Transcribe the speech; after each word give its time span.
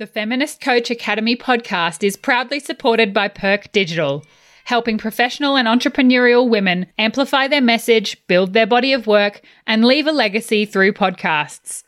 The 0.00 0.06
Feminist 0.06 0.60
Coach 0.62 0.90
Academy 0.90 1.36
podcast 1.36 2.02
is 2.02 2.16
proudly 2.16 2.58
supported 2.58 3.12
by 3.12 3.28
Perk 3.28 3.70
Digital, 3.70 4.24
helping 4.64 4.96
professional 4.96 5.58
and 5.58 5.68
entrepreneurial 5.68 6.48
women 6.48 6.86
amplify 6.96 7.48
their 7.48 7.60
message, 7.60 8.16
build 8.26 8.54
their 8.54 8.66
body 8.66 8.94
of 8.94 9.06
work, 9.06 9.42
and 9.66 9.84
leave 9.84 10.06
a 10.06 10.12
legacy 10.12 10.64
through 10.64 10.94
podcasts. 10.94 11.82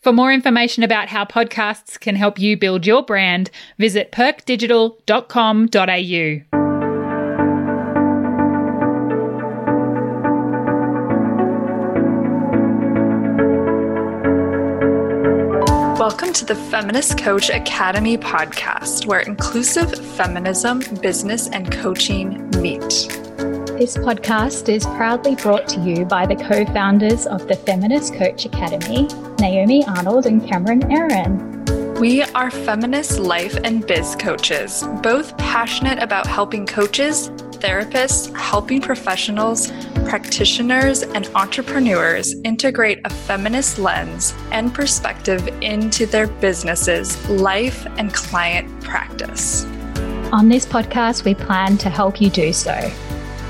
For 0.00 0.12
more 0.12 0.32
information 0.32 0.84
about 0.84 1.08
how 1.08 1.24
podcasts 1.24 1.98
can 1.98 2.14
help 2.14 2.38
you 2.38 2.56
build 2.56 2.86
your 2.86 3.02
brand, 3.02 3.50
visit 3.78 4.12
perkdigital.com.au. 4.12 6.55
Welcome 16.16 16.32
to 16.32 16.46
the 16.46 16.54
Feminist 16.54 17.18
Coach 17.18 17.50
Academy 17.50 18.16
podcast, 18.16 19.04
where 19.04 19.20
inclusive 19.20 19.92
feminism, 20.16 20.80
business, 21.02 21.46
and 21.50 21.70
coaching 21.70 22.48
meet. 22.62 22.80
This 23.76 23.98
podcast 23.98 24.70
is 24.70 24.86
proudly 24.86 25.34
brought 25.34 25.68
to 25.68 25.80
you 25.82 26.06
by 26.06 26.24
the 26.24 26.34
co 26.34 26.64
founders 26.72 27.26
of 27.26 27.46
the 27.48 27.54
Feminist 27.54 28.14
Coach 28.14 28.46
Academy, 28.46 29.08
Naomi 29.38 29.84
Arnold 29.86 30.24
and 30.24 30.42
Cameron 30.42 30.80
Airen. 30.84 32.00
We 32.00 32.22
are 32.22 32.50
feminist 32.50 33.18
life 33.18 33.58
and 33.62 33.86
biz 33.86 34.16
coaches, 34.18 34.84
both 35.02 35.36
passionate 35.36 36.02
about 36.02 36.26
helping 36.26 36.64
coaches, 36.64 37.28
therapists, 37.60 38.34
helping 38.34 38.80
professionals, 38.80 39.70
practitioners, 40.08 41.02
and 41.02 41.28
entrepreneurs 41.34 42.34
integrate 42.44 43.00
a 43.04 43.10
feminist 43.10 43.78
lens 43.78 44.34
and 44.52 44.72
perspective 44.72 45.46
into 45.62 46.06
their 46.06 46.26
businesses, 46.26 47.28
life, 47.28 47.86
and 47.98 48.12
client 48.12 48.68
practice. 48.82 49.64
On 50.32 50.48
this 50.48 50.64
podcast, 50.66 51.24
we 51.24 51.34
plan 51.34 51.76
to 51.78 51.90
help 51.90 52.20
you 52.20 52.30
do 52.30 52.52
so. 52.52 52.92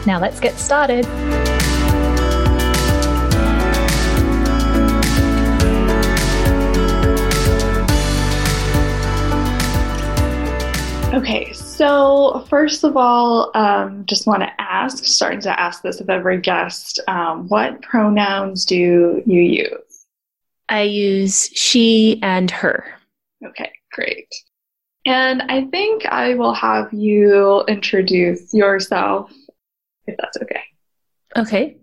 Now 0.06 0.20
let's 0.20 0.41
get 0.41 0.55
started. 0.56 1.06
Okay, 11.14 11.52
so 11.77 12.46
first 12.48 12.84
of 12.84 12.96
all, 12.96 13.50
um, 13.55 14.05
just 14.06 14.27
want 14.27 14.42
to 14.42 14.60
ask, 14.60 15.05
starting 15.05 15.41
to 15.41 15.60
ask 15.60 15.83
this 15.83 16.00
of 16.00 16.08
every 16.08 16.41
guest, 16.41 17.00
um, 17.06 17.48
what 17.48 17.83
pronouns 17.83 18.64
do 18.64 19.22
you 19.27 19.41
use? 19.41 20.06
I 20.68 20.83
use 20.83 21.50
she 21.55 22.18
and 22.22 22.50
her. 22.50 22.84
Okay, 23.44 23.70
great. 23.92 24.28
And 25.05 25.42
I 25.42 25.66
think 25.66 26.06
I 26.06 26.34
will 26.34 26.55
have 26.55 26.92
you 26.92 27.62
introduce 27.68 28.52
yourself, 28.52 29.30
if 30.06 30.16
that's 30.18 30.38
okay. 30.42 30.62
Okay. 31.36 31.77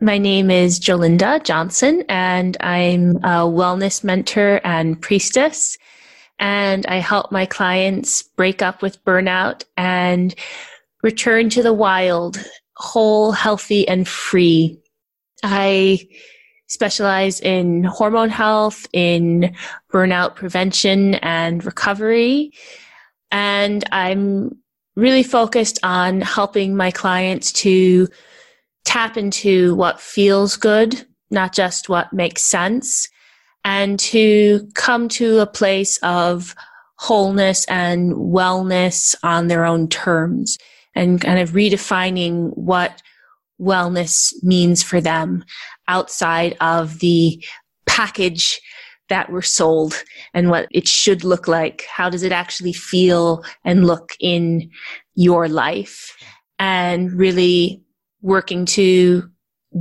My 0.00 0.16
name 0.16 0.48
is 0.48 0.78
Jolinda 0.78 1.42
Johnson, 1.42 2.04
and 2.08 2.56
I'm 2.60 3.16
a 3.16 3.44
wellness 3.44 4.04
mentor 4.04 4.60
and 4.62 5.00
priestess 5.02 5.76
and 6.38 6.86
I 6.86 6.96
help 6.96 7.32
my 7.32 7.46
clients 7.46 8.22
break 8.22 8.62
up 8.62 8.82
with 8.82 9.04
burnout 9.04 9.64
and 9.76 10.34
return 11.02 11.48
to 11.50 11.62
the 11.62 11.72
wild, 11.72 12.42
whole, 12.76 13.32
healthy, 13.32 13.86
and 13.88 14.06
free. 14.06 14.80
I 15.42 16.08
specialize 16.66 17.40
in 17.40 17.84
hormone 17.84 18.28
health, 18.28 18.86
in 18.92 19.54
burnout 19.92 20.36
prevention 20.36 21.14
and 21.16 21.64
recovery. 21.64 22.52
And 23.30 23.84
I'm 23.90 24.58
really 24.96 25.22
focused 25.22 25.78
on 25.82 26.20
helping 26.20 26.76
my 26.76 26.90
clients 26.90 27.52
to 27.52 28.08
tap 28.84 29.16
into 29.16 29.74
what 29.76 30.00
feels 30.00 30.56
good, 30.56 31.06
not 31.30 31.54
just 31.54 31.88
what 31.88 32.12
makes 32.12 32.42
sense 32.42 33.08
and 33.64 33.98
to 34.00 34.68
come 34.74 35.08
to 35.08 35.38
a 35.38 35.46
place 35.46 35.98
of 35.98 36.54
wholeness 36.96 37.64
and 37.66 38.12
wellness 38.14 39.14
on 39.22 39.46
their 39.46 39.64
own 39.64 39.88
terms 39.88 40.58
and 40.94 41.20
kind 41.20 41.38
of 41.38 41.50
redefining 41.50 42.50
what 42.56 43.02
wellness 43.60 44.32
means 44.42 44.82
for 44.82 45.00
them 45.00 45.44
outside 45.86 46.56
of 46.60 46.98
the 47.00 47.42
package 47.86 48.60
that 49.08 49.30
we're 49.30 49.42
sold 49.42 50.02
and 50.34 50.50
what 50.50 50.66
it 50.70 50.86
should 50.86 51.24
look 51.24 51.48
like. 51.48 51.86
How 51.90 52.10
does 52.10 52.22
it 52.22 52.32
actually 52.32 52.72
feel 52.72 53.44
and 53.64 53.86
look 53.86 54.12
in 54.20 54.70
your 55.14 55.48
life? 55.48 56.16
And 56.58 57.12
really 57.12 57.80
working 58.20 58.66
to 58.66 59.28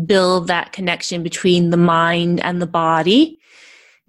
build 0.05 0.47
that 0.47 0.73
connection 0.73 1.23
between 1.23 1.71
the 1.71 1.77
mind 1.77 2.39
and 2.41 2.61
the 2.61 2.67
body 2.67 3.39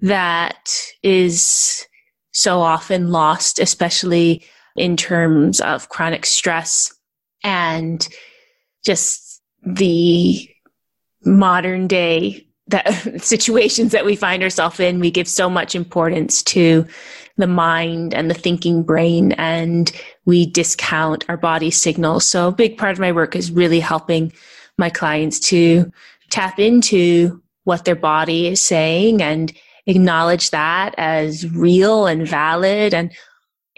that 0.00 0.74
is 1.02 1.86
so 2.32 2.60
often 2.60 3.10
lost, 3.10 3.58
especially 3.58 4.44
in 4.76 4.96
terms 4.96 5.60
of 5.60 5.88
chronic 5.88 6.24
stress 6.24 6.94
and 7.42 8.08
just 8.84 9.42
the 9.64 10.48
modern 11.24 11.86
day 11.86 12.46
that 12.68 12.86
situations 13.22 13.92
that 13.92 14.04
we 14.04 14.14
find 14.14 14.42
ourselves 14.42 14.78
in. 14.78 15.00
We 15.00 15.10
give 15.10 15.28
so 15.28 15.50
much 15.50 15.74
importance 15.74 16.42
to 16.44 16.86
the 17.36 17.46
mind 17.46 18.14
and 18.14 18.30
the 18.30 18.34
thinking 18.34 18.82
brain 18.82 19.32
and 19.32 19.90
we 20.24 20.46
discount 20.46 21.24
our 21.28 21.36
body 21.36 21.70
signals. 21.70 22.24
So 22.24 22.48
a 22.48 22.52
big 22.52 22.76
part 22.76 22.92
of 22.92 22.98
my 22.98 23.12
work 23.12 23.36
is 23.36 23.50
really 23.50 23.80
helping 23.80 24.32
my 24.76 24.90
clients 24.90 25.38
to 25.40 25.90
tap 26.30 26.58
into 26.58 27.42
what 27.64 27.84
their 27.84 27.96
body 27.96 28.48
is 28.48 28.62
saying 28.62 29.22
and 29.22 29.52
acknowledge 29.88 30.50
that 30.50 30.94
as 30.96 31.50
real 31.50 32.06
and 32.06 32.28
valid 32.28 32.94
and 32.94 33.10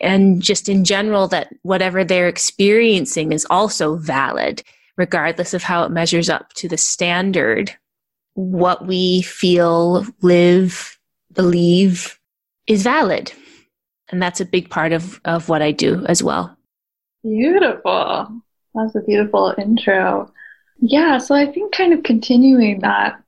and 0.03 0.43
just 0.43 0.69
in 0.69 0.85
general 0.85 1.29
that 1.29 1.55
whatever 1.63 2.05
they're 2.05 2.29
experiencing 2.29 3.33
is 3.33 3.47
also 3.51 3.97
valid 3.97 4.63
regardless 4.97 5.55
of 5.55 5.63
how 5.63 5.85
it 5.85 5.91
measures 5.91 6.29
up 6.29 6.53
to 6.53 6.69
the 6.69 6.77
standard. 6.77 7.75
What 8.35 8.87
we 8.87 9.23
feel 9.23 10.05
live 10.21 10.99
believe 11.33 12.19
is 12.67 12.83
valid. 12.83 13.33
And 14.11 14.21
that's 14.21 14.41
a 14.41 14.45
big 14.45 14.69
part 14.69 14.93
of 14.93 15.21
of 15.25 15.49
what 15.49 15.63
i 15.63 15.71
do 15.71 16.05
as 16.07 16.23
well. 16.23 16.57
Beautiful. 17.23 18.43
That's 18.75 18.95
a 18.95 19.01
beautiful 19.01 19.55
intro. 19.57 20.33
Yeah 20.81 21.19
so 21.19 21.35
i 21.35 21.47
think 21.47 21.73
kind 21.73 21.93
of 21.93 22.03
continuing 22.03 22.81
that 22.81 23.23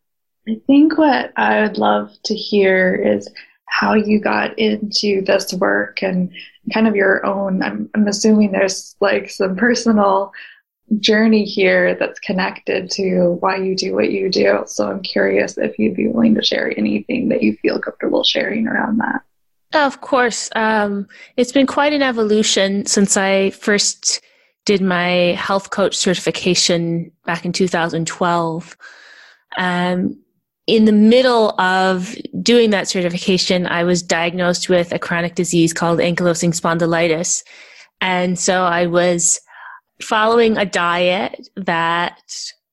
I 0.48 0.60
think 0.66 0.98
what 0.98 1.32
I 1.36 1.62
would 1.62 1.78
love 1.78 2.16
to 2.24 2.34
hear 2.34 2.94
is 2.94 3.28
how 3.66 3.94
you 3.94 4.20
got 4.20 4.58
into 4.58 5.22
this 5.22 5.52
work 5.54 6.02
and 6.02 6.32
kind 6.72 6.86
of 6.86 6.96
your 6.96 7.24
own. 7.24 7.62
I'm, 7.62 7.88
I'm 7.94 8.06
assuming 8.06 8.52
there's 8.52 8.96
like 9.00 9.30
some 9.30 9.56
personal 9.56 10.32
journey 10.98 11.44
here 11.44 11.94
that's 11.94 12.18
connected 12.20 12.90
to 12.90 13.38
why 13.40 13.56
you 13.56 13.74
do 13.74 13.94
what 13.94 14.10
you 14.10 14.28
do. 14.28 14.64
So 14.66 14.90
I'm 14.90 15.00
curious 15.02 15.56
if 15.56 15.78
you'd 15.78 15.96
be 15.96 16.08
willing 16.08 16.34
to 16.34 16.44
share 16.44 16.76
anything 16.76 17.28
that 17.28 17.42
you 17.42 17.56
feel 17.56 17.80
comfortable 17.80 18.24
sharing 18.24 18.66
around 18.66 18.98
that. 18.98 19.22
Of 19.74 20.00
course. 20.02 20.50
Um, 20.54 21.08
it's 21.36 21.52
been 21.52 21.66
quite 21.66 21.94
an 21.94 22.02
evolution 22.02 22.84
since 22.84 23.16
I 23.16 23.50
first 23.50 24.20
did 24.66 24.82
my 24.82 25.34
health 25.38 25.70
coach 25.70 25.96
certification 25.96 27.10
back 27.24 27.44
in 27.44 27.52
2012. 27.52 28.76
Um, 29.56 30.21
in 30.66 30.84
the 30.84 30.92
middle 30.92 31.60
of 31.60 32.14
doing 32.40 32.70
that 32.70 32.88
certification, 32.88 33.66
I 33.66 33.84
was 33.84 34.02
diagnosed 34.02 34.68
with 34.68 34.92
a 34.92 34.98
chronic 34.98 35.34
disease 35.34 35.72
called 35.72 35.98
ankylosing 35.98 36.58
spondylitis. 36.58 37.42
And 38.00 38.38
so 38.38 38.62
I 38.62 38.86
was 38.86 39.40
following 40.00 40.56
a 40.56 40.64
diet 40.64 41.48
that 41.56 42.20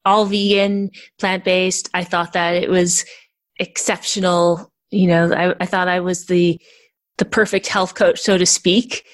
all 0.05 0.25
vegan, 0.25 0.91
plant 1.19 1.43
based. 1.43 1.89
I 1.93 2.03
thought 2.03 2.33
that 2.33 2.55
it 2.55 2.69
was 2.69 3.05
exceptional. 3.59 4.71
You 4.91 5.07
know, 5.07 5.33
I, 5.33 5.55
I 5.59 5.65
thought 5.65 5.87
I 5.87 5.99
was 5.99 6.25
the, 6.27 6.59
the 7.17 7.25
perfect 7.25 7.67
health 7.67 7.95
coach, 7.95 8.19
so 8.19 8.37
to 8.37 8.45
speak. 8.45 9.05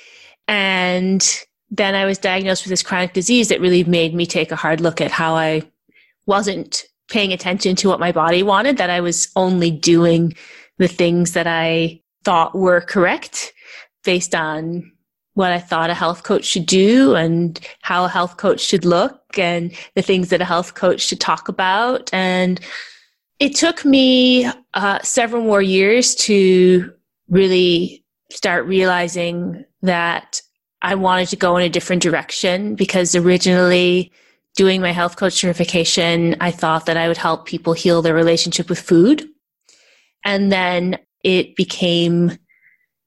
And 0.48 1.28
then 1.71 1.95
I 1.95 2.06
was 2.06 2.18
diagnosed 2.18 2.63
with 2.63 2.69
this 2.69 2.83
chronic 2.83 3.13
disease 3.13 3.48
that 3.50 3.62
really 3.62 3.83
made 3.83 4.13
me 4.13 4.25
take 4.25 4.51
a 4.51 4.56
hard 4.56 4.80
look 4.80 5.01
at 5.01 5.12
how 5.12 5.36
I 5.36 5.63
wasn't 6.25 6.86
paying 7.10 7.34
attention 7.34 7.75
to 7.78 7.90
what 7.90 8.00
my 8.00 8.12
body 8.12 8.44
wanted, 8.44 8.78
that 8.78 8.90
I 8.90 9.02
was 9.02 9.30
only 9.36 9.72
doing 9.72 10.34
the 10.78 10.88
things 10.88 11.34
that 11.34 11.48
I 11.48 12.02
thought 12.24 12.56
were 12.56 12.81
correct 12.81 13.54
based 14.04 14.36
on 14.36 14.92
what 15.36 15.52
I 15.52 15.60
thought 15.60 15.90
a 15.90 15.94
health 15.94 16.24
coach 16.24 16.46
should 16.46 16.66
do 16.66 17.13
and 17.16 17.60
how 17.81 18.06
a 18.06 18.10
health 18.10 18.38
coach 18.38 18.62
should 18.62 18.86
look 18.86 19.38
and 19.38 19.75
the 19.94 20.02
things 20.02 20.30
that 20.30 20.42
a 20.42 20.46
health 20.46 20.75
coach 20.75 21.02
should 21.02 21.19
talk 21.19 21.50
about. 21.50 22.10
And 22.13 22.60
it 23.40 23.56
took 23.56 23.84
me 23.84 24.50
uh, 24.74 25.00
several 25.02 25.44
more 25.44 25.62
years 25.62 26.16
to 26.16 26.92
really 27.30 28.04
start 28.31 28.66
realizing 28.66 29.66
that 29.81 30.42
I 30.81 30.96
wanted 30.96 31.28
to 31.30 31.36
go 31.36 31.57
in 31.57 31.63
a 31.63 31.69
different 31.69 32.02
direction 32.02 32.75
because 32.75 33.13
originally 33.16 34.12
doing 34.56 34.81
my 34.81 34.92
health 34.92 35.18
coach 35.18 35.34
certification, 35.34 36.36
I 36.40 36.52
thought 36.52 36.86
that 36.86 36.98
I 36.98 37.07
would 37.07 37.18
help 37.18 37.46
people 37.46 37.74
heal 37.74 38.02
their 38.02 38.13
relationship 38.13 38.69
with 38.69 38.80
food. 38.80 39.28
And 40.24 40.52
then 40.52 40.98
it 41.24 41.56
became 41.56 42.38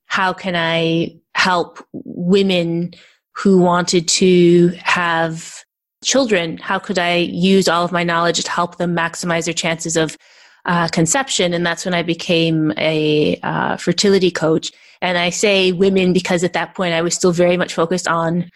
how 0.07 0.33
can 0.33 0.57
I 0.57 1.17
help 1.35 1.85
women 1.93 2.93
who 3.35 3.59
wanted 3.59 4.09
to 4.09 4.69
have 4.83 5.65
children? 6.03 6.59
How 6.59 6.79
could 6.79 6.99
I 6.99 7.17
use 7.17 7.69
all 7.69 7.85
of 7.85 7.93
my 7.93 8.05
knowledge 8.05 8.43
to 8.43 8.51
help 8.51 8.79
them 8.79 8.97
maximize 8.97 9.45
their 9.45 9.55
chances 9.55 9.97
of 9.97 10.17
uh, 10.65 10.89
conception? 10.89 11.55
And 11.55 11.65
that's 11.65 11.85
when 11.85 11.95
I 11.95 12.03
became 12.03 12.73
a 12.77 13.39
uh, 13.43 13.77
fertility 13.77 14.31
coach. 14.31 14.73
And 15.01 15.17
I 15.19 15.31
say 15.31 15.73
women 15.73 16.13
because 16.13 16.43
at 16.43 16.55
that 16.55 16.75
point 16.75 16.95
I 16.95 17.03
was 17.03 17.15
still 17.15 17.33
very 17.33 17.57
much 17.57 17.75
focused 17.75 18.09
on 18.09 18.51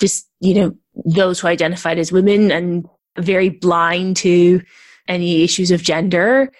just, 0.00 0.28
you 0.40 0.54
know, 0.54 0.76
those 1.04 1.40
who 1.40 1.48
identified 1.48 1.98
as 1.98 2.10
women 2.10 2.50
and 2.50 2.86
very 3.18 3.48
blind 3.48 4.16
to 4.18 4.62
any 5.08 5.42
issues 5.42 5.70
of 5.70 5.82
gender. 5.82 6.50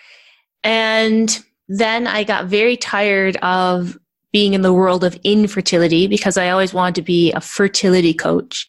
And 0.63 1.39
then 1.69 2.07
I 2.07 2.25
got 2.25 2.47
very 2.47 2.77
tired 2.77 3.37
of 3.39 3.97
being 4.33 4.55
in 4.55 4.63
the 4.63 4.73
world 4.73 5.05
of 5.05 5.19
infertility 5.25 6.07
because 6.07 6.37
I 6.37 6.51
always 6.51 6.75
wanted 6.75 6.97
to 6.97 7.03
be 7.03 7.33
a 7.33 7.41
fertility 7.41 8.15
coach 8.15 8.69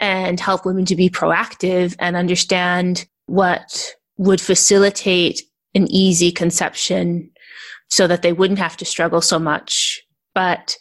and 0.00 0.40
help 0.40 0.64
women 0.64 0.84
to 0.86 0.96
be 0.96 1.10
proactive 1.10 1.94
and 1.98 2.16
understand 2.16 3.06
what 3.26 3.94
would 4.16 4.40
facilitate 4.40 5.42
an 5.74 5.86
easy 5.90 6.32
conception 6.32 7.30
so 7.88 8.06
that 8.06 8.22
they 8.22 8.32
wouldn't 8.32 8.58
have 8.58 8.76
to 8.78 8.84
struggle 8.84 9.20
so 9.20 9.38
much. 9.38 10.02
But 10.34 10.76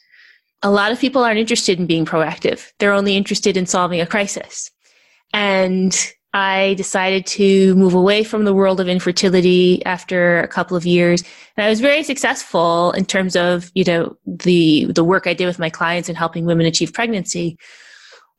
a 0.63 0.71
lot 0.71 0.91
of 0.91 0.99
people 0.99 1.23
aren't 1.23 1.39
interested 1.39 1.79
in 1.79 1.87
being 1.87 2.05
proactive. 2.05 2.67
They're 2.79 2.93
only 2.93 3.17
interested 3.17 3.57
in 3.57 3.65
solving 3.65 4.01
a 4.01 4.05
crisis. 4.05 4.69
And 5.33 5.95
I 6.33 6.75
decided 6.75 7.25
to 7.27 7.75
move 7.75 7.93
away 7.93 8.23
from 8.23 8.45
the 8.45 8.53
world 8.53 8.79
of 8.79 8.87
infertility 8.87 9.83
after 9.85 10.39
a 10.39 10.47
couple 10.47 10.77
of 10.77 10.85
years. 10.85 11.23
And 11.57 11.65
I 11.65 11.69
was 11.69 11.81
very 11.81 12.03
successful 12.03 12.91
in 12.91 13.05
terms 13.05 13.35
of, 13.35 13.69
you 13.73 13.83
know, 13.83 14.15
the, 14.25 14.85
the 14.85 15.03
work 15.03 15.27
I 15.27 15.33
did 15.33 15.47
with 15.47 15.59
my 15.59 15.69
clients 15.69 16.07
and 16.07 16.17
helping 16.17 16.45
women 16.45 16.65
achieve 16.65 16.93
pregnancy. 16.93 17.57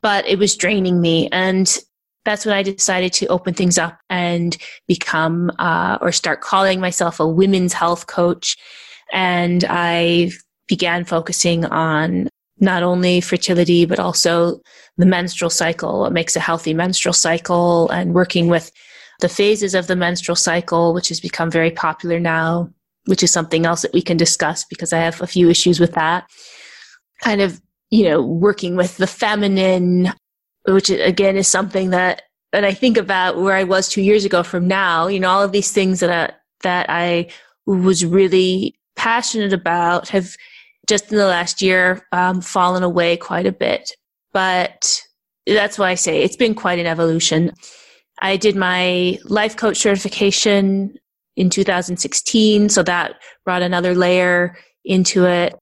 But 0.00 0.26
it 0.26 0.38
was 0.38 0.56
draining 0.56 1.00
me. 1.00 1.28
And 1.32 1.78
that's 2.24 2.46
when 2.46 2.54
I 2.54 2.62
decided 2.62 3.12
to 3.14 3.26
open 3.26 3.52
things 3.52 3.78
up 3.78 3.98
and 4.08 4.56
become, 4.86 5.50
uh, 5.58 5.98
or 6.00 6.12
start 6.12 6.40
calling 6.40 6.80
myself 6.80 7.20
a 7.20 7.28
women's 7.28 7.72
health 7.72 8.06
coach. 8.06 8.56
And 9.12 9.64
I 9.68 10.30
began 10.68 11.04
focusing 11.04 11.64
on 11.66 12.28
not 12.58 12.82
only 12.82 13.20
fertility, 13.20 13.84
but 13.84 13.98
also 13.98 14.60
the 14.96 15.06
menstrual 15.06 15.50
cycle, 15.50 16.00
what 16.00 16.12
makes 16.12 16.36
a 16.36 16.40
healthy 16.40 16.72
menstrual 16.72 17.12
cycle, 17.12 17.90
and 17.90 18.14
working 18.14 18.46
with 18.46 18.70
the 19.20 19.28
phases 19.28 19.74
of 19.74 19.86
the 19.86 19.96
menstrual 19.96 20.36
cycle, 20.36 20.94
which 20.94 21.08
has 21.08 21.20
become 21.20 21.50
very 21.50 21.70
popular 21.70 22.20
now, 22.20 22.70
which 23.06 23.22
is 23.22 23.30
something 23.30 23.66
else 23.66 23.82
that 23.82 23.92
we 23.92 24.02
can 24.02 24.16
discuss 24.16 24.64
because 24.64 24.92
I 24.92 24.98
have 24.98 25.20
a 25.20 25.26
few 25.26 25.48
issues 25.48 25.80
with 25.80 25.92
that. 25.94 26.28
Kind 27.22 27.40
of, 27.40 27.60
you 27.90 28.08
know, 28.08 28.22
working 28.22 28.76
with 28.76 28.96
the 28.96 29.06
feminine, 29.06 30.12
which 30.66 30.90
again 30.90 31.36
is 31.36 31.48
something 31.48 31.90
that, 31.90 32.22
and 32.52 32.66
I 32.66 32.74
think 32.74 32.96
about 32.96 33.40
where 33.40 33.56
I 33.56 33.64
was 33.64 33.88
two 33.88 34.02
years 34.02 34.24
ago 34.24 34.42
from 34.42 34.68
now, 34.68 35.06
you 35.06 35.18
know, 35.18 35.30
all 35.30 35.42
of 35.42 35.52
these 35.52 35.72
things 35.72 36.00
that 36.00 36.10
I, 36.10 36.34
that 36.62 36.86
I 36.88 37.28
was 37.66 38.04
really 38.04 38.76
passionate 38.94 39.52
about 39.52 40.08
have 40.08 40.36
just 40.88 41.10
in 41.10 41.18
the 41.18 41.26
last 41.26 41.62
year 41.62 42.06
um, 42.12 42.40
fallen 42.40 42.82
away 42.82 43.16
quite 43.16 43.46
a 43.46 43.52
bit. 43.52 43.90
But 44.32 45.00
that's 45.46 45.78
why 45.78 45.90
I 45.90 45.94
say 45.94 46.22
it's 46.22 46.36
been 46.36 46.54
quite 46.54 46.78
an 46.78 46.86
evolution. 46.86 47.52
I 48.20 48.36
did 48.36 48.56
my 48.56 49.18
life 49.24 49.56
coach 49.56 49.78
certification 49.78 50.94
in 51.36 51.50
2016, 51.50 52.68
so 52.68 52.82
that 52.82 53.16
brought 53.44 53.62
another 53.62 53.94
layer 53.94 54.56
into 54.84 55.26
it. 55.26 55.54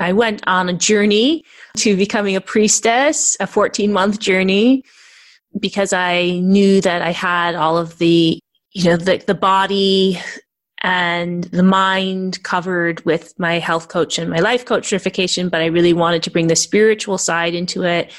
I 0.00 0.12
went 0.12 0.46
on 0.46 0.68
a 0.68 0.72
journey 0.72 1.44
to 1.78 1.96
becoming 1.96 2.36
a 2.36 2.40
priestess, 2.40 3.36
a 3.40 3.46
14 3.46 3.92
month 3.92 4.20
journey, 4.20 4.84
because 5.58 5.92
I 5.92 6.38
knew 6.40 6.80
that 6.82 7.02
I 7.02 7.10
had 7.10 7.54
all 7.54 7.76
of 7.76 7.98
the, 7.98 8.38
you 8.72 8.84
know, 8.84 8.96
the, 8.96 9.22
the 9.26 9.34
body, 9.34 10.20
and 10.82 11.44
the 11.44 11.62
mind 11.62 12.42
covered 12.42 13.04
with 13.04 13.38
my 13.38 13.58
health 13.58 13.88
coach 13.88 14.18
and 14.18 14.30
my 14.30 14.38
life 14.38 14.64
coach 14.64 14.86
certification, 14.86 15.48
but 15.48 15.60
I 15.60 15.66
really 15.66 15.92
wanted 15.92 16.22
to 16.24 16.30
bring 16.30 16.46
the 16.46 16.56
spiritual 16.56 17.18
side 17.18 17.54
into 17.54 17.82
it. 17.84 18.12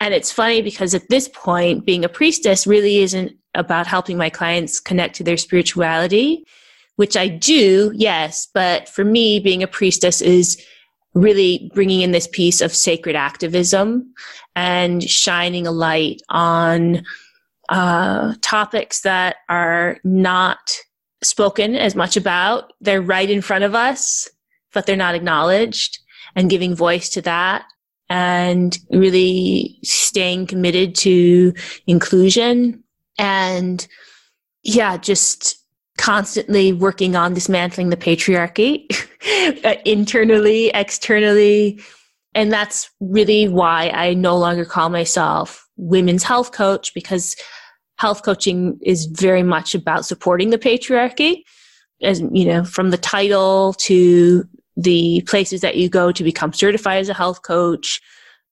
And 0.00 0.14
it's 0.14 0.30
funny 0.30 0.62
because 0.62 0.94
at 0.94 1.08
this 1.08 1.28
point, 1.28 1.84
being 1.84 2.04
a 2.04 2.08
priestess 2.08 2.66
really 2.66 2.98
isn't 2.98 3.32
about 3.54 3.86
helping 3.86 4.16
my 4.16 4.30
clients 4.30 4.80
connect 4.80 5.16
to 5.16 5.24
their 5.24 5.36
spirituality, 5.36 6.44
which 6.96 7.16
I 7.16 7.28
do, 7.28 7.92
yes. 7.94 8.48
But 8.52 8.88
for 8.88 9.04
me, 9.04 9.40
being 9.40 9.62
a 9.62 9.68
priestess 9.68 10.20
is 10.20 10.62
really 11.14 11.70
bringing 11.74 12.00
in 12.00 12.12
this 12.12 12.28
piece 12.28 12.60
of 12.60 12.74
sacred 12.74 13.16
activism 13.16 14.12
and 14.56 15.02
shining 15.02 15.66
a 15.66 15.72
light 15.72 16.20
on 16.28 17.02
uh, 17.68 18.34
topics 18.40 19.00
that 19.02 19.36
are 19.48 19.98
not 20.04 20.76
spoken 21.24 21.74
as 21.74 21.94
much 21.94 22.16
about. 22.16 22.72
They're 22.80 23.02
right 23.02 23.28
in 23.28 23.42
front 23.42 23.64
of 23.64 23.74
us, 23.74 24.28
but 24.72 24.86
they're 24.86 24.96
not 24.96 25.14
acknowledged 25.14 25.98
and 26.36 26.50
giving 26.50 26.74
voice 26.74 27.08
to 27.10 27.22
that 27.22 27.64
and 28.10 28.78
really 28.90 29.78
staying 29.82 30.46
committed 30.46 30.94
to 30.94 31.54
inclusion 31.86 32.82
and 33.18 33.86
yeah, 34.62 34.96
just 34.96 35.56
constantly 35.98 36.72
working 36.72 37.14
on 37.14 37.34
dismantling 37.34 37.90
the 37.90 37.96
patriarchy 37.96 38.86
uh, 39.64 39.74
internally, 39.84 40.68
externally. 40.68 41.80
And 42.34 42.52
that's 42.52 42.90
really 43.00 43.46
why 43.46 43.90
I 43.90 44.14
no 44.14 44.36
longer 44.36 44.64
call 44.64 44.88
myself 44.88 45.68
women's 45.76 46.22
health 46.22 46.52
coach 46.52 46.92
because 46.94 47.36
health 47.96 48.22
coaching 48.22 48.78
is 48.82 49.06
very 49.06 49.42
much 49.42 49.74
about 49.74 50.04
supporting 50.04 50.50
the 50.50 50.58
patriarchy. 50.58 51.42
As 52.02 52.20
you 52.32 52.44
know 52.44 52.64
from 52.64 52.90
the 52.90 52.98
title 52.98 53.72
to 53.74 54.44
the 54.76 55.22
places 55.22 55.60
that 55.60 55.76
you 55.76 55.88
go 55.88 56.10
to 56.10 56.24
become 56.24 56.52
certified 56.52 56.98
as 56.98 57.08
a 57.08 57.14
health 57.14 57.42
coach 57.42 58.00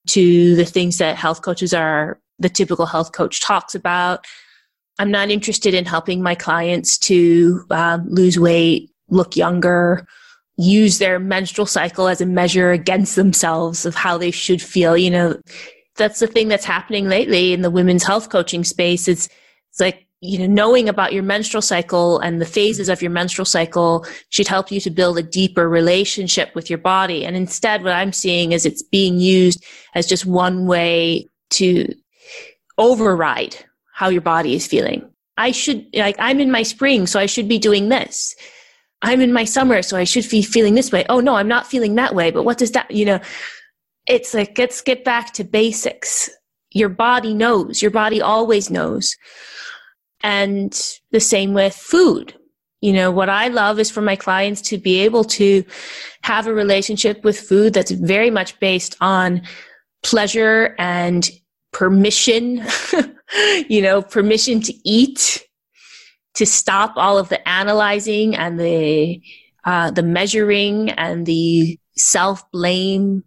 to 0.08 0.54
the 0.54 0.64
things 0.64 0.99
that 0.99 1.16
health 1.16 1.42
coaches 1.42 1.75
are 1.75 2.20
the 2.38 2.49
typical 2.49 2.87
health 2.87 3.12
coach 3.12 3.40
talks 3.40 3.75
about. 3.75 4.25
I'm 4.99 5.11
not 5.11 5.30
interested 5.30 5.75
in 5.75 5.84
helping 5.84 6.22
my 6.22 6.34
clients 6.34 6.99
to 6.99 7.64
um, 7.70 8.08
lose 8.08 8.38
weight 8.38 8.90
look 9.08 9.37
younger 9.37 10.06
use 10.56 10.99
their 10.99 11.18
menstrual 11.18 11.66
cycle 11.66 12.08
as 12.08 12.20
a 12.20 12.26
measure 12.26 12.70
against 12.70 13.16
themselves 13.16 13.87
of 13.87 13.94
how 13.94 14.18
they 14.18 14.30
should 14.30 14.61
feel 14.61 14.96
you 14.96 15.11
know 15.11 15.38
that's 15.96 16.20
the 16.20 16.26
thing 16.26 16.49
that's 16.49 16.64
happening 16.64 17.08
lately 17.08 17.52
in 17.52 17.62
the 17.62 17.70
women's 17.70 18.04
health 18.04 18.30
coaching 18.30 18.64
space. 18.64 19.08
It's, 19.08 19.28
it's 19.70 19.80
like, 19.80 20.06
you 20.20 20.38
know, 20.38 20.46
knowing 20.46 20.88
about 20.88 21.12
your 21.12 21.25
menstrual 21.25 21.62
cycle 21.62 22.20
and 22.20 22.40
the 22.40 22.46
phases 22.46 22.88
of 22.88 23.02
your 23.02 23.11
menstrual 23.11 23.44
cycle 23.44 24.06
should 24.30 24.46
help 24.46 24.70
you 24.70 24.80
to 24.80 24.90
build 24.90 25.18
a 25.18 25.22
deeper 25.22 25.68
relationship 25.68 26.54
with 26.54 26.70
your 26.70 26.78
body. 26.78 27.26
And 27.26 27.37
instead, 27.37 27.82
what 27.82 27.92
I'm 27.92 28.12
seeing 28.12 28.52
is 28.52 28.64
it's 28.64 28.82
being 28.82 29.18
used 29.18 29.64
as 29.94 30.06
just 30.06 30.25
one 30.25 30.66
way 30.66 31.28
to 31.50 31.92
override 32.78 33.56
how 33.92 34.08
your 34.08 34.22
body 34.22 34.54
is 34.54 34.66
feeling. 34.66 35.11
I 35.37 35.50
should, 35.50 35.87
like, 35.94 36.16
I'm 36.18 36.40
in 36.40 36.50
my 36.50 36.62
spring, 36.62 37.06
so 37.06 37.18
I 37.18 37.26
should 37.26 37.49
be 37.49 37.58
doing 37.58 37.88
this. 37.88 38.34
I'm 39.02 39.20
in 39.20 39.32
my 39.32 39.44
summer, 39.44 39.82
so 39.82 39.96
I 39.96 40.04
should 40.04 40.28
be 40.30 40.42
feeling 40.42 40.75
this 40.75 40.92
way. 40.92 41.04
Oh 41.08 41.18
no, 41.18 41.34
I'm 41.34 41.49
not 41.49 41.66
feeling 41.66 41.96
that 41.96 42.14
way. 42.14 42.30
But 42.30 42.44
what 42.44 42.58
does 42.58 42.70
that, 42.72 42.90
you 42.90 43.04
know, 43.04 43.20
it's 44.06 44.35
like 44.35 44.59
let's 44.59 44.80
get 44.80 45.04
back 45.04 45.32
to 45.35 45.44
basics. 45.44 46.30
Your 46.71 46.88
body 46.88 47.35
knows. 47.35 47.82
Your 47.82 47.90
body 47.90 48.21
always 48.21 48.71
knows. 48.71 49.16
And 50.23 50.73
the 51.11 51.21
same 51.21 51.52
with 51.52 51.75
food. 51.75 52.35
You 52.80 52.92
know 52.92 53.12
what 53.12 53.28
i 53.28 53.47
love 53.47 53.78
is 53.78 53.92
for 53.92 54.02
my 54.02 54.16
clients 54.16 54.61
to 54.62 54.76
be 54.76 54.99
able 55.02 55.23
to 55.23 55.64
have 56.23 56.49
a 56.49 56.52
relationship 56.52 57.23
with 57.23 57.38
food 57.38 57.75
that's 57.75 57.92
very 57.92 58.28
much 58.28 58.59
based 58.59 58.97
on 59.00 59.42
pleasure 60.02 60.75
and 60.80 61.30
permission 61.71 62.66
you 63.68 63.80
know 63.80 64.02
permission 64.02 64.61
to 64.61 64.75
eat 64.85 65.47
to 66.35 66.44
stop 66.44 66.94
all 66.97 67.18
of 67.18 67.28
the 67.28 67.49
analyzing 67.49 68.35
and 68.35 68.59
the 68.59 69.23
uh, 69.64 69.92
the 69.92 70.02
measuring 70.02 70.90
and 70.90 71.25
the 71.25 71.78
self 71.97 72.50
blame 72.50 73.23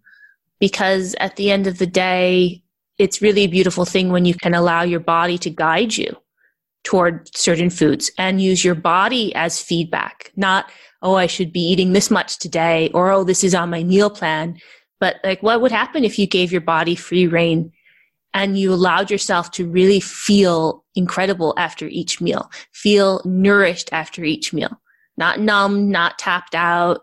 because 0.66 1.16
at 1.20 1.36
the 1.36 1.52
end 1.52 1.68
of 1.68 1.78
the 1.78 1.86
day, 1.86 2.60
it's 2.98 3.22
really 3.22 3.42
a 3.42 3.48
beautiful 3.48 3.86
thing 3.86 4.10
when 4.10 4.26
you 4.26 4.34
can 4.34 4.56
allow 4.56 4.82
your 4.82 5.00
body 5.00 5.38
to 5.38 5.52
guide 5.52 5.96
you 5.96 6.18
toward 6.84 7.30
certain 7.38 7.70
foods 7.70 8.10
and 8.18 8.42
use 8.42 8.66
your 8.66 8.74
body 8.74 9.32
as 9.36 9.62
feedback, 9.62 10.32
not, 10.36 10.72
oh, 11.04 11.14
I 11.14 11.28
should 11.28 11.54
be 11.54 11.60
eating 11.60 11.94
this 11.94 12.10
much 12.10 12.40
today 12.40 12.90
or, 12.96 13.12
oh, 13.12 13.24
this 13.24 13.44
is 13.44 13.54
on 13.54 13.70
my 13.70 13.84
meal 13.84 14.10
plan. 14.10 14.60
But 15.00 15.18
like, 15.24 15.44
what 15.44 15.62
would 15.62 15.72
happen 15.72 16.04
if 16.04 16.18
you 16.18 16.26
gave 16.26 16.52
your 16.52 16.62
body 16.62 16.96
free 16.96 17.28
reign 17.28 17.72
and 18.34 18.58
you 18.58 18.74
allowed 18.74 19.12
yourself 19.12 19.52
to 19.52 19.70
really 19.70 20.00
feel 20.00 20.84
incredible 20.96 21.54
after 21.60 21.86
each 21.86 22.22
meal, 22.22 22.50
feel 22.72 23.22
nourished 23.24 23.90
after 23.92 24.24
each 24.24 24.52
meal, 24.52 24.82
not 25.16 25.40
numb, 25.40 25.92
not 25.92 26.18
tapped 26.18 26.56
out, 26.56 27.02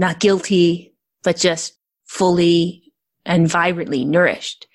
not 0.00 0.18
guilty, 0.18 0.96
but 1.22 1.36
just 1.36 1.78
fully 2.06 2.83
and 3.26 3.48
vibrantly 3.48 4.04
nourished. 4.04 4.66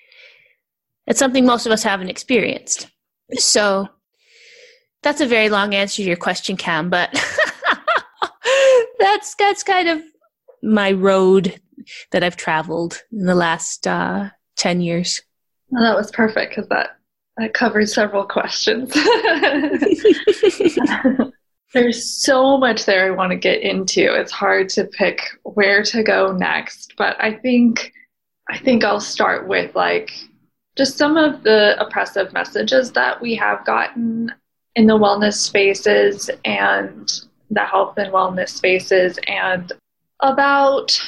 It's 1.06 1.18
something 1.18 1.44
most 1.44 1.66
of 1.66 1.72
us 1.72 1.82
haven't 1.82 2.10
experienced. 2.10 2.88
So 3.34 3.88
that's 5.02 5.20
a 5.20 5.26
very 5.26 5.48
long 5.48 5.74
answer 5.74 6.02
to 6.02 6.08
your 6.08 6.16
question, 6.16 6.56
Cam, 6.56 6.90
but 6.90 7.10
that's 8.98 9.34
that's 9.34 9.62
kind 9.62 9.88
of 9.88 10.02
my 10.62 10.92
road 10.92 11.60
that 12.12 12.22
I've 12.22 12.36
traveled 12.36 13.02
in 13.10 13.26
the 13.26 13.34
last 13.34 13.86
uh, 13.86 14.30
ten 14.56 14.80
years. 14.80 15.22
Well, 15.70 15.82
that 15.82 15.96
was 15.96 16.10
perfect 16.10 16.54
because 16.54 16.68
that 16.68 16.98
that 17.38 17.54
covers 17.54 17.94
several 17.94 18.24
questions. 18.24 18.92
There's 21.72 22.04
so 22.04 22.58
much 22.58 22.84
there 22.84 23.06
I 23.06 23.16
want 23.16 23.30
to 23.30 23.36
get 23.36 23.62
into. 23.62 24.12
It's 24.12 24.32
hard 24.32 24.68
to 24.70 24.84
pick 24.84 25.22
where 25.44 25.84
to 25.84 26.02
go 26.02 26.32
next, 26.32 26.94
but 26.98 27.16
I 27.20 27.34
think 27.34 27.92
I 28.50 28.58
think 28.58 28.82
I'll 28.82 29.00
start 29.00 29.46
with 29.46 29.74
like 29.76 30.12
just 30.76 30.98
some 30.98 31.16
of 31.16 31.44
the 31.44 31.76
oppressive 31.80 32.32
messages 32.32 32.90
that 32.92 33.20
we 33.20 33.36
have 33.36 33.64
gotten 33.64 34.32
in 34.74 34.86
the 34.86 34.98
wellness 34.98 35.34
spaces 35.34 36.30
and 36.44 37.12
the 37.50 37.64
health 37.64 37.96
and 37.96 38.12
wellness 38.12 38.48
spaces 38.48 39.18
and 39.28 39.72
about 40.20 41.00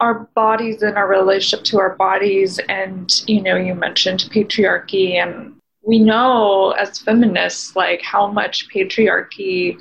our 0.00 0.28
bodies 0.34 0.82
and 0.82 0.96
our 0.96 1.08
relationship 1.08 1.64
to 1.66 1.78
our 1.78 1.94
bodies. 1.94 2.58
And 2.68 3.12
you 3.28 3.42
know 3.42 3.56
you 3.56 3.74
mentioned 3.76 4.28
patriarchy 4.32 5.14
and 5.22 5.54
we 5.82 6.00
know 6.00 6.72
as 6.72 6.98
feminists 6.98 7.76
like 7.76 8.02
how 8.02 8.26
much 8.26 8.68
patriarchy 8.74 9.78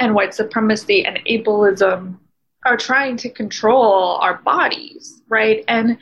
and 0.00 0.14
white 0.14 0.34
supremacy 0.34 1.04
and 1.04 1.18
ableism 1.28 2.18
are 2.64 2.76
trying 2.76 3.16
to 3.18 3.30
control 3.30 4.16
our 4.16 4.34
bodies, 4.38 5.22
right? 5.28 5.64
And 5.68 5.98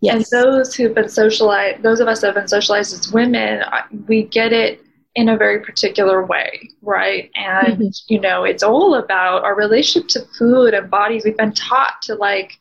yes. 0.00 0.14
and 0.14 0.44
those 0.44 0.74
who've 0.74 0.94
been 0.94 1.08
socialized, 1.08 1.82
those 1.82 2.00
of 2.00 2.08
us 2.08 2.20
that 2.20 2.28
have 2.28 2.36
been 2.36 2.48
socialized 2.48 2.92
as 2.92 3.12
women, 3.12 3.62
uh, 3.62 3.82
we 4.06 4.24
get 4.24 4.52
it 4.52 4.82
in 5.14 5.30
a 5.30 5.36
very 5.36 5.60
particular 5.60 6.24
way, 6.24 6.68
right? 6.82 7.30
And 7.34 7.78
mm-hmm. 7.78 7.88
you 8.08 8.20
know, 8.20 8.44
it's 8.44 8.62
all 8.62 8.94
about 8.94 9.44
our 9.44 9.56
relationship 9.56 10.08
to 10.10 10.26
food 10.38 10.74
and 10.74 10.90
bodies. 10.90 11.24
We've 11.24 11.36
been 11.36 11.54
taught 11.54 12.02
to 12.02 12.14
like 12.14 12.58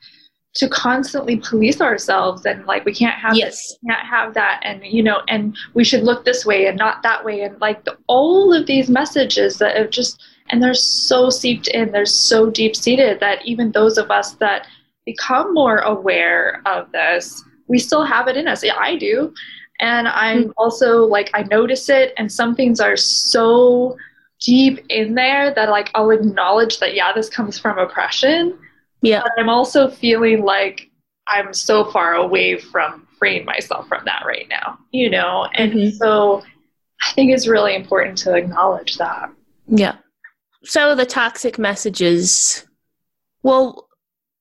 to 0.56 0.70
constantly 0.70 1.38
police 1.38 1.82
ourselves 1.82 2.46
and 2.46 2.66
like 2.66 2.86
we 2.86 2.94
can't 2.94 3.20
have 3.20 3.36
yes. 3.36 3.52
this, 3.52 3.78
can't 3.88 4.08
have 4.08 4.34
that 4.34 4.62
and 4.64 4.84
you 4.86 5.04
know 5.04 5.22
and 5.28 5.56
we 5.74 5.84
should 5.84 6.02
look 6.04 6.24
this 6.24 6.46
way 6.46 6.66
and 6.66 6.78
not 6.78 7.04
that 7.04 7.26
way 7.26 7.42
and 7.42 7.60
like 7.60 7.84
the, 7.84 7.98
all 8.08 8.54
of 8.54 8.66
these 8.66 8.90
messages 8.90 9.58
that 9.58 9.76
have 9.76 9.90
just 9.90 10.24
and 10.50 10.62
they're 10.62 10.74
so 10.74 11.30
seeped 11.30 11.68
in 11.68 11.92
they're 11.92 12.06
so 12.06 12.50
deep 12.50 12.76
seated 12.76 13.20
that 13.20 13.46
even 13.46 13.72
those 13.72 13.98
of 13.98 14.12
us 14.12 14.34
that 14.36 14.68
become 15.06 15.54
more 15.54 15.80
aware 15.80 16.62
of 16.66 16.92
this 16.92 17.44
we 17.68 17.80
still 17.80 18.04
have 18.04 18.28
it 18.28 18.38
in 18.38 18.48
us 18.48 18.64
Yeah, 18.64 18.78
i 18.80 18.96
do 18.96 19.34
and 19.80 20.08
i'm 20.08 20.44
mm-hmm. 20.44 20.52
also 20.58 21.06
like 21.06 21.30
i 21.34 21.44
notice 21.44 21.90
it 21.90 22.14
and 22.18 22.32
some 22.32 22.56
things 22.56 22.80
are 22.80 22.98
so 22.98 23.98
deep 24.40 24.86
in 24.90 25.16
there 25.16 25.54
that 25.54 25.70
like 25.70 25.90
i'll 25.96 26.12
acknowledge 26.12 26.80
that 26.80 26.94
yeah 26.94 27.12
this 27.14 27.30
comes 27.30 27.58
from 27.58 27.78
oppression 27.78 28.58
yeah. 29.06 29.22
But 29.22 29.34
I'm 29.38 29.50
also 29.50 29.88
feeling 29.90 30.44
like 30.44 30.90
I'm 31.28 31.54
so 31.54 31.86
far 31.92 32.16
away 32.16 32.58
from 32.58 33.08
freeing 33.20 33.46
myself 33.46 33.88
from 33.88 34.04
that 34.06 34.24
right 34.26 34.48
now, 34.50 34.80
you 34.92 35.10
know? 35.10 35.48
And 35.54 35.74
mm-hmm. 35.74 35.98
so 35.98 36.44
I 37.04 37.12
think 37.14 37.32
it's 37.32 37.48
really 37.48 37.76
important 37.76 38.18
to 38.20 38.34
acknowledge 38.34 38.98
that. 38.98 39.30
Yeah. 39.68 39.98
So 40.66 40.96
the 40.96 41.06
toxic 41.06 41.58
messages, 41.58 42.66
well, 43.44 43.88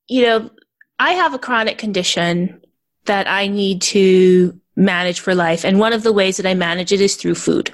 you 0.08 0.22
know, 0.22 0.50
I 0.98 1.12
have 1.12 1.34
a 1.34 1.38
chronic 1.38 1.78
condition 1.78 2.62
that 3.04 3.28
I 3.28 3.46
need 3.48 3.82
to 3.82 4.58
manage 4.76 5.20
for 5.20 5.34
life. 5.34 5.64
And 5.64 5.78
one 5.78 5.92
of 5.92 6.02
the 6.02 6.12
ways 6.12 6.36
that 6.38 6.46
I 6.46 6.54
manage 6.54 6.92
it 6.92 7.00
is 7.00 7.16
through 7.16 7.34
food. 7.34 7.72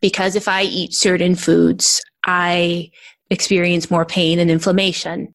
Because 0.00 0.36
if 0.36 0.48
I 0.48 0.62
eat 0.62 0.94
certain 0.94 1.34
foods, 1.34 2.02
I 2.24 2.90
experience 3.30 3.90
more 3.90 4.04
pain 4.04 4.38
and 4.38 4.50
inflammation. 4.50 5.34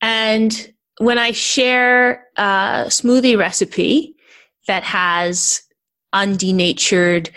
And 0.00 0.72
when 0.98 1.18
I 1.18 1.32
share 1.32 2.26
a 2.36 2.86
smoothie 2.88 3.38
recipe 3.38 4.14
that 4.66 4.82
has 4.82 5.62
undenatured 6.12 7.30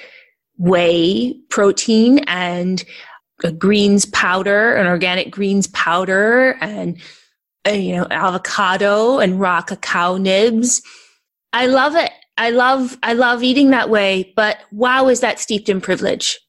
whey 0.58 1.40
protein 1.50 2.20
and 2.28 2.84
a 3.44 3.52
greens 3.52 4.06
powder, 4.06 4.76
an 4.76 4.88
organic 4.88 5.32
greens 5.32 5.68
powder, 5.68 6.58
and 6.62 7.00
uh, 7.68 7.72
you 7.72 7.96
know 7.96 8.08
avocado 8.10 9.20
and 9.20 9.40
raw 9.40 9.62
cacao 9.62 10.18
nibs. 10.18 10.82
I 11.54 11.68
love 11.68 11.96
it. 11.96 12.12
I 12.38 12.52
love 12.52 12.98
I 13.04 13.14
love 13.14 13.44
eating 13.44 13.72
that 13.72 13.90
way. 13.90 14.34
But 14.36 14.60
wow, 14.72 15.08
is 15.08 15.20
that 15.22 15.40
steeped 15.40 15.70
in 15.70 15.82
privilege? 15.82 16.40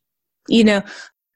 You 0.49 0.65
know, 0.65 0.83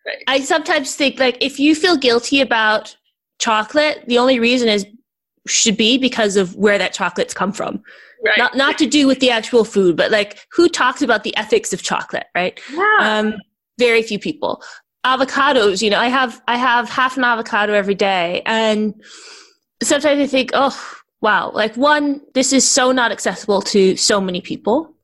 right. 0.06 0.22
I 0.26 0.40
sometimes 0.40 0.94
think 0.94 1.18
like 1.18 1.36
if 1.40 1.58
you 1.58 1.74
feel 1.74 1.96
guilty 1.96 2.40
about 2.40 2.96
chocolate, 3.38 4.04
the 4.06 4.18
only 4.18 4.38
reason 4.38 4.68
is 4.68 4.86
should 5.46 5.76
be 5.76 5.98
because 5.98 6.36
of 6.36 6.54
where 6.54 6.78
that 6.78 6.92
chocolate's 6.92 7.34
come 7.34 7.52
from. 7.52 7.82
Right. 8.24 8.38
Not 8.38 8.56
not 8.56 8.78
to 8.78 8.86
do 8.86 9.06
with 9.06 9.20
the 9.20 9.30
actual 9.30 9.64
food, 9.64 9.96
but 9.96 10.10
like 10.10 10.38
who 10.52 10.68
talks 10.68 11.02
about 11.02 11.24
the 11.24 11.36
ethics 11.36 11.72
of 11.72 11.82
chocolate, 11.82 12.26
right? 12.34 12.58
Yeah. 12.72 12.96
Um, 13.00 13.34
very 13.78 14.02
few 14.02 14.18
people. 14.18 14.62
Avocados, 15.04 15.82
you 15.82 15.90
know, 15.90 15.98
I 15.98 16.08
have 16.08 16.40
I 16.46 16.56
have 16.56 16.88
half 16.88 17.16
an 17.16 17.24
avocado 17.24 17.72
every 17.72 17.94
day, 17.94 18.42
and 18.46 18.94
sometimes 19.82 20.20
I 20.20 20.26
think, 20.26 20.50
oh 20.54 20.78
wow, 21.20 21.50
like 21.52 21.76
one, 21.76 22.20
this 22.34 22.52
is 22.52 22.68
so 22.68 22.92
not 22.92 23.10
accessible 23.10 23.62
to 23.62 23.96
so 23.96 24.20
many 24.20 24.40
people, 24.40 24.94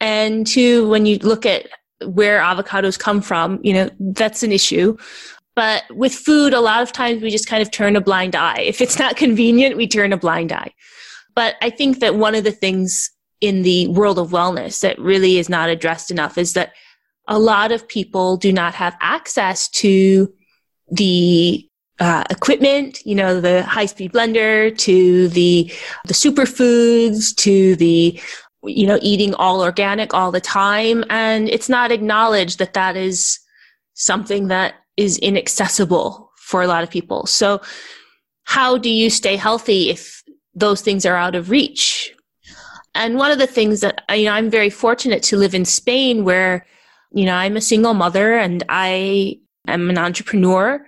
and 0.00 0.46
two, 0.46 0.88
when 0.88 1.06
you 1.06 1.18
look 1.18 1.46
at 1.46 1.68
where 2.04 2.40
avocados 2.40 2.98
come 2.98 3.20
from, 3.20 3.60
you 3.62 3.72
know, 3.72 3.90
that's 4.00 4.42
an 4.42 4.52
issue. 4.52 4.96
But 5.54 5.84
with 5.90 6.14
food, 6.14 6.54
a 6.54 6.60
lot 6.60 6.82
of 6.82 6.92
times 6.92 7.22
we 7.22 7.30
just 7.30 7.46
kind 7.46 7.62
of 7.62 7.70
turn 7.70 7.96
a 7.96 8.00
blind 8.00 8.34
eye. 8.34 8.60
If 8.60 8.80
it's 8.80 8.98
not 8.98 9.16
convenient, 9.16 9.76
we 9.76 9.86
turn 9.86 10.12
a 10.12 10.16
blind 10.16 10.52
eye. 10.52 10.72
But 11.34 11.56
I 11.60 11.70
think 11.70 12.00
that 12.00 12.14
one 12.14 12.34
of 12.34 12.44
the 12.44 12.52
things 12.52 13.10
in 13.40 13.62
the 13.62 13.88
world 13.88 14.18
of 14.18 14.30
wellness 14.30 14.80
that 14.80 14.98
really 14.98 15.38
is 15.38 15.48
not 15.48 15.68
addressed 15.68 16.10
enough 16.10 16.38
is 16.38 16.54
that 16.54 16.72
a 17.30 17.38
lot 17.38 17.72
of 17.72 17.88
people 17.88 18.36
do 18.36 18.52
not 18.52 18.74
have 18.74 18.96
access 19.00 19.68
to 19.68 20.30
the 20.90 21.66
uh, 22.00 22.24
equipment, 22.28 23.00
you 23.06 23.14
know, 23.14 23.40
the 23.40 23.62
high 23.62 23.86
speed 23.86 24.12
blender, 24.12 24.76
to 24.78 25.28
the 25.28 25.72
the 26.06 26.14
superfoods, 26.14 27.34
to 27.36 27.76
the 27.76 28.20
you 28.64 28.86
know 28.86 28.98
eating 29.00 29.32
all 29.34 29.62
organic 29.62 30.12
all 30.12 30.32
the 30.32 30.40
time, 30.40 31.04
and 31.08 31.48
it's 31.48 31.68
not 31.68 31.92
acknowledged 31.92 32.58
that 32.58 32.74
that 32.74 32.96
is 32.96 33.38
something 33.94 34.48
that 34.48 34.74
is 34.96 35.18
inaccessible 35.18 36.30
for 36.36 36.62
a 36.62 36.66
lot 36.66 36.82
of 36.82 36.90
people. 36.90 37.26
So 37.26 37.60
how 38.44 38.76
do 38.76 38.90
you 38.90 39.08
stay 39.10 39.36
healthy 39.36 39.90
if 39.90 40.22
those 40.54 40.82
things 40.82 41.06
are 41.06 41.16
out 41.16 41.36
of 41.36 41.50
reach? 41.50 42.12
And 42.94 43.16
one 43.16 43.30
of 43.30 43.38
the 43.38 43.46
things 43.46 43.80
that 43.80 44.02
you 44.10 44.24
know, 44.24 44.32
I'm 44.32 44.50
very 44.50 44.70
fortunate 44.70 45.22
to 45.24 45.36
live 45.36 45.54
in 45.54 45.64
Spain 45.64 46.24
where, 46.24 46.66
you 47.12 47.24
know, 47.24 47.34
I'm 47.34 47.56
a 47.56 47.60
single 47.60 47.94
mother 47.94 48.36
and 48.36 48.62
I 48.68 49.38
am 49.66 49.90
an 49.90 49.98
entrepreneur. 49.98 50.84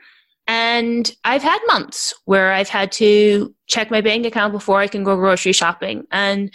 And 0.46 1.14
I've 1.24 1.42
had 1.42 1.58
months 1.66 2.14
where 2.24 2.52
I've 2.52 2.68
had 2.68 2.92
to 2.92 3.54
check 3.66 3.90
my 3.90 4.00
bank 4.00 4.26
account 4.26 4.52
before 4.52 4.80
I 4.80 4.88
can 4.88 5.04
go 5.04 5.16
grocery 5.16 5.52
shopping. 5.52 6.06
And 6.10 6.52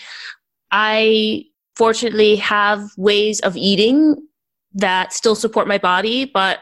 I 0.71 1.45
fortunately 1.75 2.35
have 2.37 2.89
ways 2.97 3.39
of 3.41 3.55
eating 3.55 4.27
that 4.73 5.13
still 5.13 5.35
support 5.35 5.67
my 5.67 5.77
body, 5.77 6.25
but 6.25 6.59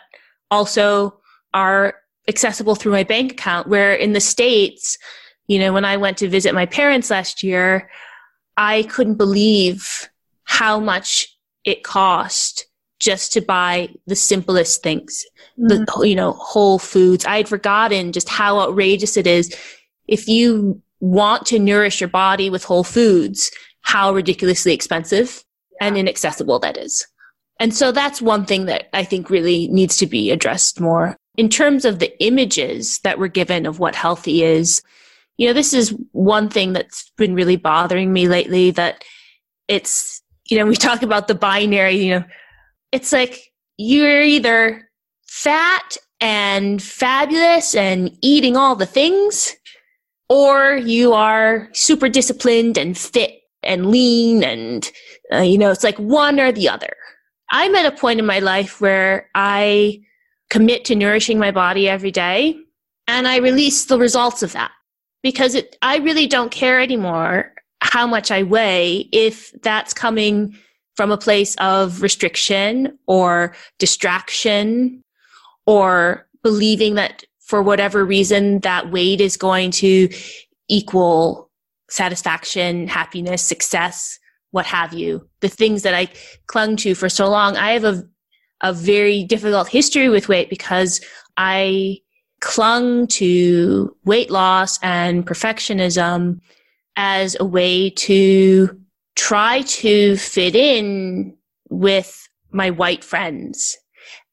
also 0.51 1.19
are 1.53 1.95
accessible 2.27 2.75
through 2.75 2.91
my 2.91 3.03
bank 3.03 3.31
account. 3.33 3.67
Where 3.67 3.93
in 3.93 4.13
the 4.13 4.19
States, 4.19 4.97
you 5.47 5.59
know, 5.59 5.73
when 5.73 5.85
I 5.85 5.97
went 5.97 6.17
to 6.19 6.29
visit 6.29 6.53
my 6.53 6.65
parents 6.65 7.09
last 7.09 7.43
year, 7.43 7.89
I 8.57 8.83
couldn't 8.83 9.15
believe 9.15 10.09
how 10.43 10.79
much 10.79 11.35
it 11.65 11.83
cost 11.83 12.67
just 12.99 13.33
to 13.33 13.41
buy 13.41 13.89
the 14.07 14.15
simplest 14.15 14.81
things, 14.81 15.25
mm-hmm. 15.59 15.83
the, 15.83 16.07
you 16.07 16.15
know, 16.15 16.33
whole 16.33 16.79
foods. 16.79 17.25
I 17.25 17.37
had 17.37 17.49
forgotten 17.49 18.11
just 18.11 18.29
how 18.29 18.59
outrageous 18.59 19.17
it 19.17 19.27
is. 19.27 19.55
If 20.07 20.27
you 20.27 20.81
want 20.99 21.45
to 21.47 21.59
nourish 21.59 21.99
your 21.99 22.09
body 22.09 22.49
with 22.49 22.63
whole 22.63 22.83
foods, 22.83 23.51
how 23.81 24.13
ridiculously 24.13 24.73
expensive 24.73 25.43
yeah. 25.79 25.87
and 25.87 25.97
inaccessible 25.97 26.59
that 26.59 26.77
is. 26.77 27.05
And 27.59 27.73
so 27.73 27.91
that's 27.91 28.21
one 28.21 28.45
thing 28.45 28.65
that 28.65 28.89
I 28.93 29.03
think 29.03 29.29
really 29.29 29.67
needs 29.69 29.97
to 29.97 30.07
be 30.07 30.31
addressed 30.31 30.79
more. 30.79 31.15
In 31.37 31.49
terms 31.49 31.85
of 31.85 31.99
the 31.99 32.23
images 32.23 32.99
that 33.03 33.19
we're 33.19 33.27
given 33.27 33.65
of 33.65 33.79
what 33.79 33.95
healthy 33.95 34.43
is, 34.43 34.81
you 35.37 35.47
know, 35.47 35.53
this 35.53 35.73
is 35.73 35.93
one 36.11 36.49
thing 36.49 36.73
that's 36.73 37.11
been 37.17 37.35
really 37.35 37.57
bothering 37.57 38.11
me 38.11 38.27
lately 38.27 38.71
that 38.71 39.03
it's, 39.67 40.21
you 40.49 40.57
know, 40.57 40.65
we 40.65 40.75
talk 40.75 41.01
about 41.01 41.27
the 41.27 41.35
binary, 41.35 41.97
you 41.97 42.19
know, 42.19 42.25
it's 42.95 43.11
like 43.11 43.51
you're 43.75 44.21
either 44.21 44.89
fat 45.27 45.97
and 46.21 46.81
fabulous 46.81 47.75
and 47.75 48.17
eating 48.21 48.55
all 48.55 48.73
the 48.73 48.85
things, 48.85 49.53
or 50.29 50.77
you 50.77 51.11
are 51.11 51.67
super 51.73 52.07
disciplined 52.07 52.77
and 52.77 52.97
fit 52.97 53.41
and 53.63 53.87
lean 53.87 54.45
and, 54.45 54.89
uh, 55.33 55.41
you 55.41 55.57
know, 55.57 55.71
it's 55.71 55.83
like 55.83 55.97
one 55.99 56.39
or 56.39 56.53
the 56.53 56.69
other. 56.69 56.95
I'm 57.51 57.75
at 57.75 57.85
a 57.85 57.91
point 57.91 58.19
in 58.19 58.25
my 58.25 58.39
life 58.39 58.79
where 58.79 59.29
I 59.35 60.01
commit 60.49 60.85
to 60.85 60.95
nourishing 60.95 61.37
my 61.37 61.51
body 61.51 61.89
every 61.89 62.11
day 62.11 62.57
and 63.09 63.27
I 63.27 63.37
release 63.39 63.85
the 63.85 63.99
results 63.99 64.41
of 64.41 64.53
that 64.53 64.71
because 65.21 65.53
it, 65.53 65.75
I 65.81 65.97
really 65.97 66.27
don't 66.27 66.51
care 66.51 66.79
anymore 66.79 67.53
how 67.81 68.07
much 68.07 68.31
I 68.31 68.43
weigh 68.43 69.09
if 69.11 69.51
that's 69.63 69.93
coming 69.93 70.55
from 70.95 71.11
a 71.11 71.17
place 71.17 71.55
of 71.55 72.01
restriction 72.01 72.97
or 73.05 73.55
distraction 73.79 75.03
or 75.65 76.27
believing 76.43 76.95
that 76.95 77.23
for 77.39 77.61
whatever 77.61 78.05
reason 78.05 78.59
that 78.59 78.91
weight 78.91 79.21
is 79.21 79.37
going 79.37 79.71
to 79.71 80.09
equal 80.67 81.49
satisfaction, 81.89 82.87
happiness, 82.87 83.41
success 83.41 84.19
what 84.51 84.65
have 84.65 84.93
you, 84.93 85.27
the 85.41 85.49
things 85.49 85.83
that 85.83 85.93
I 85.93 86.07
clung 86.47 86.77
to 86.77 86.95
for 86.95 87.09
so 87.09 87.29
long. 87.29 87.57
I 87.57 87.71
have 87.71 87.83
a, 87.83 88.03
a 88.61 88.71
very 88.71 89.25
difficult 89.25 89.67
history 89.67 90.07
with 90.07 90.29
weight 90.29 90.49
because 90.49 91.01
I 91.35 91.97
clung 92.39 93.07
to 93.07 93.95
weight 94.05 94.31
loss 94.31 94.79
and 94.81 95.27
perfectionism 95.27 96.39
as 96.95 97.35
a 97.39 97.45
way 97.45 97.89
to 97.89 98.79
try 99.15 99.61
to 99.61 100.17
fit 100.17 100.55
in 100.55 101.35
with 101.69 102.27
my 102.51 102.69
white 102.69 103.03
friends 103.03 103.77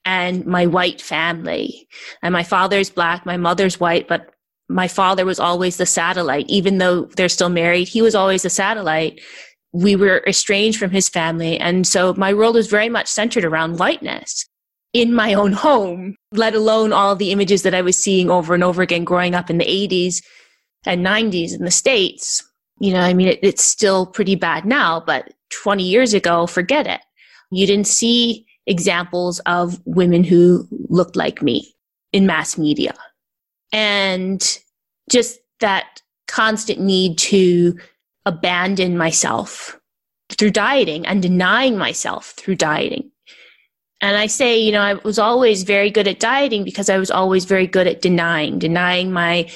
and 0.04 0.44
my 0.46 0.66
white 0.66 1.00
family. 1.00 1.88
And 2.22 2.32
my 2.32 2.42
father's 2.42 2.90
black, 2.90 3.24
my 3.24 3.36
mother's 3.36 3.78
white, 3.78 4.08
but 4.08 4.30
my 4.68 4.88
father 4.88 5.24
was 5.24 5.38
always 5.38 5.76
the 5.76 5.86
satellite. 5.86 6.46
Even 6.48 6.78
though 6.78 7.04
they're 7.16 7.28
still 7.28 7.48
married, 7.48 7.88
he 7.88 8.02
was 8.02 8.14
always 8.14 8.42
the 8.42 8.50
satellite 8.50 9.20
we 9.72 9.96
were 9.96 10.22
estranged 10.26 10.78
from 10.78 10.90
his 10.90 11.08
family. 11.08 11.58
And 11.58 11.86
so 11.86 12.14
my 12.14 12.34
world 12.34 12.54
was 12.54 12.66
very 12.66 12.88
much 12.88 13.08
centered 13.08 13.44
around 13.44 13.78
whiteness 13.78 14.46
in 14.92 15.14
my 15.14 15.32
own 15.32 15.52
home, 15.52 16.16
let 16.32 16.54
alone 16.54 16.92
all 16.92 17.16
the 17.16 17.32
images 17.32 17.62
that 17.62 17.74
I 17.74 17.80
was 17.80 17.96
seeing 17.96 18.30
over 18.30 18.54
and 18.54 18.62
over 18.62 18.82
again 18.82 19.04
growing 19.04 19.34
up 19.34 19.48
in 19.48 19.58
the 19.58 19.64
80s 19.64 20.22
and 20.84 21.04
90s 21.04 21.54
in 21.54 21.64
the 21.64 21.70
States. 21.70 22.44
You 22.82 22.92
know, 22.92 23.00
I 23.00 23.14
mean, 23.14 23.28
it, 23.28 23.38
it's 23.42 23.62
still 23.62 24.06
pretty 24.06 24.34
bad 24.34 24.64
now, 24.64 24.98
but 24.98 25.32
20 25.50 25.84
years 25.84 26.14
ago, 26.14 26.48
forget 26.48 26.84
it. 26.88 27.00
You 27.52 27.64
didn't 27.64 27.86
see 27.86 28.44
examples 28.66 29.38
of 29.46 29.80
women 29.84 30.24
who 30.24 30.66
looked 30.88 31.14
like 31.14 31.42
me 31.42 31.72
in 32.12 32.26
mass 32.26 32.58
media. 32.58 32.92
And 33.70 34.58
just 35.08 35.38
that 35.60 36.02
constant 36.26 36.80
need 36.80 37.18
to 37.18 37.78
abandon 38.26 38.98
myself 38.98 39.78
through 40.30 40.50
dieting 40.50 41.06
and 41.06 41.22
denying 41.22 41.78
myself 41.78 42.34
through 42.36 42.56
dieting. 42.56 43.12
And 44.00 44.16
I 44.16 44.26
say, 44.26 44.58
you 44.58 44.72
know, 44.72 44.80
I 44.80 44.94
was 44.94 45.20
always 45.20 45.62
very 45.62 45.88
good 45.88 46.08
at 46.08 46.18
dieting 46.18 46.64
because 46.64 46.90
I 46.90 46.98
was 46.98 47.12
always 47.12 47.44
very 47.44 47.68
good 47.68 47.86
at 47.86 48.02
denying, 48.02 48.58
denying 48.58 49.12
my 49.12 49.48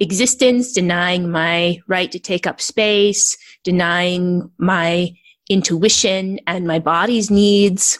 existence, 0.00 0.72
denying 0.72 1.30
my 1.30 1.78
right 1.86 2.10
to 2.12 2.18
take 2.18 2.46
up 2.46 2.60
space, 2.60 3.36
denying 3.62 4.50
my 4.58 5.12
intuition 5.48 6.40
and 6.46 6.66
my 6.66 6.78
body's 6.78 7.30
needs. 7.30 7.98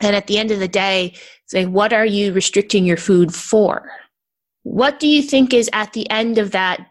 And 0.00 0.14
at 0.14 0.26
the 0.26 0.38
end 0.38 0.50
of 0.50 0.60
the 0.60 0.68
day, 0.68 1.14
say, 1.46 1.66
what 1.66 1.92
are 1.92 2.06
you 2.06 2.32
restricting 2.32 2.84
your 2.84 2.96
food 2.96 3.34
for? 3.34 3.90
What 4.62 5.00
do 5.00 5.08
you 5.08 5.22
think 5.22 5.52
is 5.52 5.70
at 5.72 5.92
the 5.92 6.08
end 6.10 6.38
of 6.38 6.50
that 6.52 6.86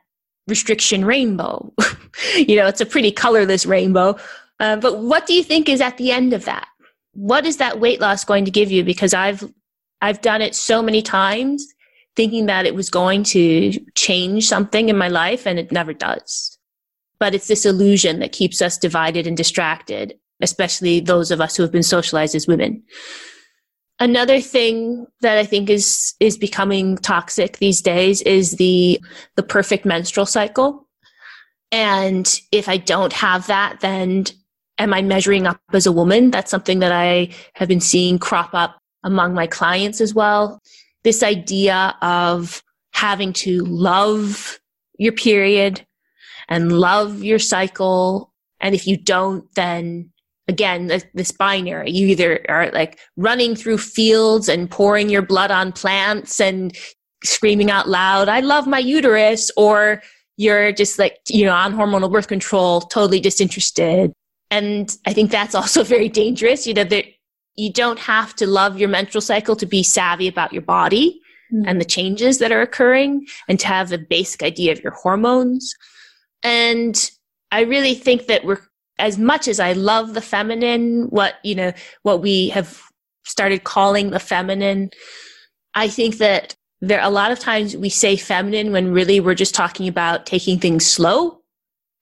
restriction 0.47 1.05
rainbow. 1.05 1.71
you 2.35 2.55
know, 2.55 2.67
it's 2.67 2.81
a 2.81 2.85
pretty 2.85 3.11
colorless 3.11 3.65
rainbow. 3.65 4.17
Uh, 4.59 4.77
but 4.77 4.99
what 4.99 5.27
do 5.27 5.33
you 5.33 5.43
think 5.43 5.69
is 5.69 5.81
at 5.81 5.97
the 5.97 6.11
end 6.11 6.33
of 6.33 6.45
that? 6.45 6.67
What 7.13 7.45
is 7.45 7.57
that 7.57 7.79
weight 7.79 7.99
loss 7.99 8.23
going 8.23 8.45
to 8.45 8.51
give 8.51 8.71
you? 8.71 8.83
Because 8.83 9.13
I've 9.13 9.43
I've 10.01 10.21
done 10.21 10.41
it 10.41 10.55
so 10.55 10.81
many 10.81 11.01
times, 11.01 11.65
thinking 12.17 12.47
that 12.47 12.65
it 12.65 12.75
was 12.75 12.89
going 12.89 13.23
to 13.23 13.71
change 13.95 14.47
something 14.47 14.89
in 14.89 14.97
my 14.97 15.07
life, 15.07 15.45
and 15.45 15.57
it 15.57 15.71
never 15.71 15.93
does. 15.93 16.57
But 17.19 17.33
it's 17.33 17.47
this 17.47 17.65
illusion 17.65 18.19
that 18.19 18.33
keeps 18.33 18.61
us 18.61 18.77
divided 18.77 19.25
and 19.27 19.37
distracted, 19.37 20.15
especially 20.41 20.99
those 20.99 21.31
of 21.31 21.39
us 21.39 21.55
who 21.55 21.63
have 21.63 21.71
been 21.71 21.83
socialized 21.83 22.35
as 22.35 22.47
women. 22.47 22.83
Another 23.99 24.41
thing 24.41 25.07
that 25.21 25.37
I 25.37 25.45
think 25.45 25.69
is 25.69 26.13
is 26.19 26.37
becoming 26.37 26.97
toxic 26.97 27.57
these 27.57 27.81
days 27.81 28.21
is 28.23 28.57
the 28.57 28.99
the 29.35 29.43
perfect 29.43 29.85
menstrual 29.85 30.25
cycle. 30.25 30.87
And 31.71 32.39
if 32.51 32.69
I 32.69 32.77
don't 32.77 33.13
have 33.13 33.47
that, 33.47 33.79
then 33.81 34.25
am 34.77 34.93
I 34.93 35.01
measuring 35.01 35.47
up 35.47 35.59
as 35.73 35.85
a 35.85 35.91
woman? 35.91 36.31
That's 36.31 36.51
something 36.51 36.79
that 36.79 36.91
I 36.91 37.29
have 37.53 37.67
been 37.67 37.81
seeing 37.81 38.19
crop 38.19 38.53
up 38.53 38.77
among 39.03 39.33
my 39.33 39.47
clients 39.47 40.01
as 40.01 40.13
well. 40.13 40.61
This 41.07 41.23
idea 41.23 41.95
of 42.01 42.61
having 42.91 43.31
to 43.31 43.63
love 43.63 44.59
your 44.99 45.13
period 45.13 45.87
and 46.49 46.73
love 46.73 47.23
your 47.23 47.39
cycle. 47.39 48.33
And 48.59 48.75
if 48.75 48.85
you 48.85 48.97
don't, 48.97 49.45
then 49.55 50.11
again 50.49 50.87
this 51.13 51.31
binary 51.31 51.91
you 51.91 52.07
either 52.07 52.45
are 52.49 52.69
like 52.71 52.99
running 53.15 53.55
through 53.55 53.77
fields 53.77 54.49
and 54.49 54.69
pouring 54.69 55.09
your 55.09 55.21
blood 55.21 55.49
on 55.49 55.71
plants 55.71 56.41
and 56.41 56.75
screaming 57.23 57.69
out 57.71 57.87
loud 57.87 58.29
i 58.29 58.39
love 58.39 58.67
my 58.67 58.79
uterus 58.79 59.51
or 59.57 60.01
you're 60.37 60.71
just 60.71 60.99
like 60.99 61.17
you 61.29 61.45
know 61.45 61.53
on 61.53 61.73
hormonal 61.73 62.11
birth 62.11 62.27
control 62.27 62.81
totally 62.81 63.19
disinterested 63.19 64.13
and 64.49 64.97
i 65.05 65.13
think 65.13 65.31
that's 65.31 65.55
also 65.55 65.83
very 65.95 66.09
dangerous 66.09 66.65
you 66.65 66.73
know 66.73 66.85
that 66.85 67.05
you 67.57 67.71
don't 67.71 67.99
have 67.99 68.35
to 68.35 68.47
love 68.47 68.79
your 68.79 68.89
menstrual 68.89 69.21
cycle 69.21 69.55
to 69.55 69.65
be 69.65 69.83
savvy 69.83 70.27
about 70.27 70.53
your 70.53 70.61
body 70.61 71.19
mm. 71.53 71.63
and 71.67 71.81
the 71.81 71.85
changes 71.85 72.37
that 72.37 72.51
are 72.51 72.61
occurring 72.61 73.25
and 73.47 73.59
to 73.59 73.67
have 73.67 73.91
a 73.91 73.97
basic 73.97 74.43
idea 74.43 74.71
of 74.71 74.81
your 74.81 74.93
hormones 74.93 75.73
and 76.43 77.11
i 77.51 77.61
really 77.61 77.93
think 77.93 78.27
that 78.27 78.45
we're 78.45 78.61
as 78.99 79.17
much 79.17 79.47
as 79.47 79.59
I 79.59 79.73
love 79.73 80.13
the 80.13 80.21
feminine, 80.21 81.03
what, 81.09 81.35
you 81.43 81.55
know, 81.55 81.71
what 82.03 82.21
we 82.21 82.49
have 82.49 82.81
started 83.25 83.63
calling 83.63 84.09
the 84.09 84.19
feminine, 84.19 84.89
I 85.75 85.87
think 85.87 86.17
that 86.17 86.55
there 86.81 87.01
a 87.01 87.09
lot 87.09 87.31
of 87.31 87.39
times 87.39 87.75
we 87.75 87.89
say 87.89 88.15
feminine 88.15 88.71
when 88.71 88.93
really 88.93 89.19
we're 89.19 89.35
just 89.35 89.55
talking 89.55 89.87
about 89.87 90.25
taking 90.25 90.59
things 90.59 90.85
slow, 90.85 91.41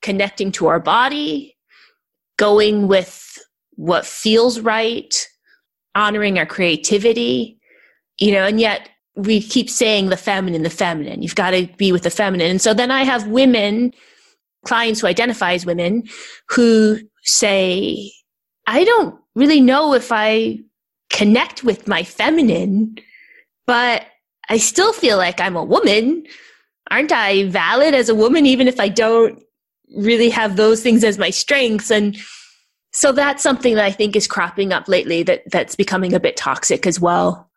connecting 0.01 0.51
to 0.53 0.67
our 0.67 0.79
body, 0.79 1.57
going 2.37 2.87
with 2.87 3.37
what 3.71 4.05
feels 4.05 4.59
right, 4.59 5.27
honoring 5.95 6.37
our 6.37 6.45
creativity, 6.45 7.57
you 8.19 8.31
know, 8.31 8.45
and 8.45 8.59
yet 8.59 8.89
we 9.15 9.41
keep 9.41 9.69
saying 9.69 10.09
the 10.09 10.17
feminine, 10.17 10.63
the 10.63 10.69
feminine. 10.69 11.21
You've 11.21 11.35
got 11.35 11.51
to 11.51 11.67
be 11.77 11.91
with 11.91 12.03
the 12.03 12.09
feminine. 12.09 12.51
And 12.51 12.61
so 12.61 12.73
then 12.73 12.91
I 12.91 13.03
have 13.03 13.27
women 13.27 13.93
clients 14.65 14.99
who 14.99 15.07
identify 15.07 15.53
as 15.53 15.65
women 15.65 16.03
who 16.49 16.99
say, 17.23 18.11
I 18.67 18.83
don't 18.83 19.15
really 19.35 19.61
know 19.61 19.93
if 19.93 20.11
I 20.11 20.59
connect 21.09 21.63
with 21.63 21.87
my 21.87 22.03
feminine, 22.03 22.97
but 23.65 24.05
I 24.49 24.57
still 24.57 24.91
feel 24.91 25.17
like 25.17 25.39
I'm 25.39 25.55
a 25.55 25.63
woman. 25.63 26.25
Aren't 26.91 27.11
I 27.11 27.45
valid 27.45 27.93
as 27.93 28.09
a 28.09 28.15
woman, 28.15 28.45
even 28.45 28.67
if 28.67 28.79
I 28.79 28.89
don't 28.89 29.41
really 29.95 30.29
have 30.29 30.55
those 30.55 30.81
things 30.81 31.03
as 31.03 31.17
my 31.17 31.29
strengths? 31.29 31.89
And 31.89 32.17
so 32.95 33.11
that's 33.11 33.43
something 33.43 33.75
that 33.75 33.83
I 33.83 33.91
think 33.91 34.15
is 34.15 34.25
cropping 34.25 34.71
up 34.71 34.87
lately 34.87 35.21
that, 35.23 35.43
that's 35.51 35.75
becoming 35.75 36.13
a 36.13 36.19
bit 36.19 36.37
toxic 36.37 36.87
as 36.87 36.97
well. 36.97 37.51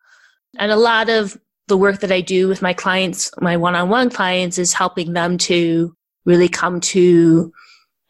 And 0.57 0.69
a 0.69 0.75
lot 0.75 1.07
of 1.07 1.39
the 1.69 1.77
work 1.77 2.01
that 2.01 2.11
I 2.11 2.19
do 2.19 2.49
with 2.49 2.61
my 2.61 2.73
clients, 2.73 3.31
my 3.39 3.55
one 3.55 3.73
on 3.73 3.87
one 3.87 4.09
clients, 4.09 4.57
is 4.57 4.73
helping 4.73 5.13
them 5.13 5.37
to 5.37 5.95
really 6.25 6.49
come 6.49 6.81
to 6.81 7.53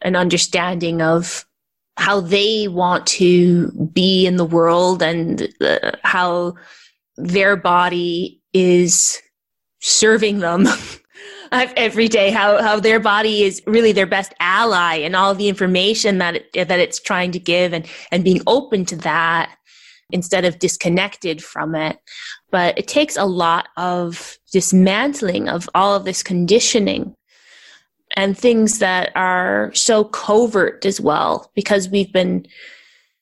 an 0.00 0.16
understanding 0.16 1.02
of 1.02 1.46
how 1.96 2.18
they 2.18 2.66
want 2.66 3.06
to 3.06 3.70
be 3.92 4.26
in 4.26 4.34
the 4.34 4.44
world 4.44 5.00
and 5.00 5.54
uh, 5.60 5.92
how 6.02 6.54
their 7.16 7.54
body 7.54 8.42
is 8.52 9.22
serving 9.78 10.40
them 10.40 10.66
every 11.52 12.08
day 12.08 12.30
how 12.30 12.62
how 12.62 12.78
their 12.78 13.00
body 13.00 13.42
is 13.42 13.62
really 13.66 13.92
their 13.92 14.06
best 14.06 14.32
ally 14.40 14.96
and 14.96 15.16
all 15.16 15.34
the 15.34 15.48
information 15.48 16.18
that 16.18 16.36
it, 16.54 16.68
that 16.68 16.78
it's 16.80 17.00
trying 17.00 17.32
to 17.32 17.38
give 17.38 17.72
and 17.72 17.86
and 18.12 18.24
being 18.24 18.40
open 18.46 18.84
to 18.84 18.96
that 18.96 19.54
instead 20.12 20.44
of 20.44 20.58
disconnected 20.58 21.42
from 21.42 21.74
it. 21.74 21.98
But 22.50 22.78
it 22.78 22.88
takes 22.88 23.16
a 23.16 23.24
lot 23.24 23.68
of 23.76 24.38
dismantling 24.52 25.48
of 25.48 25.68
all 25.74 25.94
of 25.94 26.04
this 26.04 26.22
conditioning 26.22 27.14
and 28.16 28.36
things 28.36 28.80
that 28.80 29.12
are 29.14 29.72
so 29.72 30.04
covert 30.04 30.84
as 30.84 31.00
well, 31.00 31.50
because 31.54 31.88
we've 31.88 32.12
been, 32.12 32.44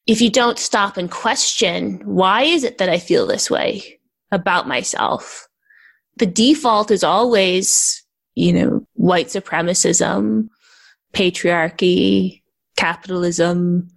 if 0.07 0.23
you 0.23 0.31
don't 0.31 0.59
stop 0.59 0.97
and 0.97 1.11
question, 1.11 2.01
why 2.05 2.43
is 2.45 2.65
it 2.65 2.79
that 2.79 2.89
I 2.89 2.99
feel 2.99 3.27
this 3.27 3.51
way 3.51 4.01
about 4.33 4.67
myself? 4.67 5.47
The 6.17 6.27
default 6.27 6.91
is 6.91 7.05
always, 7.05 7.98
you 8.39 8.53
know, 8.53 8.87
white 8.95 9.27
supremacism, 9.27 10.49
patriarchy, 11.13 12.41
capitalism, 12.77 13.89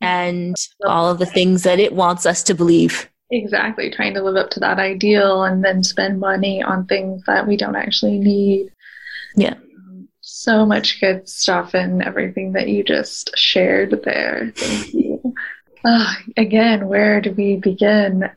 and 0.00 0.56
all 0.86 1.10
of 1.10 1.18
the 1.18 1.26
things 1.26 1.62
that 1.62 1.78
it 1.78 1.92
wants 1.92 2.24
us 2.24 2.42
to 2.44 2.54
believe. 2.54 3.10
Exactly, 3.30 3.90
trying 3.90 4.14
to 4.14 4.22
live 4.22 4.36
up 4.36 4.50
to 4.50 4.60
that 4.60 4.78
ideal 4.78 5.44
and 5.44 5.62
then 5.62 5.82
spend 5.82 6.18
money 6.18 6.62
on 6.62 6.86
things 6.86 7.22
that 7.26 7.46
we 7.46 7.56
don't 7.56 7.76
actually 7.76 8.18
need. 8.18 8.70
Yeah. 9.36 9.54
So 10.20 10.64
much 10.64 11.00
good 11.00 11.28
stuff 11.28 11.74
and 11.74 12.02
everything 12.02 12.52
that 12.52 12.68
you 12.68 12.82
just 12.84 13.36
shared 13.36 14.02
there. 14.04 14.52
Thank 14.56 14.94
you. 14.94 15.34
Uh, 15.84 16.14
again, 16.36 16.88
where 16.88 17.20
do 17.20 17.32
we 17.32 17.56
begin? 17.56 18.30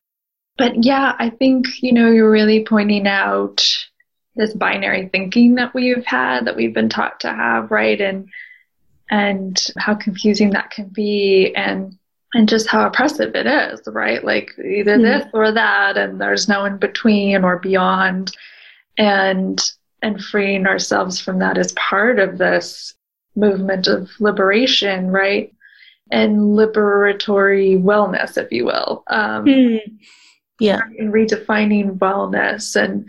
But 0.58 0.84
yeah, 0.84 1.14
I 1.18 1.30
think, 1.30 1.66
you 1.82 1.92
know, 1.92 2.10
you're 2.10 2.30
really 2.30 2.64
pointing 2.64 3.06
out 3.06 3.85
this 4.36 4.54
binary 4.54 5.08
thinking 5.08 5.54
that 5.56 5.74
we've 5.74 6.04
had, 6.04 6.44
that 6.44 6.56
we've 6.56 6.74
been 6.74 6.88
taught 6.88 7.20
to 7.20 7.32
have, 7.32 7.70
right? 7.70 8.00
And 8.00 8.28
and 9.10 9.64
how 9.78 9.94
confusing 9.94 10.50
that 10.50 10.70
can 10.70 10.88
be 10.88 11.54
and 11.54 11.96
and 12.34 12.48
just 12.48 12.68
how 12.68 12.86
oppressive 12.86 13.34
it 13.34 13.46
is, 13.46 13.80
right? 13.86 14.22
Like 14.24 14.50
either 14.58 14.98
mm 14.98 15.02
this 15.02 15.26
or 15.32 15.52
that, 15.52 15.96
and 15.96 16.20
there's 16.20 16.48
no 16.48 16.64
in 16.64 16.76
between 16.78 17.44
or 17.44 17.58
beyond. 17.58 18.36
And 18.98 19.60
and 20.02 20.22
freeing 20.22 20.66
ourselves 20.66 21.20
from 21.20 21.38
that 21.38 21.58
is 21.58 21.72
part 21.72 22.18
of 22.18 22.38
this 22.38 22.94
movement 23.34 23.86
of 23.86 24.10
liberation, 24.20 25.10
right? 25.10 25.52
And 26.10 26.56
liberatory 26.56 27.82
wellness, 27.82 28.36
if 28.36 28.52
you 28.52 28.66
will. 28.66 29.04
Um, 29.08 29.44
mm. 29.44 29.80
Yeah. 30.60 30.80
And 30.98 31.12
redefining 31.12 31.98
wellness 31.98 32.76
and 32.76 33.08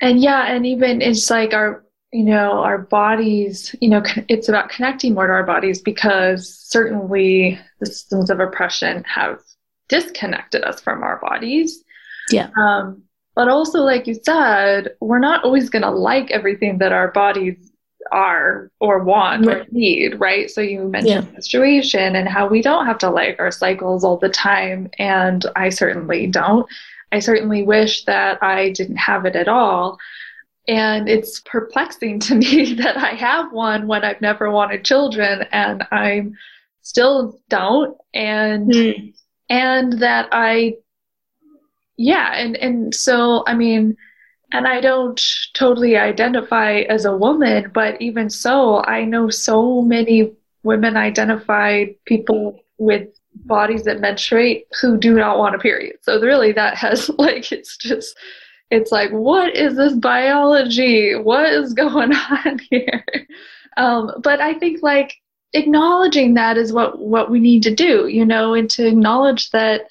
and 0.00 0.20
yeah, 0.20 0.52
and 0.52 0.66
even 0.66 1.00
it's 1.00 1.30
like 1.30 1.54
our 1.54 1.84
you 2.14 2.22
know, 2.22 2.60
our 2.60 2.78
bodies, 2.78 3.74
you 3.80 3.88
know, 3.88 4.00
it's 4.28 4.48
about 4.48 4.68
connecting 4.68 5.14
more 5.14 5.26
to 5.26 5.32
our 5.32 5.42
bodies 5.42 5.82
because 5.82 6.48
certainly 6.48 7.58
the 7.80 7.86
systems 7.86 8.30
of 8.30 8.38
oppression 8.38 9.02
have 9.02 9.40
disconnected 9.88 10.62
us 10.62 10.80
from 10.80 11.02
our 11.02 11.18
bodies. 11.20 11.82
Yeah. 12.30 12.50
Um, 12.56 13.02
but 13.34 13.48
also, 13.48 13.80
like 13.80 14.06
you 14.06 14.14
said, 14.14 14.94
we're 15.00 15.18
not 15.18 15.42
always 15.42 15.68
going 15.68 15.82
to 15.82 15.90
like 15.90 16.30
everything 16.30 16.78
that 16.78 16.92
our 16.92 17.10
bodies 17.10 17.72
are 18.12 18.70
or 18.78 19.02
want 19.02 19.44
right. 19.46 19.62
or 19.62 19.66
need, 19.72 20.20
right? 20.20 20.48
So 20.48 20.60
you 20.60 20.84
mentioned 20.84 21.24
yeah. 21.26 21.32
menstruation 21.32 22.14
and 22.14 22.28
how 22.28 22.46
we 22.46 22.62
don't 22.62 22.86
have 22.86 22.98
to 22.98 23.10
like 23.10 23.40
our 23.40 23.50
cycles 23.50 24.04
all 24.04 24.18
the 24.18 24.28
time. 24.28 24.88
And 25.00 25.44
I 25.56 25.70
certainly 25.70 26.28
don't. 26.28 26.64
I 27.14 27.20
certainly 27.20 27.62
wish 27.62 28.04
that 28.06 28.42
I 28.42 28.70
didn't 28.70 28.96
have 28.96 29.24
it 29.24 29.36
at 29.36 29.46
all. 29.46 29.98
And 30.66 31.08
it's 31.08 31.38
perplexing 31.40 32.18
to 32.20 32.34
me 32.44 32.74
that 32.74 32.96
I 32.96 33.10
have 33.10 33.52
one 33.52 33.86
when 33.86 34.04
I've 34.04 34.20
never 34.20 34.50
wanted 34.50 34.84
children 34.84 35.46
and 35.52 35.86
I'm 35.92 36.34
still 36.82 37.40
don't. 37.48 37.96
And, 38.12 38.68
mm. 38.68 39.14
and 39.48 40.00
that 40.00 40.28
I, 40.32 40.74
yeah. 41.96 42.32
And, 42.34 42.56
and 42.56 42.92
so, 42.92 43.44
I 43.46 43.54
mean, 43.54 43.96
and 44.52 44.66
I 44.66 44.80
don't 44.80 45.20
totally 45.54 45.96
identify 45.96 46.78
as 46.88 47.04
a 47.04 47.16
woman, 47.16 47.70
but 47.72 48.00
even 48.02 48.28
so, 48.28 48.82
I 48.82 49.04
know 49.04 49.30
so 49.30 49.82
many 49.82 50.32
women 50.64 50.96
identified 50.96 51.94
people 52.06 52.58
with 52.76 53.08
bodies 53.34 53.84
that 53.84 54.00
menstruate 54.00 54.66
who 54.80 54.96
do 54.96 55.14
not 55.14 55.38
want 55.38 55.54
a 55.54 55.58
period. 55.58 55.96
So 56.02 56.20
really 56.20 56.52
that 56.52 56.76
has 56.76 57.08
like 57.18 57.52
it's 57.52 57.76
just 57.76 58.16
it's 58.70 58.90
like, 58.90 59.10
what 59.10 59.54
is 59.54 59.76
this 59.76 59.92
biology? 59.94 61.14
What 61.14 61.46
is 61.52 61.72
going 61.72 62.12
on 62.30 62.60
here? 62.70 63.04
Um, 63.76 64.12
but 64.22 64.40
I 64.40 64.54
think 64.54 64.82
like 64.82 65.14
acknowledging 65.52 66.34
that 66.34 66.56
is 66.56 66.72
what 66.72 66.98
what 66.98 67.30
we 67.30 67.40
need 67.40 67.62
to 67.64 67.74
do, 67.74 68.08
you 68.08 68.24
know, 68.24 68.54
and 68.54 68.70
to 68.70 68.86
acknowledge 68.86 69.50
that 69.50 69.82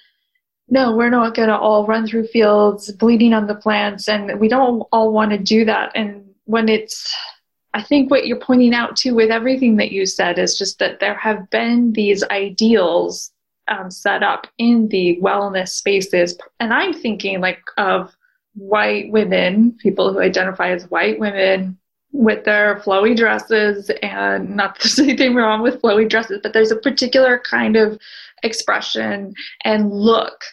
no, 0.69 0.95
we're 0.95 1.10
not 1.10 1.36
going 1.36 1.49
to 1.49 1.58
all 1.58 1.86
run 1.86 2.08
through 2.08 2.27
fields 2.27 2.91
bleeding 2.93 3.34
on 3.34 3.47
the 3.47 3.56
plants, 3.56 4.08
and 4.08 4.39
we 4.39 4.47
don't 4.47 4.82
all 4.91 5.12
want 5.12 5.32
to 5.32 5.38
do 5.38 5.65
that. 5.65 5.91
And 5.93 6.34
when 6.45 6.69
it's 6.69 7.13
I 7.73 7.82
think 7.82 8.10
what 8.10 8.27
you're 8.27 8.39
pointing 8.39 8.73
out 8.73 8.95
too 8.95 9.15
with 9.15 9.32
everything 9.32 9.77
that 9.77 9.91
you 9.91 10.06
said 10.06 10.39
is 10.39 10.58
just 10.58 10.79
that 10.79 10.99
there 10.99 11.15
have 11.15 11.49
been 11.49 11.93
these 11.93 12.23
ideals 12.25 13.33
um, 13.67 13.91
set 13.91 14.23
up 14.23 14.47
in 14.58 14.88
the 14.89 15.19
wellness 15.21 15.69
spaces. 15.69 16.38
And 16.60 16.73
I'm 16.73 16.93
thinking 16.93 17.41
like 17.41 17.62
of 17.78 18.15
white 18.56 19.12
women, 19.12 19.78
people 19.82 20.13
who 20.13 20.19
identify 20.19 20.69
as 20.69 20.89
white 20.89 21.19
women, 21.19 21.78
with 22.12 22.45
their 22.45 22.80
flowy 22.80 23.17
dresses, 23.17 23.89
and 24.02 24.56
not 24.56 24.80
there's 24.82 24.99
anything 24.99 25.36
wrong 25.36 25.62
with 25.62 25.82
flowy 25.82 26.08
dresses, 26.08 26.39
but 26.41 26.54
there's 26.54 26.71
a 26.71 26.78
particular 26.78 27.39
kind 27.39 27.76
of 27.76 27.99
expression 28.43 29.34
and 29.63 29.91
look. 29.91 30.43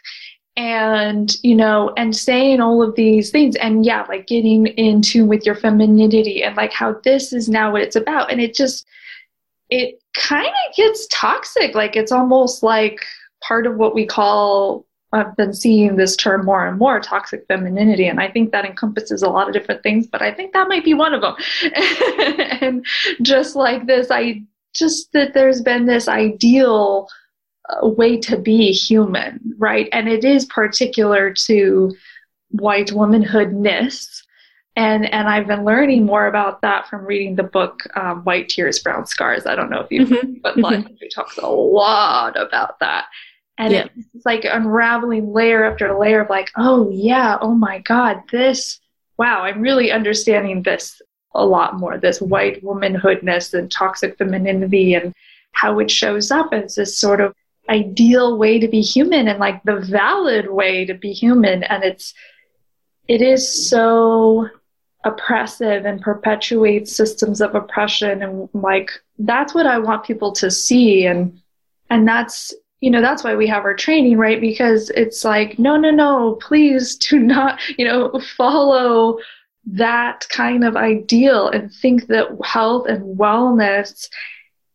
And 0.57 1.35
you 1.43 1.55
know 1.55 1.95
and 1.97 2.15
saying 2.15 2.61
all 2.61 2.83
of 2.83 2.95
these 2.95 3.31
things. 3.31 3.57
And 3.57 3.87
yeah 3.87 4.05
like 4.09 4.27
getting 4.27 4.67
in 4.67 5.01
tune 5.01 5.29
with 5.29 5.47
your 5.47 5.55
femininity 5.55 6.43
and 6.43 6.57
like 6.57 6.73
how 6.73 7.01
this 7.05 7.33
is 7.33 7.49
now 7.49 7.73
what 7.73 7.83
it's 7.83 7.97
about. 7.97 8.31
And 8.31 8.41
it 8.41 8.55
just 8.55 8.85
it 9.71 10.00
kind 10.17 10.47
of 10.47 10.77
gets 10.77 11.07
toxic 11.11 11.75
like 11.75 11.97
it's 11.97 12.13
almost 12.13 12.63
like 12.63 13.05
part 13.43 13.67
of 13.67 13.77
what 13.77 13.95
we 13.95 14.05
call 14.07 14.87
I've 15.13 15.37
been 15.37 15.53
seeing 15.53 15.97
this 15.97 16.15
term 16.15 16.45
more 16.45 16.67
and 16.67 16.79
more 16.79 17.01
toxic 17.01 17.45
femininity, 17.49 18.07
and 18.07 18.21
I 18.21 18.31
think 18.31 18.53
that 18.53 18.65
encompasses 18.65 19.23
a 19.23 19.29
lot 19.29 19.49
of 19.49 19.53
different 19.53 19.83
things, 19.83 20.07
but 20.07 20.23
I 20.23 20.33
think 20.33 20.53
that 20.53 20.69
might 20.69 20.85
be 20.85 20.95
one 20.95 21.15
of 21.15 21.21
them. 21.21 21.35
and 22.61 22.87
just 23.23 23.57
like 23.57 23.87
this, 23.87 24.11
I 24.11 24.45
just 24.75 25.13
that 25.13 25.35
there's 25.35 25.63
been 25.63 25.87
this 25.87 26.07
ideal 26.07 27.09
uh, 27.69 27.89
way 27.89 28.19
to 28.19 28.39
be 28.39 28.71
human, 28.71 29.41
right? 29.59 29.89
And 29.93 30.09
it 30.09 30.25
is 30.25 30.45
particular 30.47 31.35
to 31.47 31.93
white 32.51 32.89
womanhoodness. 32.89 34.23
And, 34.77 35.13
and 35.13 35.29
I've 35.29 35.47
been 35.47 35.65
learning 35.65 36.07
more 36.07 36.27
about 36.27 36.63
that 36.63 36.89
from 36.89 37.05
reading 37.05 37.35
the 37.35 37.43
book 37.43 37.83
um, 37.97 38.23
White 38.23 38.49
Tears, 38.49 38.79
Brown 38.79 39.05
Scars. 39.05 39.45
I 39.45 39.57
don't 39.57 39.69
know 39.69 39.81
if 39.81 39.89
you've, 39.91 40.09
mm-hmm. 40.09 40.35
but 40.43 40.53
mm-hmm. 40.53 40.63
like, 40.63 40.87
talks 41.13 41.39
a 41.39 41.47
lot 41.47 42.41
about 42.41 42.79
that 42.79 43.07
and 43.61 43.75
yeah. 43.75 43.87
it's 44.15 44.25
like 44.25 44.47
unraveling 44.51 45.33
layer 45.33 45.65
after 45.65 45.97
layer 45.97 46.23
of 46.23 46.31
like 46.31 46.51
oh 46.57 46.91
yeah 46.91 47.37
oh 47.41 47.55
my 47.55 47.79
god 47.81 48.23
this 48.33 48.81
wow 49.19 49.43
i'm 49.43 49.61
really 49.61 49.93
understanding 49.93 50.63
this 50.63 51.01
a 51.35 51.45
lot 51.45 51.79
more 51.79 51.99
this 51.99 52.21
white 52.21 52.65
womanhoodness 52.65 53.53
and 53.55 53.71
toxic 53.71 54.17
femininity 54.17 54.95
and 54.95 55.13
how 55.53 55.79
it 55.79 55.91
shows 55.91 56.31
up 56.31 56.53
as 56.53 56.75
this 56.75 56.97
sort 56.97 57.21
of 57.21 57.35
ideal 57.69 58.39
way 58.39 58.59
to 58.59 58.67
be 58.67 58.81
human 58.81 59.29
and 59.29 59.39
like 59.39 59.63
the 59.65 59.79
valid 59.81 60.51
way 60.51 60.85
to 60.87 60.95
be 60.95 61.13
human 61.13 61.63
and 61.65 61.85
it's 61.85 62.15
it 63.09 63.21
is 63.21 63.69
so 63.69 64.49
oppressive 65.05 65.87
and 65.87 66.01
perpetuates 66.01 66.95
systems 66.95 67.41
of 67.41 67.55
oppression 67.55 68.23
and 68.23 68.49
like 68.53 68.91
that's 69.21 69.55
what 69.55 69.67
i 69.67 69.79
want 69.79 70.05
people 70.05 70.33
to 70.33 70.51
see. 70.51 71.07
And 71.07 71.41
and 71.89 72.07
that's 72.07 72.55
you 72.81 72.91
know 72.91 73.01
that's 73.01 73.25
why 73.25 73.35
we 73.35 73.47
have 73.47 73.65
our 73.65 73.75
training 73.75 74.19
right? 74.19 74.41
Because 74.41 74.91
it's 74.91 75.25
like 75.25 75.59
no 75.59 75.77
no 75.77 75.91
no 75.91 76.35
please 76.41 76.97
do 76.97 77.19
not 77.35 77.61
you 77.79 77.85
know 77.87 78.19
follow 78.37 79.19
that 79.67 80.27
kind 80.31 80.65
of 80.65 80.77
ideal 80.77 81.49
and 81.49 81.73
think 81.73 82.07
that 82.07 82.29
health 82.43 82.87
and 82.89 83.19
wellness 83.19 84.09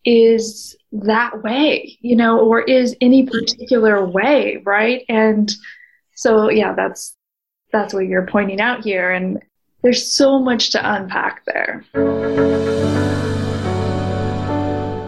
is 0.06 0.78
that 0.92 1.42
way 1.42 1.98
you 2.02 2.16
know 2.16 2.40
or 2.40 2.62
is 2.62 2.96
any 3.02 3.26
particular 3.26 4.06
way 4.06 4.62
right? 4.66 5.04
And 5.08 5.54
so 6.16 6.50
yeah 6.50 6.74
that's 6.74 7.16
that's 7.72 7.94
what 7.94 8.08
you're 8.08 8.28
pointing 8.28 8.62
out 8.62 8.84
here. 8.84 9.12
And 9.12 9.44
there's 9.86 10.12
so 10.12 10.40
much 10.40 10.72
to 10.72 10.94
unpack 10.96 11.46
there 11.46 11.86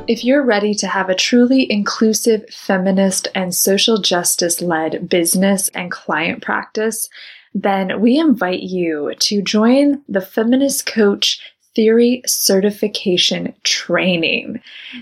if 0.08 0.24
you're 0.24 0.44
ready 0.44 0.74
to 0.74 0.88
have 0.88 1.10
a 1.10 1.16
truly 1.16 1.70
inclusive, 1.70 2.46
feminist, 2.50 3.28
and 3.36 3.54
social 3.54 3.98
justice 4.00 4.62
led 4.62 5.10
business 5.10 5.68
and 5.70 5.92
client 5.92 6.42
practice, 6.42 7.10
then 7.54 8.00
we 8.00 8.18
invite 8.18 8.62
you 8.62 9.14
to 9.20 9.42
join 9.42 10.02
the 10.08 10.22
Feminist 10.22 10.86
Coach 10.86 11.42
theory 11.76 12.24
certification 12.26 13.54
training 13.64 14.60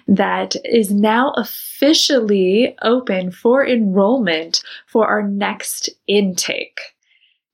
that 0.07 0.55
is 0.65 0.91
now 0.91 1.31
officially 1.37 2.75
open 2.81 3.31
for 3.31 3.65
enrollment 3.65 4.61
for 4.87 5.07
our 5.07 5.23
next 5.23 5.89
intake. 6.07 6.94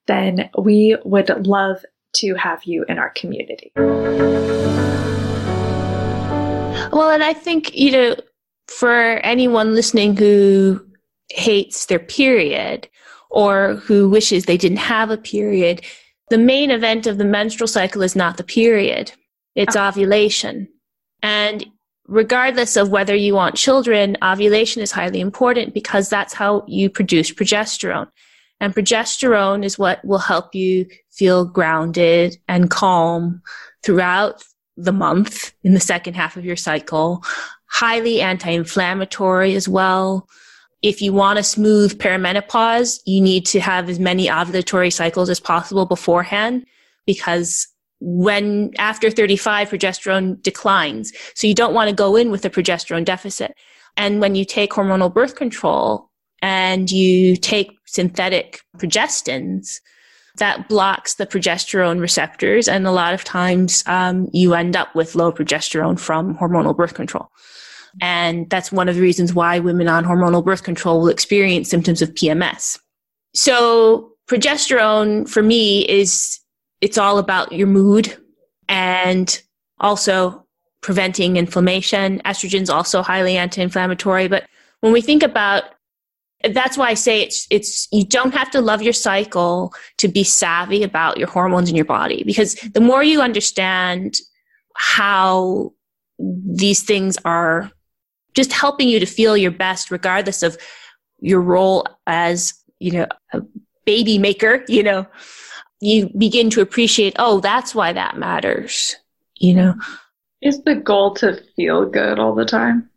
then 0.08 0.50
we 0.58 0.98
would 1.06 1.46
love 1.46 1.86
to 2.16 2.34
have 2.34 2.64
you 2.64 2.84
in 2.90 2.98
our 2.98 3.12
community. 3.12 3.72
Well, 6.92 7.12
and 7.12 7.24
I 7.24 7.34
think, 7.34 7.76
you 7.76 7.92
know, 7.92 8.16
for 8.68 9.18
anyone 9.18 9.76
listening 9.76 10.18
who 10.18 10.84
hates 11.30 11.86
their 11.86 12.00
period 12.00 12.90
or 13.30 13.76
who 13.76 14.10
wishes 14.10 14.46
they 14.46 14.58
didn't 14.58 14.78
have 14.78 15.10
a 15.10 15.18
period, 15.18 15.82
the 16.30 16.38
main 16.38 16.72
event 16.72 17.08
of 17.08 17.18
the 17.18 17.26
menstrual 17.26 17.68
cycle 17.68 18.02
is 18.02 18.16
not 18.16 18.38
the 18.38 18.44
period, 18.44 19.12
it's 19.56 19.76
oh. 19.76 19.88
ovulation. 19.88 20.68
And 21.22 21.66
regardless 22.08 22.76
of 22.76 22.90
whether 22.90 23.16
you 23.16 23.36
want 23.36 23.56
children, 23.56 24.18
ovulation 24.24 24.82
is 24.82 24.92
highly 24.92 25.20
important 25.20 25.74
because 25.74 26.10
that's 26.10 26.34
how 26.34 26.64
you 26.68 26.90
produce 26.90 27.32
progesterone. 27.32 28.10
And 28.60 28.76
progesterone 28.76 29.64
is 29.64 29.80
what 29.80 30.04
will 30.04 30.18
help 30.20 30.54
you 30.54 30.88
feel 31.12 31.46
grounded 31.46 32.38
and 32.48 32.70
calm 32.70 33.42
throughout 33.84 34.44
the 34.76 34.92
month 34.92 35.54
in 35.64 35.74
the 35.74 35.80
second 35.80 36.16
half 36.16 36.36
of 36.36 36.46
your 36.46 36.56
cycle. 36.56 37.24
Highly 37.68 38.22
anti-inflammatory 38.22 39.56
as 39.56 39.70
well. 39.70 40.28
If 40.82 41.02
you 41.02 41.12
want 41.12 41.40
a 41.40 41.44
smooth 41.44 41.98
perimenopause, 42.00 43.00
you 43.06 43.22
need 43.22 43.46
to 43.48 43.60
have 43.60 43.90
as 43.90 44.00
many 44.00 44.28
ovulatory 44.28 44.94
cycles 44.94 45.30
as 45.30 45.40
possible 45.40 45.86
beforehand 45.86 46.66
because 47.06 47.68
when 48.00 48.72
after 48.78 49.12
35 49.12 49.70
progesterone 49.70 50.42
declines. 50.42 51.12
So 51.36 51.48
you 51.48 51.54
don't 51.54 51.74
want 51.74 51.90
to 51.90 51.96
go 51.96 52.16
in 52.16 52.32
with 52.32 52.46
a 52.46 52.50
progesterone 52.50 53.04
deficit. 53.04 53.54
And 53.98 54.22
when 54.22 54.36
you 54.36 54.46
take 54.46 54.72
hormonal 54.72 55.14
birth 55.14 55.36
control 55.36 56.10
and 56.42 56.90
you 56.90 57.36
take 57.36 57.72
synthetic 57.86 58.62
progestins, 58.78 59.82
that 60.38 60.70
blocks 60.70 61.16
the 61.16 61.28
progesterone 61.28 62.00
receptors. 62.00 62.68
And 62.68 62.88
a 62.88 62.92
lot 62.92 63.14
of 63.14 63.24
times 63.24 63.84
um, 63.88 64.30
you 64.32 64.54
end 64.54 64.76
up 64.76 64.96
with 64.96 65.16
low 65.16 65.32
progesterone 65.32 66.00
from 66.00 66.38
hormonal 66.38 66.76
birth 66.76 66.94
control. 66.94 67.30
And 68.02 68.50
that's 68.50 68.72
one 68.72 68.90
of 68.90 68.96
the 68.96 69.02
reasons 69.02 69.34
why 69.34 69.60
women 69.60 69.88
on 69.88 70.06
hormonal 70.06 70.44
birth 70.44 70.64
control 70.64 71.02
will 71.02 71.10
experience 71.10 71.70
symptoms 71.70 72.02
of 72.02 72.14
PMS. 72.14 72.80
So 73.34 74.12
progesterone 74.28 75.28
for 75.28 75.42
me 75.42 75.88
is 75.88 76.40
it's 76.82 76.98
all 76.98 77.18
about 77.18 77.52
your 77.52 77.68
mood 77.68 78.16
and 78.68 79.42
also 79.80 80.46
preventing 80.82 81.38
inflammation. 81.38 82.22
Estrogen's 82.26 82.70
also 82.70 83.02
highly 83.02 83.38
anti-inflammatory, 83.38 84.28
but 84.28 84.46
when 84.82 84.94
we 84.94 85.02
think 85.02 85.24
about 85.24 85.64
that's 86.54 86.78
why 86.78 86.88
I 86.88 86.94
say 86.94 87.22
it's 87.22 87.48
it's 87.50 87.88
you 87.92 88.06
don't 88.06 88.34
have 88.34 88.50
to 88.52 88.62
love 88.62 88.82
your 88.82 88.94
cycle 88.94 89.74
to 89.98 90.08
be 90.08 90.24
savvy 90.24 90.84
about 90.84 91.18
your 91.18 91.28
hormones 91.28 91.70
in 91.70 91.76
your 91.76 91.84
body 91.84 92.24
because 92.24 92.56
the 92.74 92.80
more 92.80 93.04
you 93.04 93.22
understand 93.22 94.16
how 94.76 95.74
these 96.18 96.82
things 96.82 97.18
are 97.26 97.70
just 98.34 98.54
helping 98.54 98.88
you 98.88 99.00
to 99.00 99.06
feel 99.06 99.36
your 99.36 99.52
best 99.52 99.92
regardless 99.92 100.44
of 100.44 100.58
your 101.20 101.42
role 101.42 101.86
as 102.08 102.54
you 102.80 102.92
know 102.92 103.08
a 103.34 103.42
baby 103.86 104.18
maker 104.18 104.64
you 104.68 104.84
know 104.84 105.06
you 105.82 106.10
begin 106.18 106.50
to 106.52 106.62
appreciate, 106.62 107.16
oh, 107.20 107.40
that's 107.40 107.74
why 107.74 107.94
that 107.94 108.18
matters, 108.18 108.96
you 109.36 109.54
know? 109.54 109.76
Is 110.42 110.62
the 110.64 110.76
goal 110.76 111.14
to 111.16 111.42
feel 111.56 111.86
good 111.86 112.20
all 112.20 112.36
the 112.36 112.46
time? 112.46 112.90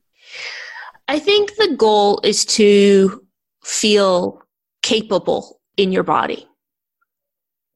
I 1.09 1.19
think 1.19 1.57
the 1.57 1.75
goal 1.77 2.21
is 2.25 2.45
to 2.47 3.25
feel 3.65 4.43
capable 4.83 5.61
in 5.77 5.93
your 5.93 6.03
body, 6.03 6.49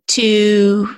to 0.09 0.89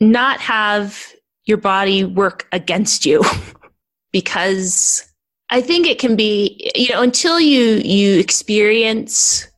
not 0.00 0.40
have 0.40 1.12
your 1.44 1.58
body 1.58 2.04
work 2.04 2.46
against 2.52 3.06
you 3.06 3.22
because 4.12 5.07
I 5.50 5.60
think 5.60 5.86
it 5.86 5.98
can 5.98 6.14
be, 6.14 6.70
you 6.74 6.90
know, 6.90 7.02
until 7.02 7.40
you, 7.40 7.80
you 7.84 8.18
experience 8.18 9.48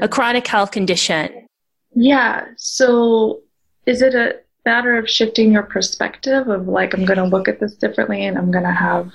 a 0.00 0.08
chronic 0.08 0.46
health 0.46 0.70
condition. 0.70 1.46
Yeah. 1.94 2.46
So 2.56 3.42
is 3.86 4.02
it 4.02 4.14
a 4.14 4.36
matter 4.64 4.96
of 4.96 5.08
shifting 5.08 5.52
your 5.52 5.64
perspective 5.64 6.48
of 6.48 6.68
like 6.68 6.94
i'm 6.94 7.04
going 7.04 7.18
to 7.18 7.24
look 7.24 7.48
at 7.48 7.58
this 7.58 7.74
differently 7.74 8.24
and 8.24 8.38
i'm 8.38 8.50
going 8.50 8.64
to 8.64 8.70
have 8.70 9.10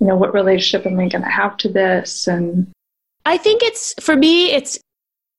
you 0.00 0.06
know 0.06 0.16
what 0.16 0.32
relationship 0.32 0.86
am 0.86 0.98
i 1.00 1.08
going 1.08 1.22
to 1.22 1.28
have 1.28 1.56
to 1.56 1.68
this 1.68 2.28
and 2.28 2.70
i 3.26 3.36
think 3.36 3.62
it's 3.62 3.92
for 4.00 4.16
me 4.16 4.52
it's 4.52 4.78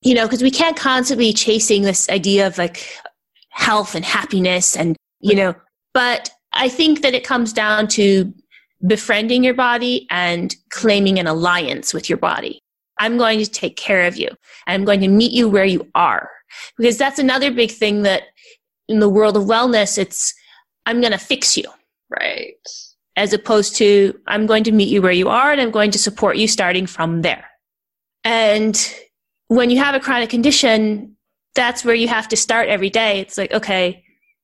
you 0.02 0.14
know 0.14 0.26
because 0.26 0.44
we 0.44 0.52
can't 0.52 0.76
constantly 0.76 1.30
be 1.30 1.34
chasing 1.34 1.84
this 1.84 2.10
idea 2.10 2.46
of 2.48 2.58
like 2.58 2.98
health 3.50 3.96
and 3.96 4.04
happiness 4.04 4.76
and 4.76 4.98
you 5.22 5.36
know 5.36 5.56
but 5.94 6.30
i 6.52 6.68
think 6.68 7.02
that 7.02 7.14
it 7.14 7.24
comes 7.24 7.54
down 7.54 7.88
to 7.88 8.34
befriending 8.88 9.44
your 9.44 9.54
body 9.54 10.08
and 10.10 10.56
claiming 10.70 11.20
an 11.20 11.28
alliance 11.28 11.94
with 11.94 12.10
your 12.10 12.18
body 12.18 12.60
i'm 13.00 13.18
going 13.18 13.40
to 13.40 13.50
take 13.50 13.76
care 13.76 14.08
of 14.08 14.16
you 14.18 14.30
i'm 14.68 14.86
going 14.86 15.02
to 15.02 15.08
meet 15.08 15.32
you 15.32 15.50
where 15.50 15.66
you 15.66 15.86
are 15.96 16.30
because 16.78 16.98
that's 16.98 17.20
another 17.20 17.52
big 17.52 17.72
thing 17.72 18.04
that 18.04 18.24
in 18.90 19.00
the 19.00 19.10
world 19.10 19.38
of 19.38 19.44
wellness, 19.44 19.98
it's 19.98 20.34
I'm 20.86 21.00
going 21.00 21.14
to 21.14 21.18
fix 21.18 21.56
you. 21.56 21.66
Right. 22.10 22.56
As 23.16 23.34
opposed 23.34 23.76
to 23.78 24.20
I'm 24.28 24.46
going 24.46 24.64
to 24.66 24.72
meet 24.72 24.90
you 24.90 25.02
where 25.02 25.12
you 25.12 25.30
are 25.30 25.52
and 25.52 25.62
I'm 25.62 25.72
going 25.72 25.92
to 25.92 26.00
support 26.00 26.38
you 26.38 26.48
starting 26.48 26.88
from 26.88 27.22
there. 27.22 27.46
And 28.24 28.76
when 29.48 29.70
you 29.70 29.78
have 29.78 29.96
a 29.96 30.00
chronic 30.00 30.30
condition, 30.30 31.16
that's 31.56 31.86
where 31.86 31.96
you 31.96 32.08
have 32.08 32.28
to 32.30 32.36
start 32.36 32.68
every 32.68 32.90
day. 32.90 33.20
It's 33.20 33.38
like, 33.38 33.54
okay, 33.54 34.04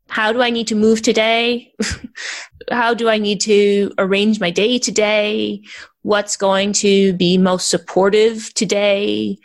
how 0.10 0.32
do 0.32 0.41
I 0.41 0.50
need 0.50 0.67
to 0.67 0.76
move 0.76 1.02
today? 1.02 1.74
how 2.71 2.93
do 2.93 3.10
I 3.10 3.17
need 3.17 3.41
to 3.41 3.91
arrange 3.97 4.39
my 4.39 4.51
day 4.51 4.80
today? 4.80 5.62
What's 6.01 6.38
going 6.38 6.73
to 6.73 7.13
be 7.13 7.38
most 7.38 7.69
supportive 7.69 8.54
today? 8.54 9.38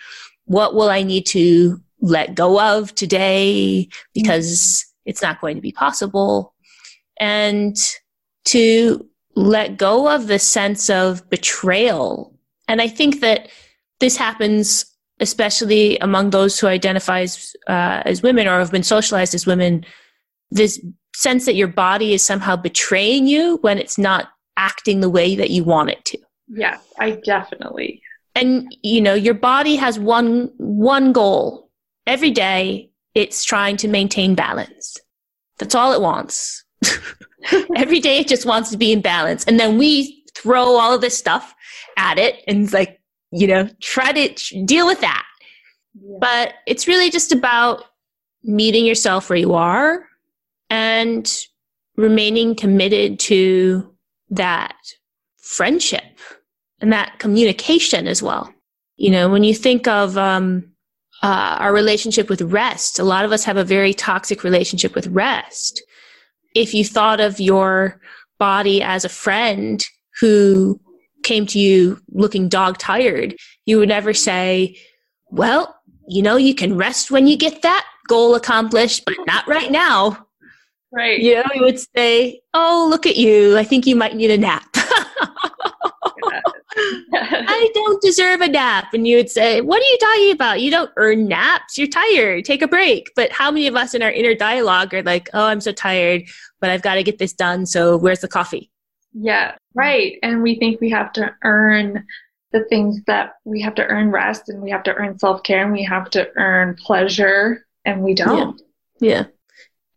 What 0.44 0.74
will 0.74 0.90
I 0.90 1.02
need 1.02 1.26
to 1.26 1.80
let 2.00 2.35
go 2.35 2.61
of 2.61 2.94
today 2.94 3.88
because 4.14 4.85
it's 5.04 5.22
not 5.22 5.40
going 5.40 5.56
to 5.56 5.62
be 5.62 5.72
possible. 5.72 6.54
And 7.18 7.76
to 8.46 9.06
let 9.35 9.76
go 9.76 10.09
of 10.09 10.26
the 10.26 10.38
sense 10.38 10.90
of 10.90 11.28
betrayal. 11.30 12.35
And 12.68 12.80
I 12.80 12.88
think 12.88 13.20
that 13.20 13.48
this 14.00 14.16
happens 14.16 14.87
especially 15.20 15.98
among 15.98 16.30
those 16.30 16.59
who 16.59 16.66
identify 16.66 17.20
as, 17.20 17.54
uh, 17.68 18.02
as 18.06 18.22
women 18.22 18.48
or 18.48 18.59
have 18.59 18.72
been 18.72 18.83
socialized 18.83 19.35
as 19.35 19.46
women, 19.46 19.85
this 20.50 20.83
sense 21.20 21.46
that 21.46 21.54
your 21.54 21.68
body 21.68 22.14
is 22.14 22.22
somehow 22.22 22.56
betraying 22.56 23.26
you 23.26 23.59
when 23.62 23.78
it's 23.78 23.98
not 23.98 24.30
acting 24.56 25.00
the 25.00 25.11
way 25.11 25.37
that 25.37 25.50
you 25.50 25.64
want 25.64 25.90
it 25.90 26.04
to. 26.06 26.18
Yeah, 26.48 26.78
I 26.98 27.20
definitely. 27.24 28.02
And 28.35 28.74
you 28.83 29.00
know, 29.00 29.14
your 29.14 29.35
body 29.35 29.76
has 29.76 29.98
one 29.98 30.50
one 30.56 31.12
goal 31.12 31.70
every 32.06 32.30
day 32.30 32.90
it's 33.14 33.44
trying 33.44 33.76
to 33.78 33.88
maintain 33.88 34.35
balance. 34.35 34.96
That's 35.59 35.74
all 35.74 35.92
it 35.92 36.00
wants. 36.00 36.64
Every 37.76 38.00
day 38.00 38.18
it 38.18 38.28
just 38.28 38.46
wants 38.46 38.70
to 38.70 38.76
be 38.76 38.92
in 38.92 39.00
balance. 39.00 39.44
And 39.44 39.59
then 39.59 39.78
we 39.78 40.24
throw 40.35 40.76
all 40.76 40.94
of 40.94 41.00
this 41.00 41.18
stuff 41.18 41.54
at 41.96 42.18
it 42.18 42.37
and 42.46 42.72
like, 42.72 43.00
you 43.33 43.46
know, 43.46 43.68
try 43.80 44.12
to 44.12 44.64
deal 44.64 44.87
with 44.87 45.00
that. 45.00 45.26
Yeah. 45.94 46.18
But 46.20 46.54
it's 46.66 46.87
really 46.87 47.11
just 47.11 47.33
about 47.33 47.85
meeting 48.42 48.87
yourself 48.87 49.28
where 49.28 49.38
you 49.38 49.54
are 49.54 50.06
and 50.70 51.30
remaining 51.96 52.54
committed 52.54 53.18
to 53.20 53.94
that 54.30 54.76
friendship 55.38 56.18
and 56.80 56.92
that 56.92 57.18
communication 57.18 58.06
as 58.06 58.22
well. 58.22 58.52
You 58.96 59.11
know, 59.11 59.28
when 59.28 59.44
you 59.44 59.54
think 59.54 59.87
of 59.88 60.16
um, 60.16 60.70
uh, 61.22 61.56
our 61.59 61.72
relationship 61.72 62.28
with 62.28 62.42
rest. 62.42 62.98
A 62.98 63.04
lot 63.04 63.24
of 63.24 63.33
us 63.33 63.44
have 63.44 63.56
a 63.56 63.64
very 63.64 63.92
toxic 63.92 64.42
relationship 64.42 64.94
with 64.94 65.06
rest. 65.09 65.83
If 66.54 66.74
you 66.74 66.85
thought 66.85 67.20
of 67.20 67.40
your 67.40 68.00
body 68.38 68.83
as 68.83 69.04
a 69.04 69.11
friend 69.11 69.85
who 70.20 70.80
came 71.22 71.46
to 71.46 71.59
you 71.59 72.00
looking 72.12 72.48
dog 72.48 72.78
tired, 72.78 73.37
you 73.66 73.78
would 73.78 73.88
never 73.88 74.14
say, 74.14 74.78
well, 75.28 75.76
you 76.09 76.22
know, 76.22 76.37
you 76.37 76.54
can 76.54 76.76
rest 76.76 77.11
when 77.11 77.26
you 77.26 77.37
get 77.37 77.62
that 77.62 77.87
goal 78.09 78.35
accomplished, 78.35 79.04
but 79.04 79.14
not 79.26 79.46
right 79.46 79.70
now. 79.70 80.26
Right. 80.92 81.20
You 81.20 81.37
know, 81.37 81.44
we 81.55 81.61
would 81.61 81.79
say, 81.79 82.40
Oh, 82.53 82.87
look 82.90 83.07
at 83.07 83.16
you. 83.16 83.57
I 83.57 83.64
think 83.64 83.87
you 83.87 83.94
might 83.94 84.16
need 84.16 84.31
a 84.31 84.38
nap. 84.38 84.64
I 86.76 87.70
don't 87.74 88.00
deserve 88.03 88.40
a 88.40 88.48
nap. 88.48 88.92
And 88.92 89.07
you 89.07 89.16
would 89.16 89.31
say, 89.31 89.61
What 89.61 89.81
are 89.81 89.85
you 89.85 89.98
talking 89.98 90.33
about? 90.33 90.61
You 90.61 90.70
don't 90.70 90.90
earn 90.96 91.29
naps. 91.29 91.79
You're 91.79 91.87
tired. 91.88 92.44
Take 92.44 92.62
a 92.62 92.68
break. 92.68 93.11
But 93.14 93.31
how 93.31 93.50
many 93.50 93.66
of 93.66 93.76
us 93.76 93.94
in 93.94 94.03
our 94.03 94.11
inner 94.11 94.35
dialogue 94.35 94.92
are 94.92 95.03
like, 95.03 95.29
Oh, 95.33 95.46
I'm 95.46 95.61
so 95.61 95.72
tired, 95.72 96.22
but 96.61 96.70
I've 96.70 96.83
got 96.83 96.94
to 96.96 97.03
get 97.03 97.18
this 97.18 97.33
done. 97.33 97.66
So 97.66 97.96
where's 97.96 98.20
the 98.20 98.29
coffee? 98.29 98.70
Yeah, 99.12 99.57
right. 99.74 100.18
And 100.22 100.42
we 100.42 100.59
think 100.59 100.81
we 100.81 100.90
have 100.90 101.12
to 101.14 101.35
earn 101.44 102.05
the 102.53 102.64
things 102.64 103.00
that 103.07 103.35
we 103.44 103.61
have 103.61 103.74
to 103.76 103.87
earn 103.87 104.11
rest 104.11 104.48
and 104.48 104.61
we 104.61 104.70
have 104.70 104.83
to 104.85 104.94
earn 104.94 105.18
self 105.18 105.42
care 105.42 105.62
and 105.62 105.72
we 105.72 105.85
have 105.85 106.11
to 106.11 106.29
earn 106.37 106.74
pleasure, 106.74 107.64
and 107.85 108.03
we 108.03 108.14
don't. 108.14 108.61
Yeah. 109.00 109.11
yeah. 109.11 109.24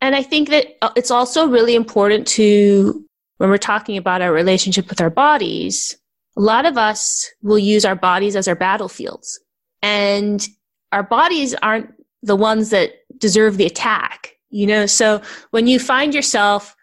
And 0.04 0.14
I 0.14 0.22
think 0.22 0.50
that 0.50 0.76
uh, 0.82 0.90
it's 0.96 1.10
also 1.10 1.48
really 1.48 1.74
important 1.74 2.26
to, 2.26 3.02
when 3.38 3.48
we're 3.48 3.56
talking 3.56 3.96
about 3.96 4.20
our 4.20 4.34
relationship 4.34 4.90
with 4.90 5.00
our 5.00 5.08
bodies, 5.08 5.96
a 6.36 6.42
lot 6.42 6.66
of 6.66 6.76
us 6.76 7.30
will 7.40 7.58
use 7.58 7.86
our 7.86 7.94
bodies 7.94 8.36
as 8.36 8.46
our 8.46 8.54
battlefields. 8.54 9.40
And 9.80 10.46
our 10.92 11.04
bodies 11.04 11.54
aren't 11.54 11.90
the 12.22 12.36
ones 12.36 12.68
that 12.68 12.96
deserve 13.16 13.56
the 13.56 13.64
attack, 13.64 14.36
you 14.50 14.66
know? 14.66 14.84
So 14.84 15.22
when 15.52 15.66
you 15.66 15.78
find 15.78 16.14
yourself 16.14 16.76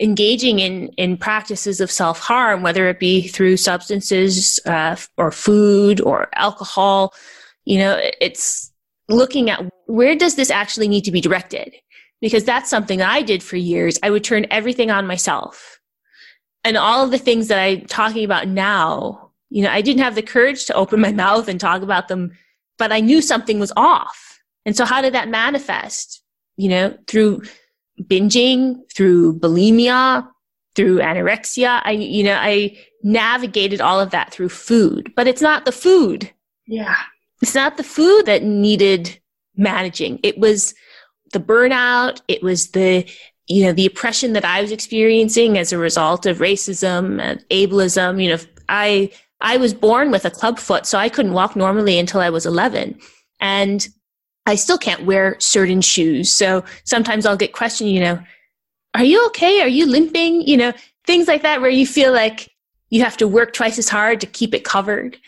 engaging 0.00 0.60
in, 0.60 0.88
in 0.96 1.18
practices 1.18 1.82
of 1.82 1.90
self 1.90 2.18
harm, 2.18 2.62
whether 2.62 2.88
it 2.88 2.98
be 2.98 3.28
through 3.28 3.58
substances 3.58 4.58
uh, 4.64 4.96
or 5.18 5.30
food 5.30 6.00
or 6.00 6.30
alcohol, 6.34 7.12
you 7.66 7.76
know, 7.76 8.00
it's 8.22 8.72
looking 9.10 9.50
at 9.50 9.62
where 9.84 10.16
does 10.16 10.36
this 10.36 10.50
actually 10.50 10.88
need 10.88 11.04
to 11.04 11.12
be 11.12 11.20
directed? 11.20 11.74
Because 12.24 12.44
that's 12.44 12.70
something 12.70 13.02
I 13.02 13.20
did 13.20 13.42
for 13.42 13.58
years. 13.58 13.98
I 14.02 14.08
would 14.08 14.24
turn 14.24 14.46
everything 14.50 14.90
on 14.90 15.06
myself. 15.06 15.78
And 16.64 16.78
all 16.78 17.04
of 17.04 17.10
the 17.10 17.18
things 17.18 17.48
that 17.48 17.58
I'm 17.58 17.84
talking 17.84 18.24
about 18.24 18.48
now, 18.48 19.30
you 19.50 19.62
know, 19.62 19.68
I 19.68 19.82
didn't 19.82 20.02
have 20.02 20.14
the 20.14 20.22
courage 20.22 20.64
to 20.64 20.74
open 20.74 21.02
my 21.02 21.12
mouth 21.24 21.48
and 21.48 21.60
talk 21.60 21.82
about 21.82 22.08
them, 22.08 22.32
but 22.78 22.92
I 22.92 23.00
knew 23.00 23.20
something 23.20 23.58
was 23.58 23.74
off. 23.76 24.40
And 24.64 24.74
so 24.74 24.86
how 24.86 25.02
did 25.02 25.12
that 25.12 25.28
manifest? 25.28 26.22
You 26.56 26.70
know, 26.70 26.98
through 27.08 27.42
binging, 28.00 28.76
through 28.90 29.38
bulimia, 29.38 30.26
through 30.74 31.00
anorexia. 31.00 31.82
I, 31.84 31.90
you 31.90 32.24
know, 32.24 32.38
I 32.40 32.74
navigated 33.02 33.82
all 33.82 34.00
of 34.00 34.12
that 34.12 34.32
through 34.32 34.48
food, 34.48 35.12
but 35.14 35.26
it's 35.26 35.42
not 35.42 35.66
the 35.66 35.72
food. 35.72 36.32
Yeah. 36.66 36.96
It's 37.42 37.54
not 37.54 37.76
the 37.76 37.84
food 37.84 38.24
that 38.24 38.44
needed 38.44 39.20
managing. 39.56 40.20
It 40.22 40.38
was 40.38 40.74
the 41.34 41.40
burnout. 41.40 42.22
It 42.28 42.42
was 42.42 42.70
the, 42.70 43.06
you 43.46 43.64
know, 43.64 43.72
the 43.72 43.84
oppression 43.84 44.32
that 44.32 44.44
I 44.44 44.62
was 44.62 44.72
experiencing 44.72 45.58
as 45.58 45.72
a 45.72 45.78
result 45.78 46.24
of 46.24 46.38
racism 46.38 47.20
and 47.20 47.44
ableism. 47.50 48.22
You 48.22 48.30
know, 48.30 48.42
I, 48.70 49.10
I 49.42 49.58
was 49.58 49.74
born 49.74 50.10
with 50.10 50.24
a 50.24 50.30
club 50.30 50.58
foot, 50.58 50.86
so 50.86 50.96
I 50.96 51.10
couldn't 51.10 51.34
walk 51.34 51.54
normally 51.54 51.98
until 51.98 52.22
I 52.22 52.30
was 52.30 52.46
11. 52.46 52.98
And 53.40 53.86
I 54.46 54.54
still 54.54 54.78
can't 54.78 55.04
wear 55.04 55.36
certain 55.38 55.82
shoes. 55.82 56.32
So 56.32 56.64
sometimes 56.84 57.26
I'll 57.26 57.36
get 57.36 57.52
questioned, 57.52 57.90
you 57.90 58.00
know, 58.00 58.18
are 58.94 59.04
you 59.04 59.26
okay? 59.26 59.60
Are 59.60 59.68
you 59.68 59.86
limping? 59.86 60.42
You 60.42 60.56
know, 60.56 60.72
things 61.06 61.28
like 61.28 61.42
that 61.42 61.60
where 61.60 61.70
you 61.70 61.86
feel 61.86 62.12
like 62.12 62.50
you 62.90 63.02
have 63.02 63.16
to 63.18 63.28
work 63.28 63.52
twice 63.52 63.78
as 63.78 63.88
hard 63.88 64.20
to 64.20 64.26
keep 64.26 64.54
it 64.54 64.64
covered. 64.64 65.18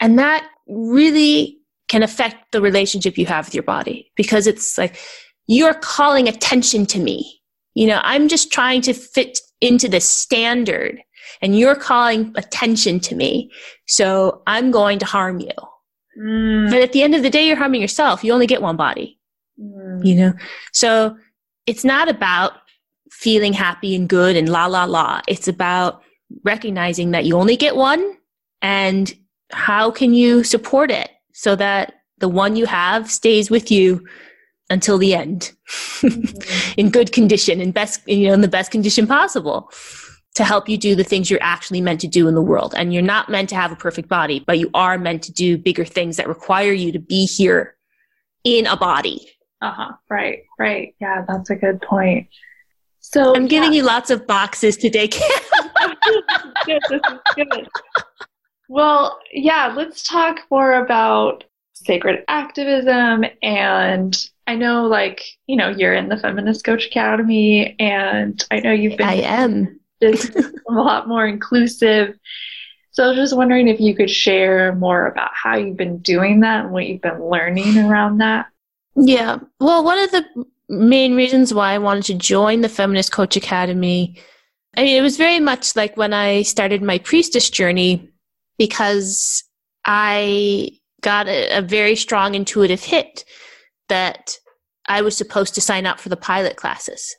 And 0.00 0.18
that 0.18 0.46
really 0.66 1.58
can 1.88 2.02
affect 2.02 2.52
the 2.52 2.60
relationship 2.60 3.18
you 3.18 3.26
have 3.26 3.46
with 3.46 3.54
your 3.54 3.62
body 3.62 4.10
because 4.16 4.46
it's 4.46 4.78
like 4.78 4.98
you're 5.46 5.74
calling 5.74 6.28
attention 6.28 6.86
to 6.86 6.98
me. 6.98 7.40
You 7.74 7.86
know, 7.86 8.00
I'm 8.02 8.28
just 8.28 8.52
trying 8.52 8.82
to 8.82 8.94
fit 8.94 9.38
into 9.60 9.88
the 9.88 10.00
standard 10.00 10.98
and 11.40 11.58
you're 11.58 11.76
calling 11.76 12.32
attention 12.36 13.00
to 13.00 13.14
me. 13.14 13.50
So 13.86 14.42
I'm 14.46 14.70
going 14.70 14.98
to 14.98 15.06
harm 15.06 15.40
you. 15.40 15.50
Mm. 16.20 16.70
But 16.70 16.80
at 16.80 16.92
the 16.92 17.02
end 17.02 17.14
of 17.14 17.22
the 17.22 17.30
day, 17.30 17.46
you're 17.46 17.56
harming 17.56 17.80
yourself. 17.80 18.22
You 18.22 18.32
only 18.32 18.46
get 18.46 18.62
one 18.62 18.76
body, 18.76 19.18
mm. 19.60 20.04
you 20.04 20.14
know? 20.14 20.34
So 20.72 21.16
it's 21.66 21.84
not 21.84 22.08
about 22.08 22.52
feeling 23.10 23.52
happy 23.52 23.94
and 23.94 24.08
good 24.08 24.36
and 24.36 24.48
la, 24.48 24.66
la, 24.66 24.84
la. 24.84 25.22
It's 25.28 25.48
about 25.48 26.02
recognizing 26.44 27.12
that 27.12 27.24
you 27.24 27.36
only 27.36 27.56
get 27.56 27.76
one 27.76 28.16
and 28.60 29.14
how 29.50 29.90
can 29.90 30.14
you 30.14 30.44
support 30.44 30.90
it 30.90 31.10
so 31.32 31.56
that 31.56 31.94
the 32.18 32.28
one 32.28 32.56
you 32.56 32.66
have 32.66 33.10
stays 33.10 33.50
with 33.50 33.70
you 33.70 34.06
until 34.72 34.98
the 34.98 35.14
end 35.14 35.52
mm. 36.00 36.74
in 36.76 36.90
good 36.90 37.12
condition 37.12 37.60
in 37.60 37.70
best, 37.70 38.06
you 38.08 38.28
know, 38.28 38.34
in 38.34 38.40
the 38.40 38.48
best 38.48 38.70
condition 38.70 39.06
possible 39.06 39.70
to 40.34 40.44
help 40.44 40.68
you 40.68 40.78
do 40.78 40.94
the 40.94 41.04
things 41.04 41.30
you're 41.30 41.42
actually 41.42 41.80
meant 41.80 42.00
to 42.00 42.08
do 42.08 42.26
in 42.26 42.34
the 42.34 42.42
world. 42.42 42.74
And 42.76 42.92
you're 42.92 43.02
not 43.02 43.28
meant 43.28 43.50
to 43.50 43.54
have 43.54 43.70
a 43.70 43.76
perfect 43.76 44.08
body, 44.08 44.42
but 44.46 44.58
you 44.58 44.70
are 44.72 44.96
meant 44.98 45.22
to 45.24 45.32
do 45.32 45.58
bigger 45.58 45.84
things 45.84 46.16
that 46.16 46.26
require 46.26 46.72
you 46.72 46.90
to 46.92 46.98
be 46.98 47.26
here 47.26 47.76
in 48.44 48.66
a 48.66 48.76
body. 48.76 49.28
Uh 49.60 49.72
huh. 49.72 49.92
Right. 50.08 50.44
Right. 50.58 50.94
Yeah, 51.00 51.24
that's 51.28 51.50
a 51.50 51.56
good 51.56 51.82
point. 51.82 52.28
So 53.00 53.34
I'm 53.34 53.46
giving 53.46 53.72
yeah. 53.72 53.78
you 53.78 53.84
lots 53.84 54.10
of 54.10 54.26
boxes 54.26 54.76
today. 54.76 55.08
good. 56.66 56.82
This 56.88 57.00
is 57.10 57.18
good. 57.36 57.68
Well, 58.68 59.18
yeah, 59.32 59.72
let's 59.76 60.02
talk 60.02 60.40
more 60.50 60.82
about 60.84 61.44
sacred 61.74 62.24
activism. 62.28 63.24
And 63.42 64.16
I 64.46 64.56
know, 64.56 64.86
like, 64.86 65.24
you 65.46 65.56
know, 65.56 65.68
you're 65.68 65.94
in 65.94 66.08
the 66.08 66.16
Feminist 66.16 66.64
Coach 66.64 66.86
Academy, 66.86 67.76
and 67.78 68.44
I 68.50 68.60
know 68.60 68.72
you've 68.72 68.96
been. 68.96 69.06
I 69.06 69.22
am 69.22 69.78
a 70.02 70.72
lot 70.72 71.08
more 71.08 71.26
inclusive. 71.26 72.18
So 72.90 73.04
I 73.04 73.08
was 73.08 73.16
just 73.16 73.36
wondering 73.36 73.68
if 73.68 73.80
you 73.80 73.94
could 73.94 74.10
share 74.10 74.74
more 74.74 75.06
about 75.06 75.30
how 75.32 75.56
you've 75.56 75.76
been 75.76 75.98
doing 75.98 76.40
that 76.40 76.64
and 76.64 76.72
what 76.72 76.86
you've 76.86 77.00
been 77.00 77.24
learning 77.24 77.78
around 77.78 78.18
that. 78.18 78.46
Yeah. 78.96 79.38
Well, 79.60 79.82
one 79.84 79.98
of 79.98 80.10
the 80.10 80.24
main 80.68 81.16
reasons 81.16 81.54
why 81.54 81.72
I 81.72 81.78
wanted 81.78 82.04
to 82.04 82.14
join 82.14 82.60
the 82.60 82.68
Feminist 82.68 83.12
Coach 83.12 83.36
Academy, 83.36 84.18
I 84.76 84.82
mean, 84.82 84.96
it 84.96 85.02
was 85.02 85.16
very 85.16 85.40
much 85.40 85.74
like 85.76 85.96
when 85.96 86.12
I 86.12 86.42
started 86.42 86.82
my 86.82 86.98
priestess 86.98 87.48
journey 87.48 88.10
because 88.58 89.44
I 89.86 90.72
got 91.00 91.28
a, 91.28 91.58
a 91.58 91.62
very 91.62 91.96
strong 91.96 92.34
intuitive 92.34 92.82
hit 92.82 93.24
that 93.88 94.36
I 94.86 95.02
was 95.02 95.16
supposed 95.16 95.54
to 95.54 95.60
sign 95.60 95.86
up 95.86 96.00
for 96.00 96.08
the 96.08 96.16
pilot 96.16 96.56
classes. 96.56 97.14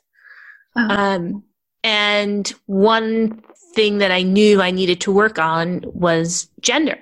Uh-huh. 0.76 0.94
Um, 0.94 1.44
and 1.82 2.48
one 2.66 3.42
thing 3.74 3.98
that 3.98 4.10
I 4.10 4.22
knew 4.22 4.60
I 4.62 4.70
needed 4.70 5.00
to 5.02 5.12
work 5.12 5.38
on 5.38 5.82
was 5.86 6.48
gender 6.60 6.98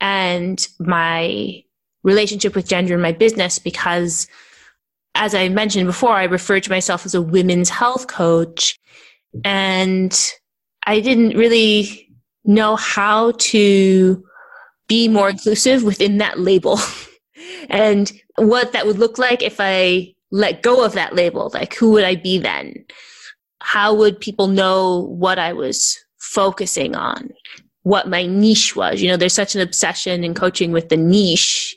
and 0.00 0.66
my 0.80 1.62
relationship 2.02 2.56
with 2.56 2.68
gender 2.68 2.94
in 2.94 3.00
my 3.00 3.12
business 3.12 3.58
because 3.58 4.26
as 5.14 5.34
I 5.34 5.48
mentioned 5.50 5.86
before, 5.86 6.12
I 6.12 6.24
referred 6.24 6.62
to 6.64 6.70
myself 6.70 7.04
as 7.04 7.14
a 7.14 7.22
women's 7.22 7.68
health 7.68 8.06
coach 8.06 8.78
and 9.44 10.32
I 10.86 11.00
didn't 11.00 11.36
really 11.36 12.08
know 12.44 12.76
how 12.76 13.32
to 13.38 14.24
be 14.88 15.08
more 15.08 15.30
inclusive 15.30 15.84
within 15.84 16.18
that 16.18 16.40
label 16.40 16.78
and 17.68 18.12
what 18.36 18.72
that 18.72 18.86
would 18.86 18.98
look 18.98 19.18
like 19.18 19.42
if 19.42 19.56
I 19.58 20.14
let 20.30 20.62
go 20.62 20.84
of 20.84 20.92
that 20.94 21.14
label. 21.14 21.50
Like, 21.52 21.74
who 21.74 21.92
would 21.92 22.04
I 22.04 22.16
be 22.16 22.38
then? 22.38 22.84
how 23.62 23.94
would 23.94 24.20
people 24.20 24.48
know 24.48 25.06
what 25.18 25.38
I 25.38 25.52
was 25.52 25.98
focusing 26.18 26.94
on, 26.94 27.30
what 27.82 28.08
my 28.08 28.26
niche 28.26 28.76
was? 28.76 29.00
You 29.00 29.08
know, 29.08 29.16
there's 29.16 29.32
such 29.32 29.54
an 29.54 29.60
obsession 29.60 30.24
in 30.24 30.34
coaching 30.34 30.72
with 30.72 30.88
the 30.88 30.96
niche. 30.96 31.76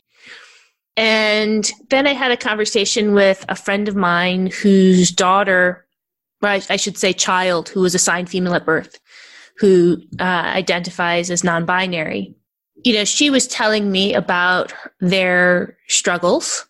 And 0.98 1.72
then 1.90 2.08
I 2.08 2.14
had 2.14 2.32
a 2.32 2.38
conversation 2.38 3.14
with 3.14 3.46
a 3.50 3.56
friend 3.56 3.88
of 3.88 3.96
mine 3.96 4.48
whose 4.48 5.12
daughter, 5.12 5.86
or 6.42 6.50
I 6.50 6.78
should 6.78 6.98
say 6.98 7.14
child, 7.14 7.70
who 7.70 7.82
was 7.82 7.96
assigned 7.96 8.30
female 8.30 8.56
at 8.56 8.66
birth, 8.66 9.00
who 9.58 10.02
uh, 10.20 10.24
identifies 10.24 11.30
as 11.30 11.44
non 11.44 11.66
binary. 11.66 12.36
You 12.86 12.94
know, 12.94 13.04
she 13.04 13.32
was 13.32 13.48
telling 13.48 13.92
me 13.92 14.14
about 14.14 14.72
their 15.00 15.76
struggles 15.88 16.68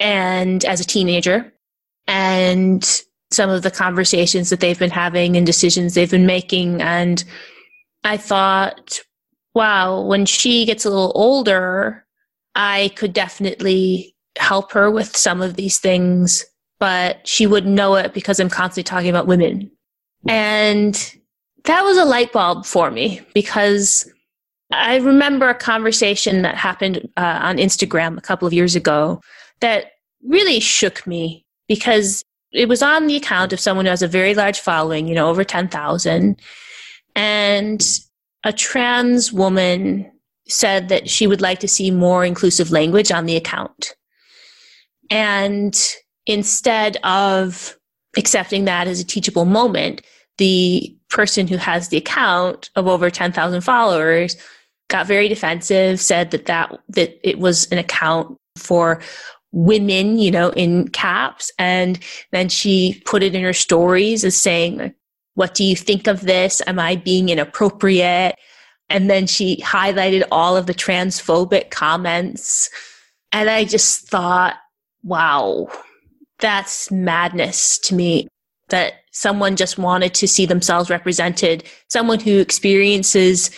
and 0.00 0.64
as 0.64 0.80
a 0.80 0.84
teenager 0.84 1.52
and 2.08 3.02
some 3.30 3.48
of 3.48 3.62
the 3.62 3.70
conversations 3.70 4.50
that 4.50 4.58
they've 4.58 4.78
been 4.78 4.90
having 4.90 5.36
and 5.36 5.46
decisions 5.46 5.94
they've 5.94 6.10
been 6.10 6.26
making. 6.26 6.82
And 6.82 7.22
I 8.02 8.16
thought, 8.16 8.98
wow, 9.54 10.00
when 10.00 10.26
she 10.26 10.66
gets 10.66 10.84
a 10.84 10.90
little 10.90 11.12
older, 11.14 12.04
I 12.56 12.90
could 12.96 13.12
definitely 13.12 14.16
help 14.36 14.72
her 14.72 14.90
with 14.90 15.16
some 15.16 15.42
of 15.42 15.54
these 15.54 15.78
things, 15.78 16.44
but 16.80 17.26
she 17.28 17.46
wouldn't 17.46 17.72
know 17.72 17.94
it 17.94 18.14
because 18.14 18.40
I'm 18.40 18.50
constantly 18.50 18.82
talking 18.82 19.10
about 19.10 19.28
women. 19.28 19.70
And 20.26 21.16
that 21.66 21.82
was 21.82 21.98
a 21.98 22.04
light 22.04 22.32
bulb 22.32 22.66
for 22.66 22.90
me 22.90 23.20
because 23.32 24.10
I 24.72 24.96
remember 24.96 25.48
a 25.48 25.54
conversation 25.54 26.42
that 26.42 26.56
happened 26.56 27.08
uh, 27.16 27.38
on 27.42 27.56
Instagram 27.56 28.16
a 28.16 28.22
couple 28.22 28.46
of 28.46 28.54
years 28.54 28.76
ago 28.76 29.20
that 29.60 29.92
really 30.22 30.60
shook 30.60 31.06
me 31.06 31.44
because 31.68 32.24
it 32.52 32.68
was 32.68 32.82
on 32.82 33.06
the 33.06 33.16
account 33.16 33.52
of 33.52 33.60
someone 33.60 33.86
who 33.86 33.90
has 33.90 34.02
a 34.02 34.08
very 34.08 34.34
large 34.34 34.60
following, 34.60 35.06
you 35.06 35.14
know, 35.14 35.28
over 35.28 35.44
10,000. 35.44 36.40
And 37.14 37.88
a 38.44 38.52
trans 38.52 39.32
woman 39.32 40.10
said 40.48 40.88
that 40.88 41.08
she 41.08 41.26
would 41.26 41.40
like 41.40 41.60
to 41.60 41.68
see 41.68 41.90
more 41.90 42.24
inclusive 42.24 42.70
language 42.70 43.12
on 43.12 43.26
the 43.26 43.36
account. 43.36 43.94
And 45.10 45.76
instead 46.26 46.96
of 47.04 47.76
accepting 48.16 48.64
that 48.64 48.86
as 48.86 49.00
a 49.00 49.04
teachable 49.04 49.44
moment, 49.44 50.02
the 50.38 50.96
person 51.08 51.46
who 51.46 51.56
has 51.56 51.88
the 51.88 51.96
account 51.96 52.70
of 52.76 52.86
over 52.86 53.10
10,000 53.10 53.60
followers 53.60 54.36
got 54.90 55.06
very 55.06 55.28
defensive, 55.28 55.98
said 55.98 56.30
that, 56.32 56.46
that 56.46 56.78
that 56.90 57.28
it 57.28 57.38
was 57.38 57.66
an 57.72 57.78
account 57.78 58.36
for 58.56 59.00
women, 59.52 60.18
you 60.18 60.30
know, 60.30 60.50
in 60.50 60.88
caps. 60.88 61.50
And 61.58 61.98
then 62.32 62.48
she 62.48 63.02
put 63.06 63.22
it 63.22 63.34
in 63.34 63.42
her 63.42 63.52
stories 63.52 64.24
as 64.24 64.36
saying, 64.36 64.94
what 65.34 65.54
do 65.54 65.64
you 65.64 65.74
think 65.74 66.06
of 66.06 66.20
this? 66.20 66.60
Am 66.66 66.78
I 66.78 66.96
being 66.96 67.30
inappropriate? 67.30 68.36
And 68.88 69.08
then 69.08 69.26
she 69.26 69.56
highlighted 69.64 70.24
all 70.30 70.56
of 70.56 70.66
the 70.66 70.74
transphobic 70.74 71.70
comments. 71.70 72.68
And 73.32 73.48
I 73.48 73.64
just 73.64 74.08
thought, 74.08 74.56
wow, 75.02 75.68
that's 76.40 76.90
madness 76.90 77.78
to 77.80 77.94
me 77.94 78.28
that 78.68 78.94
someone 79.12 79.56
just 79.56 79.78
wanted 79.78 80.14
to 80.14 80.28
see 80.28 80.46
themselves 80.46 80.90
represented, 80.90 81.64
someone 81.88 82.20
who 82.20 82.38
experiences 82.38 83.50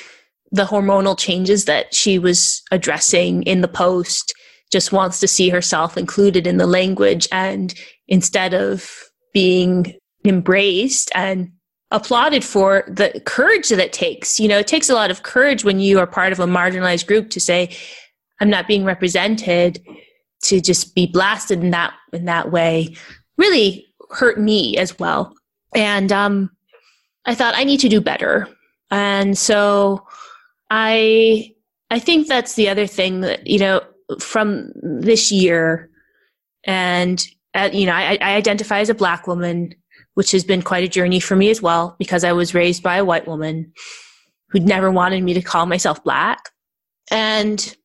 the 0.52 0.64
hormonal 0.64 1.18
changes 1.18 1.64
that 1.64 1.94
she 1.94 2.18
was 2.18 2.62
addressing 2.70 3.42
in 3.42 3.60
the 3.60 3.68
post 3.68 4.34
just 4.70 4.92
wants 4.92 5.18
to 5.20 5.28
see 5.28 5.48
herself 5.48 5.96
included 5.96 6.46
in 6.46 6.58
the 6.58 6.66
language 6.66 7.26
and 7.32 7.74
instead 8.08 8.54
of 8.54 8.90
being 9.34 9.94
embraced 10.24 11.10
and 11.14 11.50
applauded 11.90 12.44
for 12.44 12.84
the 12.86 13.20
courage 13.26 13.68
that 13.68 13.78
it 13.78 13.92
takes. 13.92 14.38
You 14.38 14.48
know, 14.48 14.58
it 14.58 14.66
takes 14.66 14.88
a 14.88 14.94
lot 14.94 15.10
of 15.10 15.24
courage 15.24 15.64
when 15.64 15.80
you 15.80 15.98
are 15.98 16.06
part 16.06 16.32
of 16.32 16.40
a 16.40 16.46
marginalized 16.46 17.06
group 17.06 17.28
to 17.30 17.40
say, 17.40 17.74
I'm 18.40 18.48
not 18.48 18.66
being 18.66 18.84
represented, 18.84 19.82
to 20.42 20.60
just 20.60 20.94
be 20.94 21.06
blasted 21.06 21.62
in 21.62 21.70
that 21.70 21.94
in 22.12 22.26
that 22.26 22.50
way 22.50 22.94
really 23.38 23.86
hurt 24.10 24.38
me 24.38 24.76
as 24.76 24.98
well. 24.98 25.34
And 25.74 26.12
um 26.12 26.50
I 27.24 27.34
thought 27.34 27.54
I 27.56 27.64
need 27.64 27.80
to 27.80 27.88
do 27.88 28.00
better. 28.00 28.48
And 28.90 29.38
so 29.38 30.04
I 30.74 31.54
I 31.90 31.98
think 31.98 32.26
that's 32.26 32.54
the 32.54 32.70
other 32.70 32.86
thing 32.86 33.20
that, 33.20 33.46
you 33.46 33.58
know, 33.58 33.82
from 34.18 34.72
this 34.74 35.30
year 35.30 35.90
and 36.64 37.26
uh, 37.54 37.68
you 37.72 37.86
know 37.86 37.92
I, 37.92 38.18
I 38.20 38.34
identify 38.34 38.80
as 38.80 38.88
a 38.88 38.94
black 38.94 39.26
woman 39.26 39.74
which 40.14 40.32
has 40.32 40.44
been 40.44 40.62
quite 40.62 40.84
a 40.84 40.88
journey 40.88 41.20
for 41.20 41.36
me 41.36 41.50
as 41.50 41.62
well 41.62 41.96
because 41.98 42.24
i 42.24 42.32
was 42.32 42.54
raised 42.54 42.82
by 42.82 42.96
a 42.96 43.04
white 43.04 43.26
woman 43.26 43.72
who'd 44.48 44.64
never 44.64 44.90
wanted 44.90 45.22
me 45.22 45.32
to 45.32 45.40
call 45.40 45.64
myself 45.66 46.02
black. 46.04 46.50
And 47.10 47.76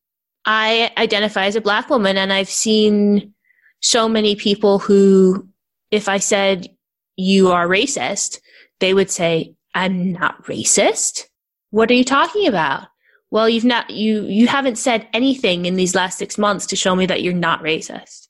i 0.46 0.92
identify 0.98 1.46
as 1.46 1.56
a 1.56 1.62
black 1.62 1.90
woman 1.90 2.18
and 2.18 2.34
i've 2.34 2.50
seen 2.50 3.34
so 3.82 4.10
many 4.10 4.36
people 4.36 4.80
who 4.80 5.48
if 5.92 6.10
i 6.10 6.18
said 6.18 6.68
you 7.16 7.52
are 7.52 7.68
racist 7.68 8.40
they 8.80 8.94
would 8.94 9.10
say 9.10 9.56
i'm 9.76 10.14
not 10.14 10.44
racist 10.46 11.27
what 11.72 11.92
are 11.92 11.96
you 11.96 12.04
talking 12.04 12.48
about? 12.48 12.88
Well 13.30 13.50
you've 13.50 13.66
not 13.66 13.90
you 13.90 14.24
you 14.26 14.48
haven't 14.48 14.78
said 14.78 15.08
anything 15.14 15.66
in 15.66 15.76
these 15.76 15.96
last 15.96 16.18
6 16.18 16.38
months 16.38 16.66
to 16.68 16.76
show 16.76 16.96
me 16.96 17.06
that 17.08 17.22
you're 17.22 17.34
not 17.34 17.62
racist. 17.62 18.28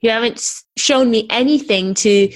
You 0.00 0.10
haven't 0.10 0.62
shown 0.76 1.10
me 1.10 1.26
anything 1.30 1.94
to 1.94 2.32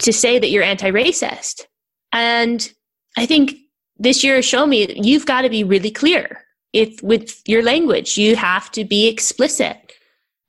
to 0.00 0.12
say 0.12 0.38
that 0.38 0.50
you're 0.50 0.62
anti-racist. 0.62 1.66
And 2.12 2.72
i 3.16 3.26
think 3.26 3.54
this 3.96 4.24
year 4.24 4.36
has 4.36 4.44
shown 4.44 4.70
me 4.70 4.92
you've 5.00 5.26
got 5.26 5.42
to 5.42 5.50
be 5.50 5.62
really 5.62 5.90
clear 5.90 6.44
if 6.72 7.02
with 7.02 7.40
your 7.46 7.62
language. 7.62 8.18
You 8.18 8.36
have 8.36 8.70
to 8.72 8.84
be 8.84 9.06
explicit. 9.06 9.92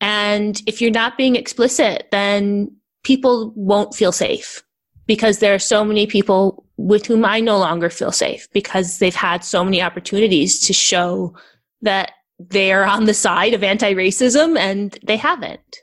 And 0.02 0.62
if 0.66 0.82
you're 0.82 0.92
not 0.92 1.18
being 1.18 1.36
explicit 1.36 2.08
then 2.12 2.72
people 3.04 3.54
won't 3.56 3.94
feel 3.94 4.12
safe 4.12 4.64
because 5.06 5.40
there 5.40 5.54
are 5.54 5.60
so 5.60 5.86
many 5.86 6.08
people 6.08 6.65
with 6.78 7.06
whom 7.06 7.24
I 7.24 7.40
no 7.40 7.58
longer 7.58 7.90
feel 7.90 8.12
safe 8.12 8.48
because 8.54 9.00
they've 9.00 9.16
had 9.16 9.44
so 9.44 9.64
many 9.64 9.82
opportunities 9.82 10.60
to 10.68 10.74
show 10.74 11.36
that 11.82 12.12
they're 12.40 12.86
on 12.86 13.06
the 13.06 13.14
side 13.14 13.54
of 13.54 13.64
anti 13.64 13.94
racism 13.94 14.58
and 14.58 14.98
they 15.06 15.18
haven't. 15.18 15.78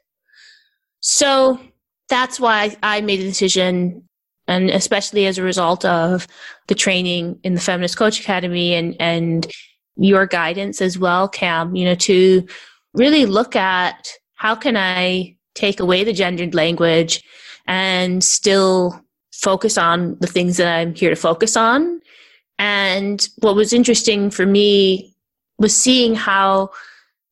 So 1.00 1.58
that's 2.08 2.38
why 2.38 2.76
I 2.82 3.00
made 3.00 3.20
a 3.20 3.24
decision, 3.24 4.06
and 4.46 4.70
especially 4.70 5.26
as 5.26 5.38
a 5.38 5.42
result 5.42 5.84
of 5.84 6.26
the 6.68 6.74
training 6.74 7.38
in 7.42 7.54
the 7.54 7.60
Feminist 7.60 7.96
Coach 7.96 8.20
Academy 8.20 8.74
and, 8.74 8.94
and 9.00 9.50
your 9.96 10.26
guidance 10.26 10.80
as 10.80 10.98
well, 10.98 11.28
Cam, 11.28 11.74
you 11.74 11.84
know, 11.84 11.94
to 11.94 12.46
really 12.94 13.26
look 13.26 13.56
at 13.56 14.08
how 14.34 14.54
can 14.54 14.76
I 14.76 15.36
take 15.54 15.80
away 15.80 16.04
the 16.04 16.12
gendered 16.12 16.54
language 16.54 17.22
and 17.66 18.22
still 18.22 19.01
focus 19.42 19.76
on 19.76 20.16
the 20.20 20.26
things 20.26 20.56
that 20.56 20.72
I'm 20.72 20.94
here 20.94 21.10
to 21.10 21.16
focus 21.16 21.56
on. 21.56 22.00
And 22.58 23.26
what 23.38 23.56
was 23.56 23.72
interesting 23.72 24.30
for 24.30 24.46
me 24.46 25.14
was 25.58 25.76
seeing 25.76 26.14
how 26.14 26.70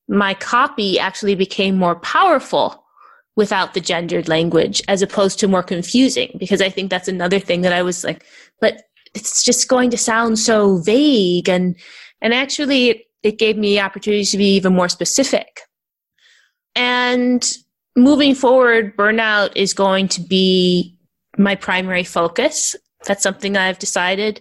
my 0.09 0.35
copy 0.35 0.99
actually 0.99 1.37
became 1.37 1.77
more 1.77 1.95
powerful 1.97 2.85
without 3.37 3.75
the 3.75 3.81
gendered 3.81 4.29
language 4.29 4.83
as 4.89 5.03
opposed 5.03 5.39
to 5.39 5.49
more 5.49 5.63
confusing 5.63 6.37
because 6.39 6.61
I 6.61 6.69
think 6.69 6.91
that's 6.91 7.09
another 7.09 7.39
thing 7.39 7.61
that 7.61 7.73
I 7.73 7.83
was 7.83 8.03
like, 8.03 8.25
but 8.61 8.83
it's 9.15 9.45
just 9.45 9.69
going 9.69 9.91
to 9.91 9.97
sound 9.97 10.39
so 10.39 10.79
vague 10.79 11.49
and 11.49 11.77
and 12.21 12.35
actually 12.35 13.07
it 13.23 13.39
gave 13.39 13.57
me 13.57 13.79
opportunities 13.79 14.31
to 14.33 14.37
be 14.37 14.57
even 14.57 14.75
more 14.75 14.89
specific. 14.89 15.61
And 16.75 17.49
moving 17.97 18.35
forward, 18.35 18.97
burnout 18.97 19.53
is 19.57 19.75
going 19.75 20.09
to 20.09 20.21
be 20.21 20.97
my 21.39 21.55
primary 21.55 22.05
focus. 22.05 22.77
That's 23.07 23.23
something 23.23 23.57
I've 23.57 23.79
decided. 23.79 24.41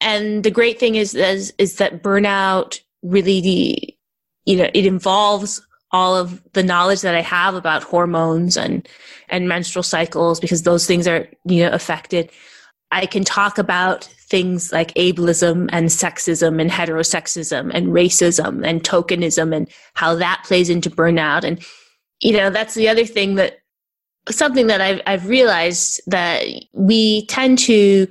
And 0.00 0.44
the 0.44 0.50
great 0.50 0.78
thing 0.78 0.94
is, 0.94 1.14
is, 1.14 1.52
is 1.58 1.76
that 1.76 2.02
burnout 2.02 2.80
really, 3.02 3.98
you 4.44 4.56
know, 4.56 4.70
it 4.72 4.86
involves 4.86 5.60
all 5.90 6.16
of 6.16 6.42
the 6.52 6.62
knowledge 6.62 7.00
that 7.00 7.14
I 7.14 7.22
have 7.22 7.54
about 7.54 7.82
hormones 7.82 8.56
and, 8.56 8.86
and 9.28 9.48
menstrual 9.48 9.82
cycles 9.82 10.38
because 10.38 10.62
those 10.62 10.86
things 10.86 11.08
are, 11.08 11.28
you 11.44 11.64
know, 11.64 11.70
affected. 11.70 12.30
I 12.90 13.06
can 13.06 13.24
talk 13.24 13.58
about 13.58 14.04
things 14.04 14.72
like 14.72 14.94
ableism 14.94 15.68
and 15.72 15.86
sexism 15.88 16.60
and 16.60 16.70
heterosexism 16.70 17.70
and 17.72 17.88
racism 17.88 18.66
and 18.66 18.82
tokenism 18.82 19.54
and 19.54 19.68
how 19.94 20.14
that 20.14 20.42
plays 20.44 20.70
into 20.70 20.90
burnout. 20.90 21.44
And, 21.44 21.64
you 22.20 22.32
know, 22.32 22.50
that's 22.50 22.74
the 22.74 22.88
other 22.88 23.06
thing 23.06 23.36
that 23.36 23.58
something 24.30 24.66
that 24.68 24.80
I've, 24.80 25.00
I've 25.06 25.28
realized 25.28 26.00
that 26.06 26.44
we 26.72 27.26
tend 27.26 27.58
to 27.60 28.06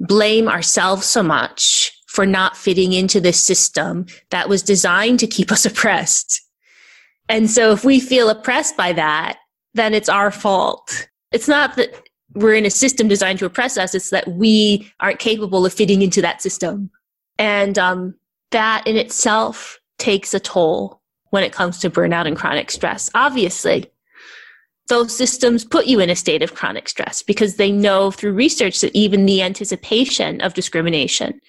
blame 0.00 0.48
ourselves 0.48 1.06
so 1.06 1.22
much 1.22 1.92
for 2.06 2.24
not 2.26 2.56
fitting 2.56 2.92
into 2.92 3.20
this 3.20 3.40
system 3.40 4.06
that 4.30 4.48
was 4.48 4.62
designed 4.62 5.20
to 5.20 5.26
keep 5.26 5.52
us 5.52 5.64
oppressed. 5.64 6.40
And 7.28 7.50
so 7.50 7.72
if 7.72 7.84
we 7.84 8.00
feel 8.00 8.30
oppressed 8.30 8.76
by 8.76 8.92
that, 8.94 9.38
then 9.74 9.94
it's 9.94 10.08
our 10.08 10.30
fault. 10.30 11.08
It's 11.30 11.48
not 11.48 11.76
that 11.76 12.08
we're 12.34 12.54
in 12.54 12.66
a 12.66 12.70
system 12.70 13.08
designed 13.08 13.38
to 13.40 13.46
oppress 13.46 13.76
us, 13.76 13.94
it's 13.94 14.10
that 14.10 14.28
we 14.28 14.90
aren't 15.00 15.18
capable 15.18 15.64
of 15.66 15.72
fitting 15.72 16.02
into 16.02 16.22
that 16.22 16.42
system. 16.42 16.90
And 17.38 17.78
um, 17.78 18.14
that 18.50 18.86
in 18.86 18.96
itself 18.96 19.78
takes 19.98 20.34
a 20.34 20.40
toll 20.40 21.00
when 21.30 21.42
it 21.42 21.52
comes 21.52 21.78
to 21.80 21.90
burnout 21.90 22.26
and 22.26 22.36
chronic 22.36 22.70
stress, 22.70 23.10
obviously 23.14 23.90
those 24.88 25.14
systems 25.14 25.64
put 25.64 25.86
you 25.86 26.00
in 26.00 26.10
a 26.10 26.16
state 26.16 26.42
of 26.42 26.54
chronic 26.54 26.88
stress 26.88 27.22
because 27.22 27.56
they 27.56 27.70
know 27.70 28.10
through 28.10 28.32
research 28.32 28.80
that 28.80 28.94
even 28.94 29.26
the 29.26 29.42
anticipation 29.42 30.40
of 30.40 30.54
discrimination, 30.54 31.40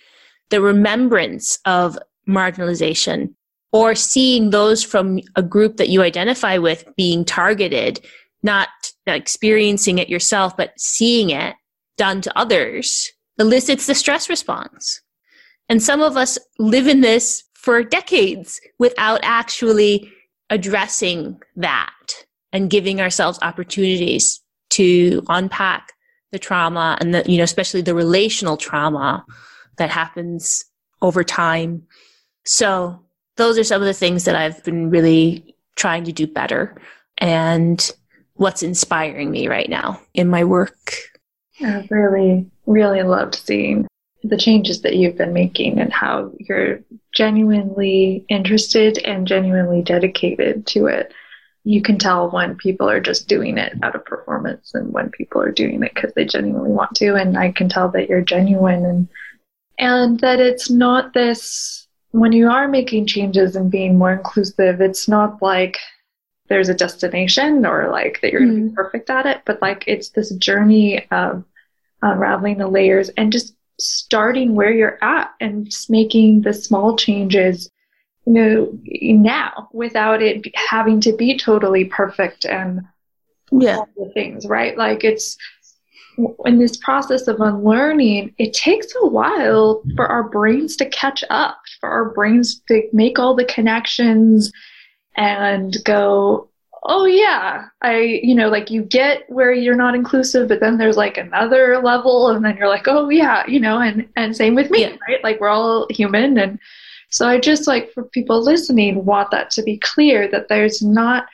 the 0.50 0.62
remembrance 0.62 1.60
of 1.66 1.98
marginalization, 2.28 3.34
or 3.72 3.96
seeing 3.96 4.50
those 4.50 4.84
from 4.84 5.20
a 5.36 5.44
group 5.44 5.78
that 5.78 5.90
you 5.90 6.02
identify 6.02 6.58
with 6.58 6.84
being 6.98 7.24
targeted, 7.24 8.00
not 8.44 8.70
experiencing 9.06 9.98
it 9.98 10.10
yourself, 10.10 10.56
but 10.58 10.74
seeing 10.78 11.30
it 11.30 11.56
done 11.98 12.22
to 12.22 12.38
others, 12.38 13.12
elicits 13.38 13.86
the 13.86 13.96
stress 13.96 14.30
response. 14.30 15.02
And 15.68 15.82
some 15.84 16.02
of 16.02 16.18
us 16.18 16.38
live 16.58 16.88
in 16.88 17.02
this 17.02 17.44
for 17.54 17.84
decades 17.84 18.60
without 18.80 19.20
actually 19.22 20.12
addressing 20.50 21.40
that 21.56 21.94
and 22.52 22.70
giving 22.70 23.02
ourselves 23.02 23.40
opportunities 23.42 24.42
to 24.72 25.24
unpack 25.30 25.94
the 26.32 26.40
trauma 26.40 26.98
and 27.00 27.14
the, 27.14 27.24
you 27.30 27.38
know, 27.38 27.44
especially 27.44 27.82
the 27.82 27.96
relational 27.96 28.58
trauma 28.58 29.26
that 29.78 29.90
happens 29.90 30.66
over 31.02 31.24
time. 31.24 31.84
So 32.46 33.04
those 33.38 33.58
are 33.58 33.64
some 33.64 33.82
of 33.82 33.88
the 33.88 33.94
things 33.94 34.26
that 34.26 34.36
I've 34.36 34.64
been 34.64 34.90
really 34.90 35.56
trying 35.76 36.04
to 36.04 36.12
do 36.12 36.28
better. 36.28 36.80
And 37.18 37.92
what's 38.40 38.64
inspiring 38.64 39.30
me 39.30 39.48
right 39.48 39.70
now 39.70 40.02
in 40.14 40.30
my 40.30 40.46
work. 40.46 40.96
I've 41.62 41.92
really, 41.92 42.50
really 42.66 43.04
loved 43.04 43.36
seeing 43.36 43.86
the 44.24 44.38
changes 44.38 44.82
that 44.82 44.96
you've 44.96 45.18
been 45.18 45.34
making 45.34 45.78
and 45.78 45.92
how 45.92 46.32
you're 46.40 46.80
genuinely 47.14 48.26
interested 48.30 48.98
and 49.00 49.28
genuinely 49.28 49.82
dedicated 49.82 50.66
to 50.68 50.86
it. 50.88 51.14
You 51.64 51.82
can 51.82 51.98
tell 51.98 52.30
when 52.30 52.56
people 52.56 52.90
are 52.90 53.02
just 53.02 53.28
doing 53.28 53.58
it 53.58 53.74
out 53.84 53.96
of 53.96 54.06
performance 54.06 54.72
and 54.74 54.92
when 54.92 55.10
people 55.10 55.42
are 55.42 55.52
doing 55.52 55.84
it 55.84 55.94
because 55.94 56.14
they 56.14 56.26
genuinely 56.26 56.72
want 56.72 56.96
to. 56.96 57.16
And 57.16 57.38
I 57.38 57.52
can 57.52 57.70
tell 57.70 57.90
that 57.90 58.10
you're 58.10 58.22
genuine 58.22 58.86
and 58.86 59.08
and 59.78 60.20
that 60.20 60.40
it's 60.40 60.70
not 60.70 61.14
this 61.14 61.88
when 62.12 62.32
you 62.32 62.50
are 62.50 62.68
making 62.68 63.06
changes 63.06 63.56
and 63.56 63.70
being 63.70 63.98
more 63.98 64.12
inclusive, 64.12 64.82
it's 64.82 65.08
not 65.08 65.42
like 65.42 65.78
there's 66.48 66.70
a 66.70 66.74
destination 66.74 67.66
or 67.66 67.90
like 67.92 68.20
that 68.22 68.32
you're 68.32 68.42
going 68.42 68.56
to 68.56 68.62
be 68.64 68.70
mm. 68.70 68.76
perfect 68.76 69.10
at 69.10 69.26
it, 69.26 69.42
but 69.46 69.62
like 69.62 69.84
it's 69.86 70.10
this 70.10 70.32
journey 70.36 71.08
of 71.12 71.44
unraveling 72.02 72.58
the 72.58 72.68
layers 72.68 73.10
and 73.10 73.32
just 73.32 73.56
starting 73.80 74.56
where 74.56 74.72
you're 74.72 74.98
at 75.04 75.32
and 75.40 75.66
just 75.66 75.90
making 75.90 76.42
the 76.42 76.54
small 76.54 76.98
changes 76.98 77.70
you 78.30 79.14
know 79.14 79.22
now 79.32 79.70
without 79.74 80.22
it 80.22 80.46
having 80.56 81.02
to 81.02 81.14
be 81.14 81.38
totally 81.38 81.86
perfect 81.86 82.46
and 82.46 82.82
yeah. 83.52 83.78
all 83.78 83.90
the 83.98 84.12
things 84.14 84.46
right? 84.46 84.78
Like 84.78 85.04
it's 85.04 85.38
in 86.46 86.60
this 86.60 86.76
process 86.78 87.28
of 87.28 87.40
unlearning 87.40 88.34
it 88.38 88.54
takes 88.54 88.88
a 89.02 89.08
while 89.08 89.82
for 89.96 90.06
our 90.08 90.24
brains 90.24 90.76
to 90.76 90.86
catch 90.90 91.24
up 91.30 91.62
for 91.80 91.90
our 91.90 92.10
brains 92.10 92.62
to 92.68 92.84
make 92.92 93.18
all 93.18 93.36
the 93.36 93.46
connections 93.46 94.52
and 95.16 95.78
go 95.86 96.50
oh 96.84 97.06
yeah 97.06 97.66
i 97.82 98.20
you 98.22 98.36
know 98.36 98.50
like 98.50 98.70
you 98.70 98.84
get 98.84 99.24
where 99.30 99.54
you're 99.54 99.76
not 99.76 99.96
inclusive 99.96 100.50
but 100.50 100.60
then 100.60 100.78
there's 100.78 100.98
like 100.98 101.18
another 101.18 101.80
level 101.82 102.30
and 102.30 102.44
then 102.44 102.58
you're 102.58 102.68
like 102.68 102.88
oh 102.88 103.08
yeah 103.08 103.46
you 103.48 103.60
know 103.60 103.80
and 103.80 104.06
and 104.18 104.36
same 104.36 104.56
with 104.56 104.70
me 104.70 104.82
yeah. 104.82 104.96
right? 105.08 105.24
Like 105.24 105.40
we're 105.40 105.48
all 105.48 105.88
human 105.90 106.38
and 106.38 106.60
so 107.10 107.28
i 107.28 107.40
just 107.40 107.68
like 107.68 107.92
for 107.92 108.04
people 108.06 108.42
listening 108.42 109.06
want 109.06 109.30
that 109.32 109.50
to 109.50 109.62
be 109.64 109.78
clear 109.78 110.28
that 110.28 110.48
there's 110.48 110.82
not 110.82 111.28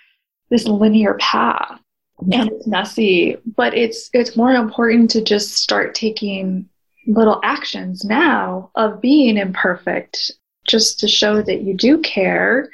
this 0.50 0.66
linear 0.66 1.16
path 1.16 1.80
yeah. 2.28 2.42
and 2.42 2.52
it's 2.52 2.68
messy 2.68 3.38
but 3.56 3.74
it's 3.74 4.10
it's 4.14 4.36
more 4.36 4.54
important 4.54 5.10
to 5.10 5.22
just 5.22 5.54
start 5.54 5.96
taking 5.96 6.68
little 7.08 7.40
actions 7.44 8.04
now 8.04 8.72
of 8.76 9.02
being 9.02 9.38
imperfect 9.38 10.32
just 10.68 11.00
to 11.00 11.08
show 11.08 11.42
that 11.42 11.62
you 11.62 11.74
do 11.74 12.00
care 12.02 12.70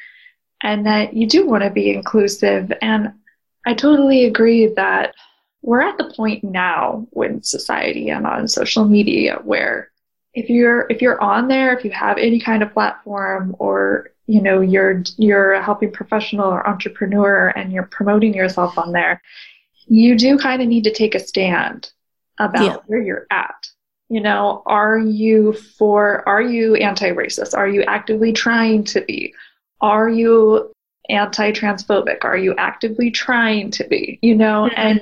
and 0.63 0.85
that 0.85 1.13
you 1.13 1.27
do 1.27 1.47
want 1.47 1.63
to 1.63 1.69
be 1.69 1.91
inclusive. 1.91 2.71
And 2.81 3.13
I 3.65 3.73
totally 3.73 4.25
agree 4.25 4.67
that 4.67 5.13
we're 5.61 5.81
at 5.81 5.97
the 5.97 6.11
point 6.15 6.43
now 6.43 7.07
with 7.11 7.43
society 7.43 8.09
and 8.09 8.25
on 8.25 8.47
social 8.47 8.85
media 8.85 9.39
where 9.43 9.90
if 10.33 10.49
you're 10.49 10.87
if 10.89 11.01
you're 11.01 11.21
on 11.21 11.47
there, 11.47 11.77
if 11.77 11.83
you 11.83 11.91
have 11.91 12.17
any 12.17 12.39
kind 12.39 12.63
of 12.63 12.73
platform 12.73 13.55
or 13.59 14.11
you 14.27 14.41
know 14.41 14.61
you're 14.61 15.03
you're 15.17 15.53
a 15.53 15.63
helping 15.63 15.91
professional 15.91 16.45
or 16.45 16.67
entrepreneur 16.67 17.49
and 17.49 17.71
you're 17.71 17.83
promoting 17.83 18.33
yourself 18.33 18.77
on 18.77 18.91
there, 18.91 19.21
you 19.87 20.17
do 20.17 20.37
kind 20.37 20.61
of 20.61 20.67
need 20.67 20.83
to 20.85 20.93
take 20.93 21.15
a 21.15 21.19
stand 21.19 21.91
about 22.39 22.63
yeah. 22.63 22.77
where 22.87 23.01
you're 23.01 23.27
at. 23.29 23.67
You 24.09 24.21
know, 24.21 24.63
are 24.65 24.97
you 24.97 25.53
for 25.53 26.27
are 26.27 26.41
you 26.41 26.75
anti-racist? 26.75 27.57
Are 27.57 27.67
you 27.67 27.83
actively 27.83 28.33
trying 28.33 28.83
to 28.85 29.01
be? 29.01 29.33
are 29.81 30.09
you 30.09 30.71
anti 31.09 31.51
transphobic? 31.51 32.23
Are 32.23 32.37
you 32.37 32.55
actively 32.57 33.11
trying 33.11 33.71
to 33.71 33.83
be? 33.85 34.19
You 34.21 34.35
know, 34.35 34.69
mm-hmm. 34.69 34.79
and 34.79 35.01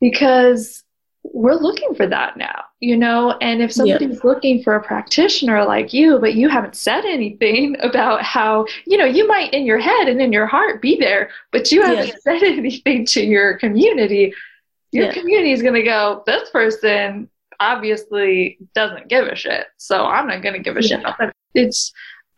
because 0.00 0.84
we're 1.22 1.54
looking 1.54 1.94
for 1.94 2.06
that 2.06 2.36
now, 2.36 2.64
you 2.80 2.96
know, 2.96 3.32
and 3.40 3.62
if 3.62 3.72
somebody's 3.72 4.16
yep. 4.16 4.24
looking 4.24 4.62
for 4.62 4.74
a 4.74 4.82
practitioner 4.82 5.64
like 5.64 5.92
you, 5.92 6.18
but 6.18 6.34
you 6.34 6.48
haven't 6.48 6.74
said 6.74 7.04
anything 7.04 7.76
about 7.82 8.22
how, 8.22 8.66
you 8.86 8.96
know, 8.96 9.04
you 9.04 9.26
might 9.26 9.52
in 9.52 9.66
your 9.66 9.78
head 9.78 10.08
and 10.08 10.20
in 10.20 10.32
your 10.32 10.46
heart 10.46 10.80
be 10.80 10.96
there, 10.96 11.30
but 11.52 11.70
you 11.70 11.82
haven't 11.82 12.08
yes. 12.08 12.22
said 12.22 12.42
anything 12.42 13.04
to 13.06 13.22
your 13.22 13.58
community, 13.58 14.32
your 14.92 15.06
yeah. 15.06 15.12
community 15.12 15.52
is 15.52 15.62
going 15.62 15.74
to 15.74 15.82
go, 15.82 16.22
this 16.26 16.48
person 16.50 17.28
obviously 17.60 18.58
doesn't 18.74 19.08
give 19.08 19.26
a 19.26 19.36
shit. 19.36 19.66
So 19.76 20.06
I'm 20.06 20.26
not 20.26 20.42
going 20.42 20.54
to 20.54 20.60
give 20.60 20.76
a 20.76 20.82
yeah. 20.82 21.14
shit. 21.20 21.34
It's, 21.54 21.92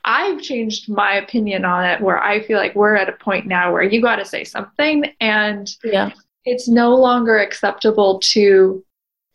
I've 0.04 0.42
changed 0.42 0.88
my 0.88 1.14
opinion 1.14 1.64
on 1.64 1.84
it 1.84 2.00
where 2.00 2.20
I 2.20 2.42
feel 2.42 2.58
like 2.58 2.74
we're 2.74 2.96
at 2.96 3.08
a 3.08 3.12
point 3.12 3.46
now 3.46 3.72
where 3.72 3.82
you 3.82 4.02
got 4.02 4.16
to 4.16 4.24
say 4.24 4.42
something 4.42 5.04
and 5.20 5.70
yeah. 5.84 6.10
It's 6.44 6.68
no 6.68 6.94
longer 6.94 7.38
acceptable 7.38 8.18
to 8.20 8.84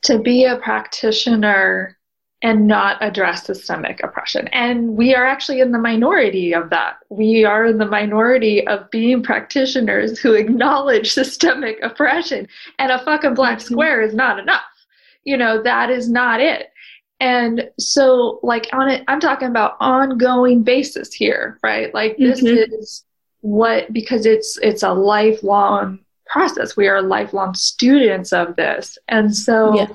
to 0.03 0.19
be 0.19 0.45
a 0.45 0.57
practitioner 0.57 1.97
and 2.43 2.67
not 2.67 2.97
address 3.01 3.45
systemic 3.45 4.01
oppression. 4.03 4.47
And 4.49 4.95
we 4.95 5.15
are 5.15 5.25
actually 5.25 5.59
in 5.59 5.71
the 5.71 5.79
minority 5.79 6.53
of 6.53 6.69
that. 6.69 6.97
We 7.09 7.45
are 7.45 7.65
in 7.65 7.79
the 7.79 7.87
minority 7.87 8.65
of 8.67 8.89
being 8.91 9.23
practitioners 9.23 10.19
who 10.19 10.33
acknowledge 10.33 11.11
systemic 11.13 11.79
oppression 11.81 12.47
and 12.77 12.91
a 12.91 13.03
fucking 13.03 13.33
black 13.33 13.57
mm-hmm. 13.57 13.73
square 13.73 14.01
is 14.01 14.13
not 14.13 14.37
enough. 14.37 14.61
You 15.23 15.37
know, 15.37 15.61
that 15.63 15.89
is 15.89 16.09
not 16.09 16.39
it. 16.39 16.71
And 17.19 17.69
so, 17.79 18.39
like, 18.43 18.69
on 18.71 18.89
it, 18.89 19.03
I'm 19.07 19.19
talking 19.19 19.47
about 19.47 19.75
ongoing 19.79 20.61
basis 20.61 21.11
here, 21.11 21.57
right? 21.63 21.91
Like, 21.91 22.17
this 22.17 22.41
mm-hmm. 22.41 22.71
is 22.75 23.03
what, 23.41 23.91
because 23.91 24.27
it's, 24.27 24.59
it's 24.61 24.83
a 24.83 24.93
lifelong 24.93 25.99
process. 26.29 26.75
We 26.77 26.87
are 26.87 27.01
lifelong 27.01 27.53
students 27.53 28.33
of 28.33 28.55
this. 28.55 28.97
And 29.07 29.35
so, 29.35 29.75
yeah, 29.75 29.87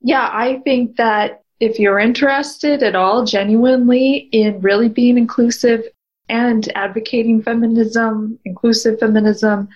yeah 0.00 0.30
I 0.32 0.60
think 0.64 0.96
that 0.96 1.42
if 1.60 1.78
you're 1.78 1.98
interested 1.98 2.82
at 2.82 2.94
all 2.94 3.24
genuinely 3.24 4.28
in 4.32 4.60
really 4.60 4.88
being 4.88 5.16
inclusive 5.18 5.84
and 6.28 6.70
advocating 6.74 7.42
feminism, 7.42 8.38
inclusive 8.44 8.98
feminism, 8.98 9.68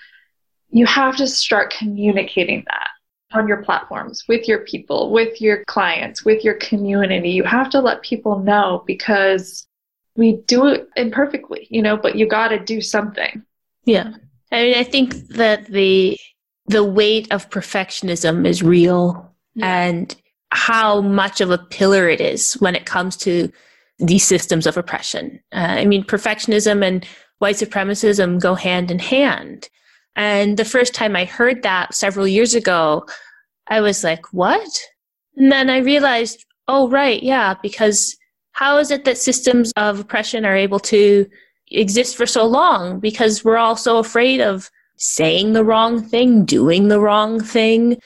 you 0.70 0.86
have 0.86 1.16
to 1.16 1.26
start 1.26 1.72
communicating 1.76 2.64
that 2.66 2.88
on 3.32 3.46
your 3.46 3.62
platforms 3.62 4.24
with 4.28 4.48
your 4.48 4.60
people, 4.60 5.10
with 5.10 5.40
your 5.40 5.64
clients, 5.64 6.24
with 6.24 6.44
your 6.44 6.54
community. 6.54 7.30
You 7.30 7.44
have 7.44 7.70
to 7.70 7.80
let 7.80 8.02
people 8.02 8.38
know 8.38 8.82
because 8.86 9.66
we 10.16 10.38
do 10.46 10.66
it 10.66 10.88
imperfectly, 10.96 11.66
you 11.70 11.82
know, 11.82 11.96
but 11.96 12.16
you 12.16 12.26
got 12.26 12.48
to 12.48 12.58
do 12.58 12.80
something. 12.80 13.42
Yeah. 13.84 14.14
I 14.50 14.62
mean, 14.62 14.74
I 14.76 14.84
think 14.84 15.14
that 15.28 15.66
the 15.66 16.18
the 16.66 16.84
weight 16.84 17.30
of 17.32 17.48
perfectionism 17.50 18.46
is 18.46 18.62
real 18.62 19.34
yeah. 19.54 19.86
and 19.86 20.14
how 20.50 21.00
much 21.00 21.40
of 21.40 21.50
a 21.50 21.58
pillar 21.58 22.08
it 22.08 22.20
is 22.20 22.54
when 22.54 22.74
it 22.74 22.86
comes 22.86 23.16
to 23.16 23.50
these 23.98 24.24
systems 24.24 24.66
of 24.66 24.76
oppression. 24.76 25.40
Uh, 25.52 25.76
I 25.78 25.84
mean, 25.86 26.04
perfectionism 26.04 26.84
and 26.84 27.06
white 27.38 27.56
supremacism 27.56 28.40
go 28.40 28.54
hand 28.54 28.90
in 28.90 28.98
hand. 28.98 29.68
And 30.16 30.56
the 30.56 30.64
first 30.64 30.94
time 30.94 31.16
I 31.16 31.24
heard 31.24 31.62
that 31.62 31.94
several 31.94 32.26
years 32.26 32.54
ago, 32.54 33.06
I 33.68 33.80
was 33.80 34.04
like, 34.04 34.32
what? 34.32 34.80
And 35.36 35.52
then 35.52 35.70
I 35.70 35.78
realized, 35.78 36.44
oh, 36.66 36.88
right, 36.88 37.22
yeah, 37.22 37.54
because 37.62 38.16
how 38.52 38.78
is 38.78 38.90
it 38.90 39.04
that 39.04 39.18
systems 39.18 39.72
of 39.76 40.00
oppression 40.00 40.44
are 40.44 40.56
able 40.56 40.80
to 40.80 41.26
exist 41.70 42.16
for 42.16 42.26
so 42.26 42.46
long? 42.46 43.00
Because 43.00 43.44
we're 43.44 43.56
all 43.56 43.76
so 43.76 43.98
afraid 43.98 44.40
of 44.40 44.70
saying 44.96 45.52
the 45.52 45.64
wrong 45.64 46.02
thing, 46.02 46.44
doing 46.44 46.88
the 46.88 47.00
wrong 47.00 47.40
thing, 47.40 47.98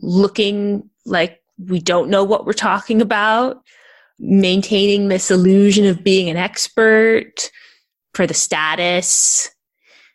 looking 0.00 0.88
like 1.04 1.42
we 1.58 1.80
don't 1.80 2.10
know 2.10 2.24
what 2.24 2.46
we're 2.46 2.52
talking 2.52 3.00
about, 3.00 3.62
maintaining 4.18 5.08
this 5.08 5.30
illusion 5.30 5.86
of 5.86 6.04
being 6.04 6.28
an 6.28 6.36
expert 6.36 7.50
for 8.14 8.26
the 8.26 8.34
status 8.34 9.50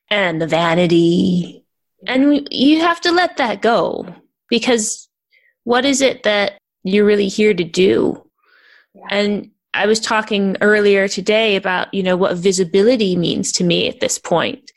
and 0.10 0.42
the 0.42 0.48
vanity. 0.48 1.66
And 2.08 2.48
you 2.52 2.80
have 2.82 3.02
to 3.02 3.12
let 3.12 3.38
that 3.38 3.62
go 3.62 4.16
because 4.50 5.08
what 5.64 5.86
is 5.86 6.02
it 6.02 6.24
that 6.24 6.54
you're 6.84 7.06
really 7.06 7.28
here 7.28 7.54
to 7.54 7.64
do? 7.64 8.28
Yeah. 8.94 9.04
And 9.12 9.52
I 9.74 9.86
was 9.86 10.00
talking 10.00 10.58
earlier 10.62 11.08
today 11.08 11.56
about, 11.56 11.94
you 11.94 12.04
know, 12.04 12.18
what 12.18 12.38
visibility 12.38 13.16
means 13.16 13.52
to 13.54 13.64
me 13.64 13.88
at 13.88 14.00
this 14.00 14.18
point. 14.18 14.72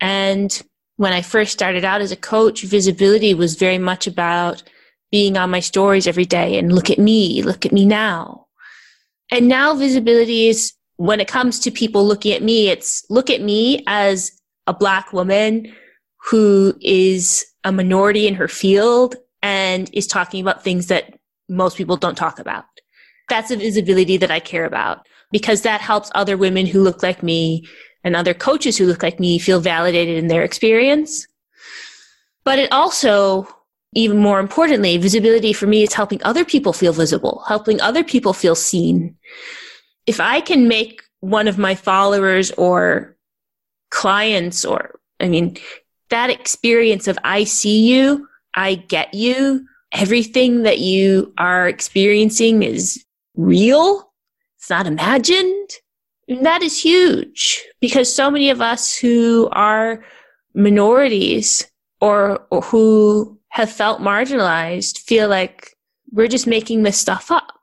And 0.00 0.62
when 0.96 1.12
I 1.12 1.22
first 1.22 1.52
started 1.52 1.84
out 1.84 2.00
as 2.00 2.12
a 2.12 2.16
coach, 2.16 2.62
visibility 2.64 3.32
was 3.32 3.56
very 3.56 3.78
much 3.78 4.06
about 4.06 4.62
being 5.10 5.38
on 5.38 5.50
my 5.50 5.60
stories 5.60 6.06
every 6.06 6.26
day 6.26 6.58
and 6.58 6.72
look 6.72 6.90
at 6.90 6.98
me, 6.98 7.42
look 7.42 7.64
at 7.64 7.72
me 7.72 7.86
now. 7.86 8.46
And 9.30 9.48
now 9.48 9.74
visibility 9.74 10.48
is 10.48 10.74
when 10.96 11.20
it 11.20 11.28
comes 11.28 11.60
to 11.60 11.70
people 11.70 12.04
looking 12.04 12.32
at 12.32 12.42
me, 12.42 12.68
it's 12.68 13.04
look 13.08 13.30
at 13.30 13.40
me 13.40 13.84
as 13.86 14.32
a 14.66 14.74
black 14.74 15.12
woman 15.12 15.72
who 16.24 16.74
is 16.80 17.46
a 17.64 17.72
minority 17.72 18.26
in 18.26 18.34
her 18.34 18.48
field 18.48 19.16
and 19.42 19.88
is 19.92 20.06
talking 20.06 20.40
about 20.40 20.64
things 20.64 20.88
that 20.88 21.14
most 21.48 21.76
people 21.76 21.96
don't 21.96 22.16
talk 22.16 22.38
about. 22.38 22.64
That's 23.28 23.50
a 23.50 23.56
visibility 23.56 24.16
that 24.16 24.30
I 24.30 24.40
care 24.40 24.64
about 24.64 25.06
because 25.30 25.62
that 25.62 25.80
helps 25.80 26.10
other 26.14 26.36
women 26.36 26.66
who 26.66 26.82
look 26.82 27.02
like 27.02 27.22
me 27.22 27.66
and 28.04 28.16
other 28.16 28.34
coaches 28.34 28.76
who 28.76 28.86
look 28.86 29.02
like 29.02 29.20
me 29.20 29.38
feel 29.38 29.60
validated 29.60 30.16
in 30.16 30.28
their 30.28 30.42
experience. 30.42 31.26
But 32.44 32.58
it 32.58 32.72
also, 32.72 33.46
even 33.94 34.18
more 34.18 34.40
importantly, 34.40 34.96
visibility 34.96 35.52
for 35.52 35.66
me 35.66 35.82
is 35.82 35.92
helping 35.92 36.22
other 36.22 36.44
people 36.44 36.72
feel 36.72 36.92
visible, 36.92 37.44
helping 37.46 37.80
other 37.80 38.02
people 38.02 38.32
feel 38.32 38.54
seen. 38.54 39.16
If 40.06 40.20
I 40.20 40.40
can 40.40 40.68
make 40.68 41.02
one 41.20 41.48
of 41.48 41.58
my 41.58 41.74
followers 41.74 42.50
or 42.52 43.16
clients 43.90 44.64
or, 44.64 44.98
I 45.20 45.28
mean, 45.28 45.58
that 46.10 46.30
experience 46.30 47.08
of 47.08 47.18
I 47.24 47.44
see 47.44 47.86
you, 47.92 48.26
I 48.54 48.76
get 48.76 49.12
you, 49.12 49.66
everything 49.92 50.62
that 50.62 50.78
you 50.78 51.34
are 51.38 51.68
experiencing 51.68 52.62
is 52.62 53.04
real. 53.38 54.12
It's 54.58 54.68
not 54.68 54.86
imagined. 54.86 55.70
And 56.28 56.44
that 56.44 56.62
is 56.62 56.82
huge 56.82 57.64
because 57.80 58.14
so 58.14 58.30
many 58.30 58.50
of 58.50 58.60
us 58.60 58.94
who 58.94 59.48
are 59.52 60.04
minorities 60.54 61.66
or, 62.00 62.46
or 62.50 62.60
who 62.60 63.38
have 63.48 63.70
felt 63.70 64.00
marginalized 64.00 64.98
feel 64.98 65.28
like 65.28 65.74
we're 66.10 66.28
just 66.28 66.46
making 66.46 66.82
this 66.82 66.98
stuff 66.98 67.30
up. 67.30 67.54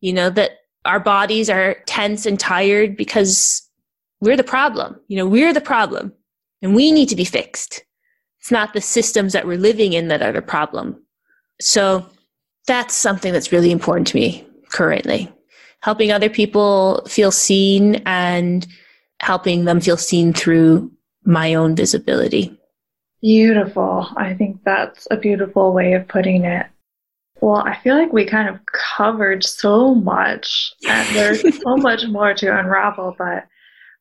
You 0.00 0.12
know, 0.12 0.30
that 0.30 0.52
our 0.84 1.00
bodies 1.00 1.48
are 1.50 1.76
tense 1.86 2.26
and 2.26 2.38
tired 2.38 2.96
because 2.96 3.68
we're 4.20 4.36
the 4.36 4.44
problem. 4.44 5.00
You 5.08 5.16
know, 5.16 5.26
we're 5.26 5.52
the 5.52 5.60
problem 5.60 6.12
and 6.60 6.74
we 6.74 6.92
need 6.92 7.08
to 7.08 7.16
be 7.16 7.24
fixed. 7.24 7.84
It's 8.40 8.50
not 8.50 8.72
the 8.72 8.80
systems 8.80 9.32
that 9.32 9.46
we're 9.46 9.58
living 9.58 9.92
in 9.92 10.08
that 10.08 10.22
are 10.22 10.32
the 10.32 10.42
problem. 10.42 11.00
So 11.60 12.06
that's 12.66 12.94
something 12.94 13.32
that's 13.32 13.52
really 13.52 13.70
important 13.70 14.08
to 14.08 14.16
me 14.16 14.46
currently. 14.72 15.32
Helping 15.80 16.12
other 16.12 16.30
people 16.30 17.02
feel 17.06 17.30
seen 17.30 17.96
and 18.06 18.66
helping 19.20 19.64
them 19.64 19.80
feel 19.80 19.96
seen 19.96 20.32
through 20.32 20.90
my 21.24 21.54
own 21.54 21.76
visibility. 21.76 22.58
Beautiful. 23.20 24.08
I 24.16 24.34
think 24.34 24.58
that's 24.64 25.06
a 25.10 25.16
beautiful 25.16 25.72
way 25.72 25.92
of 25.92 26.08
putting 26.08 26.44
it. 26.44 26.66
Well, 27.40 27.62
I 27.64 27.76
feel 27.78 27.96
like 27.96 28.12
we 28.12 28.24
kind 28.24 28.48
of 28.48 28.60
covered 28.66 29.44
so 29.44 29.94
much 29.94 30.72
and 30.88 31.16
there's 31.16 31.42
so 31.62 31.76
much 31.76 32.06
more 32.08 32.34
to 32.34 32.58
unravel, 32.58 33.14
but 33.18 33.46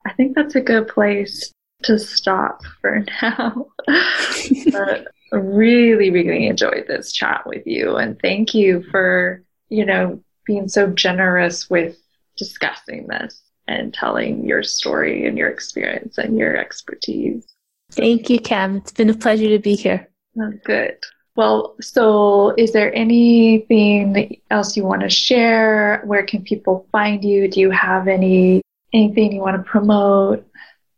I 0.06 0.14
think 0.14 0.36
that's 0.36 0.56
a 0.56 0.62
good 0.62 0.88
place 0.88 1.52
to 1.84 1.98
stop 2.00 2.62
for 2.82 3.04
now. 3.22 3.68
but 4.72 5.08
really, 5.32 6.10
really 6.10 6.48
enjoyed 6.48 6.86
this 6.88 7.12
chat 7.12 7.44
with 7.46 7.66
you. 7.66 7.96
And 7.96 8.20
thank 8.22 8.54
you 8.54 8.84
for, 8.92 9.44
you 9.70 9.86
know, 9.86 10.24
being 10.52 10.68
so 10.68 10.88
generous 10.88 11.70
with 11.70 11.98
discussing 12.36 13.08
this 13.08 13.42
and 13.70 13.94
telling 13.94 14.44
your 14.44 14.64
story 14.64 15.26
and 15.26 15.38
your 15.38 15.48
experience 15.48 16.18
and 16.18 16.38
your 16.38 16.58
expertise. 16.58 17.46
Thank 17.92 18.30
you, 18.30 18.38
Cam. 18.38 18.76
It's 18.76 18.92
been 18.92 19.10
a 19.10 19.14
pleasure 19.14 19.48
to 19.48 19.60
be 19.60 19.76
here. 19.76 20.10
Oh, 20.38 20.52
good. 20.66 20.98
Well, 21.38 21.76
so 21.80 22.54
is 22.58 22.74
there 22.74 22.94
anything 22.94 24.42
else 24.50 24.76
you 24.76 24.84
want 24.84 25.04
to 25.04 25.10
share? 25.10 26.02
Where 26.04 26.26
can 26.26 26.44
people 26.44 26.86
find 26.92 27.24
you? 27.24 27.48
Do 27.48 27.62
you 27.62 27.72
have 27.72 28.10
any 28.10 28.62
anything 28.92 29.32
you 29.32 29.40
want 29.40 29.56
to 29.56 29.64
promote? 29.64 30.46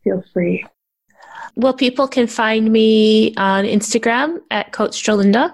Feel 0.03 0.23
free. 0.33 0.65
Well, 1.55 1.73
people 1.73 2.07
can 2.07 2.25
find 2.25 2.71
me 2.71 3.35
on 3.37 3.65
Instagram 3.65 4.39
at 4.49 4.71
Coach 4.71 5.03
Jolinda, 5.03 5.53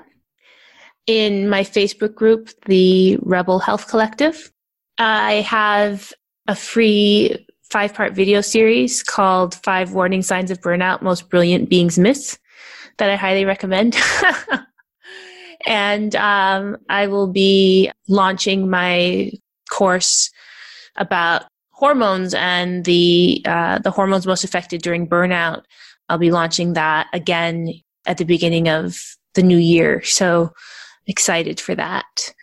in 1.09 1.49
my 1.49 1.63
Facebook 1.63 2.13
group, 2.13 2.51
the 2.67 3.17
Rebel 3.23 3.57
Health 3.57 3.87
Collective. 3.87 4.51
I 4.99 5.41
have 5.41 6.13
a 6.47 6.55
free 6.55 7.47
five 7.71 7.95
part 7.95 8.13
video 8.13 8.41
series 8.41 9.01
called 9.01 9.55
Five 9.55 9.93
Warning 9.93 10.21
Signs 10.21 10.51
of 10.51 10.61
Burnout 10.61 11.01
Most 11.01 11.27
Brilliant 11.27 11.67
Beings 11.67 11.97
Miss 11.97 12.37
that 12.99 13.09
I 13.09 13.15
highly 13.15 13.43
recommend. 13.43 13.97
and 15.65 16.15
um, 16.15 16.77
I 16.89 17.07
will 17.07 17.27
be 17.27 17.89
launching 18.07 18.69
my 18.69 19.31
course 19.71 20.29
about 20.95 21.45
hormones 21.71 22.35
and 22.35 22.85
the 22.85 23.41
uh, 23.45 23.79
the 23.79 23.89
hormones 23.89 24.27
most 24.27 24.43
affected 24.43 24.83
during 24.83 25.07
burnout. 25.07 25.63
I'll 26.07 26.19
be 26.19 26.29
launching 26.29 26.73
that 26.73 27.07
again 27.13 27.73
at 28.05 28.19
the 28.19 28.25
beginning 28.25 28.69
of 28.69 28.95
the 29.33 29.41
new 29.41 29.57
year. 29.57 30.03
So 30.03 30.53
excited 31.09 31.59
for 31.59 31.75
that. 31.75 32.33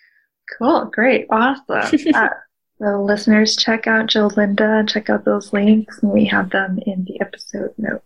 Cool, 0.58 0.86
great, 0.92 1.26
awesome. 1.30 1.98
uh, 2.14 2.28
the 2.78 2.98
listeners 2.98 3.56
check 3.56 3.86
out 3.86 4.08
Jolinda, 4.08 4.86
check 4.88 5.08
out 5.08 5.24
those 5.24 5.52
links, 5.52 6.02
and 6.02 6.12
we 6.12 6.26
have 6.26 6.50
them 6.50 6.78
in 6.84 7.04
the 7.04 7.20
episode 7.20 7.72
notes. 7.78 8.04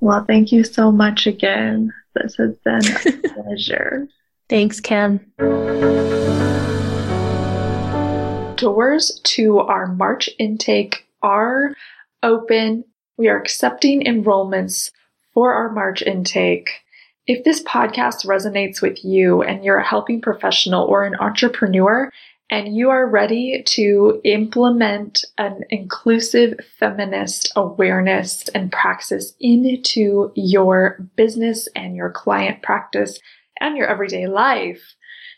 Well, 0.00 0.24
thank 0.24 0.52
you 0.52 0.62
so 0.62 0.92
much 0.92 1.26
again. 1.26 1.92
This 2.14 2.36
has 2.36 2.56
been 2.58 2.82
a 2.86 3.28
pleasure. 3.34 4.06
Thanks, 4.48 4.78
Cam. 4.78 5.18
Doors 8.56 9.20
to 9.24 9.58
our 9.58 9.86
March 9.88 10.28
intake 10.38 11.06
are 11.22 11.74
open. 12.22 12.84
We 13.16 13.28
are 13.28 13.38
accepting 13.38 14.04
enrollments 14.04 14.92
for 15.32 15.54
our 15.54 15.72
March 15.72 16.02
intake. 16.02 16.70
If 17.26 17.44
this 17.44 17.62
podcast 17.62 18.26
resonates 18.26 18.82
with 18.82 19.02
you 19.04 19.42
and 19.42 19.64
you're 19.64 19.78
a 19.78 19.86
helping 19.86 20.20
professional 20.20 20.84
or 20.84 21.04
an 21.04 21.14
entrepreneur, 21.16 22.10
and 22.50 22.76
you 22.76 22.90
are 22.90 23.08
ready 23.08 23.62
to 23.64 24.20
implement 24.24 25.24
an 25.38 25.60
inclusive 25.70 26.60
feminist 26.78 27.50
awareness 27.56 28.48
and 28.50 28.70
praxis 28.70 29.32
into 29.40 30.30
your 30.36 30.98
business 31.16 31.66
and 31.74 31.96
your 31.96 32.10
client 32.10 32.62
practice 32.62 33.18
and 33.60 33.76
your 33.76 33.86
everyday 33.86 34.26
life, 34.26 34.94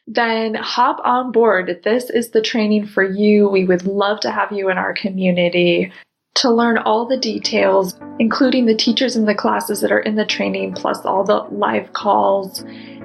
then 0.08 0.54
hop 0.54 1.00
on 1.04 1.30
board. 1.30 1.80
This 1.84 2.10
is 2.10 2.30
the 2.30 2.42
training 2.42 2.86
for 2.86 3.04
you. 3.04 3.48
We 3.48 3.64
would 3.64 3.86
love 3.86 4.18
to 4.20 4.30
have 4.32 4.50
you 4.50 4.68
in 4.68 4.76
our 4.76 4.92
community. 4.92 5.92
To 6.36 6.50
learn 6.50 6.78
all 6.78 7.04
the 7.06 7.16
details, 7.16 7.96
including 8.18 8.66
the 8.66 8.74
teachers 8.74 9.14
and 9.16 9.26
the 9.26 9.34
classes 9.34 9.80
that 9.80 9.90
are 9.90 10.00
in 10.00 10.16
the 10.16 10.26
training, 10.26 10.74
plus 10.74 11.02
all 11.06 11.24
the 11.24 11.46
live 11.50 11.94
calls 11.94 12.62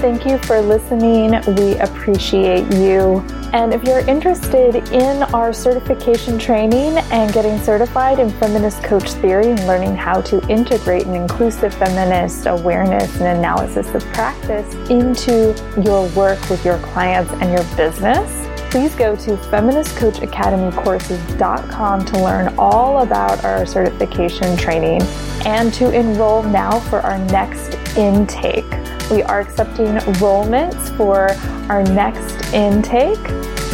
Thank 0.00 0.26
you 0.26 0.38
for 0.38 0.60
listening. 0.60 1.32
We 1.56 1.76
appreciate 1.78 2.72
you. 2.74 3.24
And 3.52 3.72
if 3.72 3.84
you're 3.84 4.00
interested 4.00 4.74
in 4.92 5.22
our 5.34 5.54
certification 5.54 6.38
training 6.38 6.98
and 7.10 7.32
getting 7.32 7.58
certified 7.58 8.18
in 8.18 8.28
feminist 8.30 8.84
coach 8.84 9.12
theory 9.12 9.50
and 9.50 9.66
learning 9.66 9.96
how 9.96 10.20
to 10.22 10.46
integrate 10.48 11.06
an 11.06 11.14
inclusive 11.14 11.72
feminist 11.72 12.46
awareness 12.46 13.20
and 13.20 13.38
analysis 13.38 13.94
of 13.94 14.04
practice 14.12 14.74
into 14.90 15.54
your 15.82 16.06
work 16.10 16.50
with 16.50 16.62
your 16.64 16.78
clients 16.78 17.30
and 17.32 17.50
your 17.50 17.64
business, 17.74 18.46
please 18.70 18.94
go 18.94 19.16
to 19.16 19.34
feministcoachacademycourses.com 19.36 22.04
to 22.04 22.22
learn 22.22 22.54
all 22.58 23.00
about 23.00 23.42
our 23.44 23.64
certification 23.64 24.58
training 24.58 25.00
and 25.46 25.72
to 25.72 25.90
enroll 25.90 26.42
now 26.42 26.78
for 26.78 27.00
our 27.00 27.16
next 27.18 27.78
intake. 27.96 28.70
We 29.10 29.22
are 29.22 29.40
accepting 29.40 29.86
enrollments 29.86 30.94
for 30.98 31.30
our 31.72 31.82
next 31.82 32.37
intake 32.52 33.18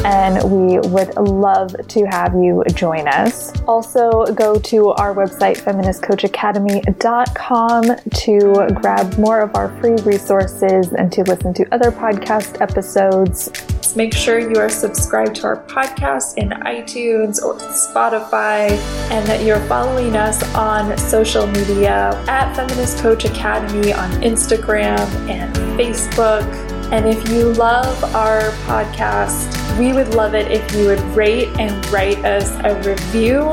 and 0.05 0.37
we 0.51 0.79
would 0.91 1.17
love 1.17 1.75
to 1.89 2.05
have 2.05 2.35
you 2.35 2.63
join 2.75 3.09
us. 3.09 3.59
Also, 3.63 4.27
go 4.35 4.59
to 4.59 4.91
our 4.91 5.15
website, 5.15 5.57
feministcoachacademy.com, 5.57 7.83
to 8.11 8.69
grab 8.75 9.19
more 9.19 9.41
of 9.41 9.57
our 9.57 9.75
free 9.81 9.97
resources 10.05 10.93
and 10.93 11.11
to 11.11 11.25
listen 11.25 11.55
to 11.55 11.67
other 11.73 11.91
podcast 11.91 12.61
episodes. 12.61 13.51
Make 13.97 14.13
sure 14.13 14.39
you 14.41 14.59
are 14.59 14.69
subscribed 14.69 15.37
to 15.37 15.47
our 15.47 15.63
podcast 15.65 16.37
in 16.37 16.51
iTunes 16.51 17.41
or 17.41 17.55
Spotify 17.55 18.73
and 19.11 19.25
that 19.27 19.43
you're 19.45 19.65
following 19.67 20.17
us 20.17 20.43
on 20.55 20.99
social 20.99 21.47
media 21.47 22.11
at 22.29 22.55
Feminist 22.57 22.99
Coach 22.99 23.25
Academy 23.25 23.93
on 23.93 24.11
Instagram 24.23 24.99
and 25.31 25.55
Facebook 25.79 26.74
And 26.95 27.09
if 27.09 27.29
you 27.29 27.53
love 27.55 28.05
our 28.15 28.53
podcast, 28.69 29.51
we 29.81 29.93
would 29.93 30.15
love 30.15 30.37
it 30.37 30.53
if 30.53 30.73
you 30.77 30.87
would 30.87 31.01
rate 31.17 31.49
and 31.59 31.85
write 31.89 32.25
us 32.25 32.53
a 32.63 32.81
review 32.89 33.51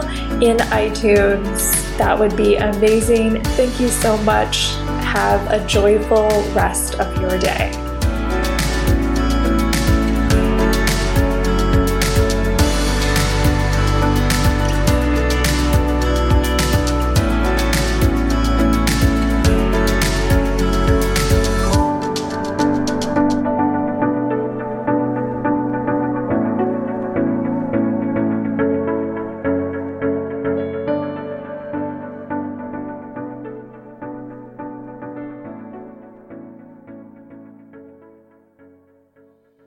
in 0.47 0.57
iTunes. 0.69 1.97
That 1.97 2.19
would 2.19 2.37
be 2.37 2.57
amazing. 2.57 3.43
Thank 3.43 3.79
you 3.79 3.87
so 3.87 4.15
much. 4.19 4.75
Have 5.01 5.41
a 5.49 5.65
joyful 5.65 6.29
rest 6.53 6.99
of 6.99 7.19
your 7.19 7.39
day. 7.39 7.90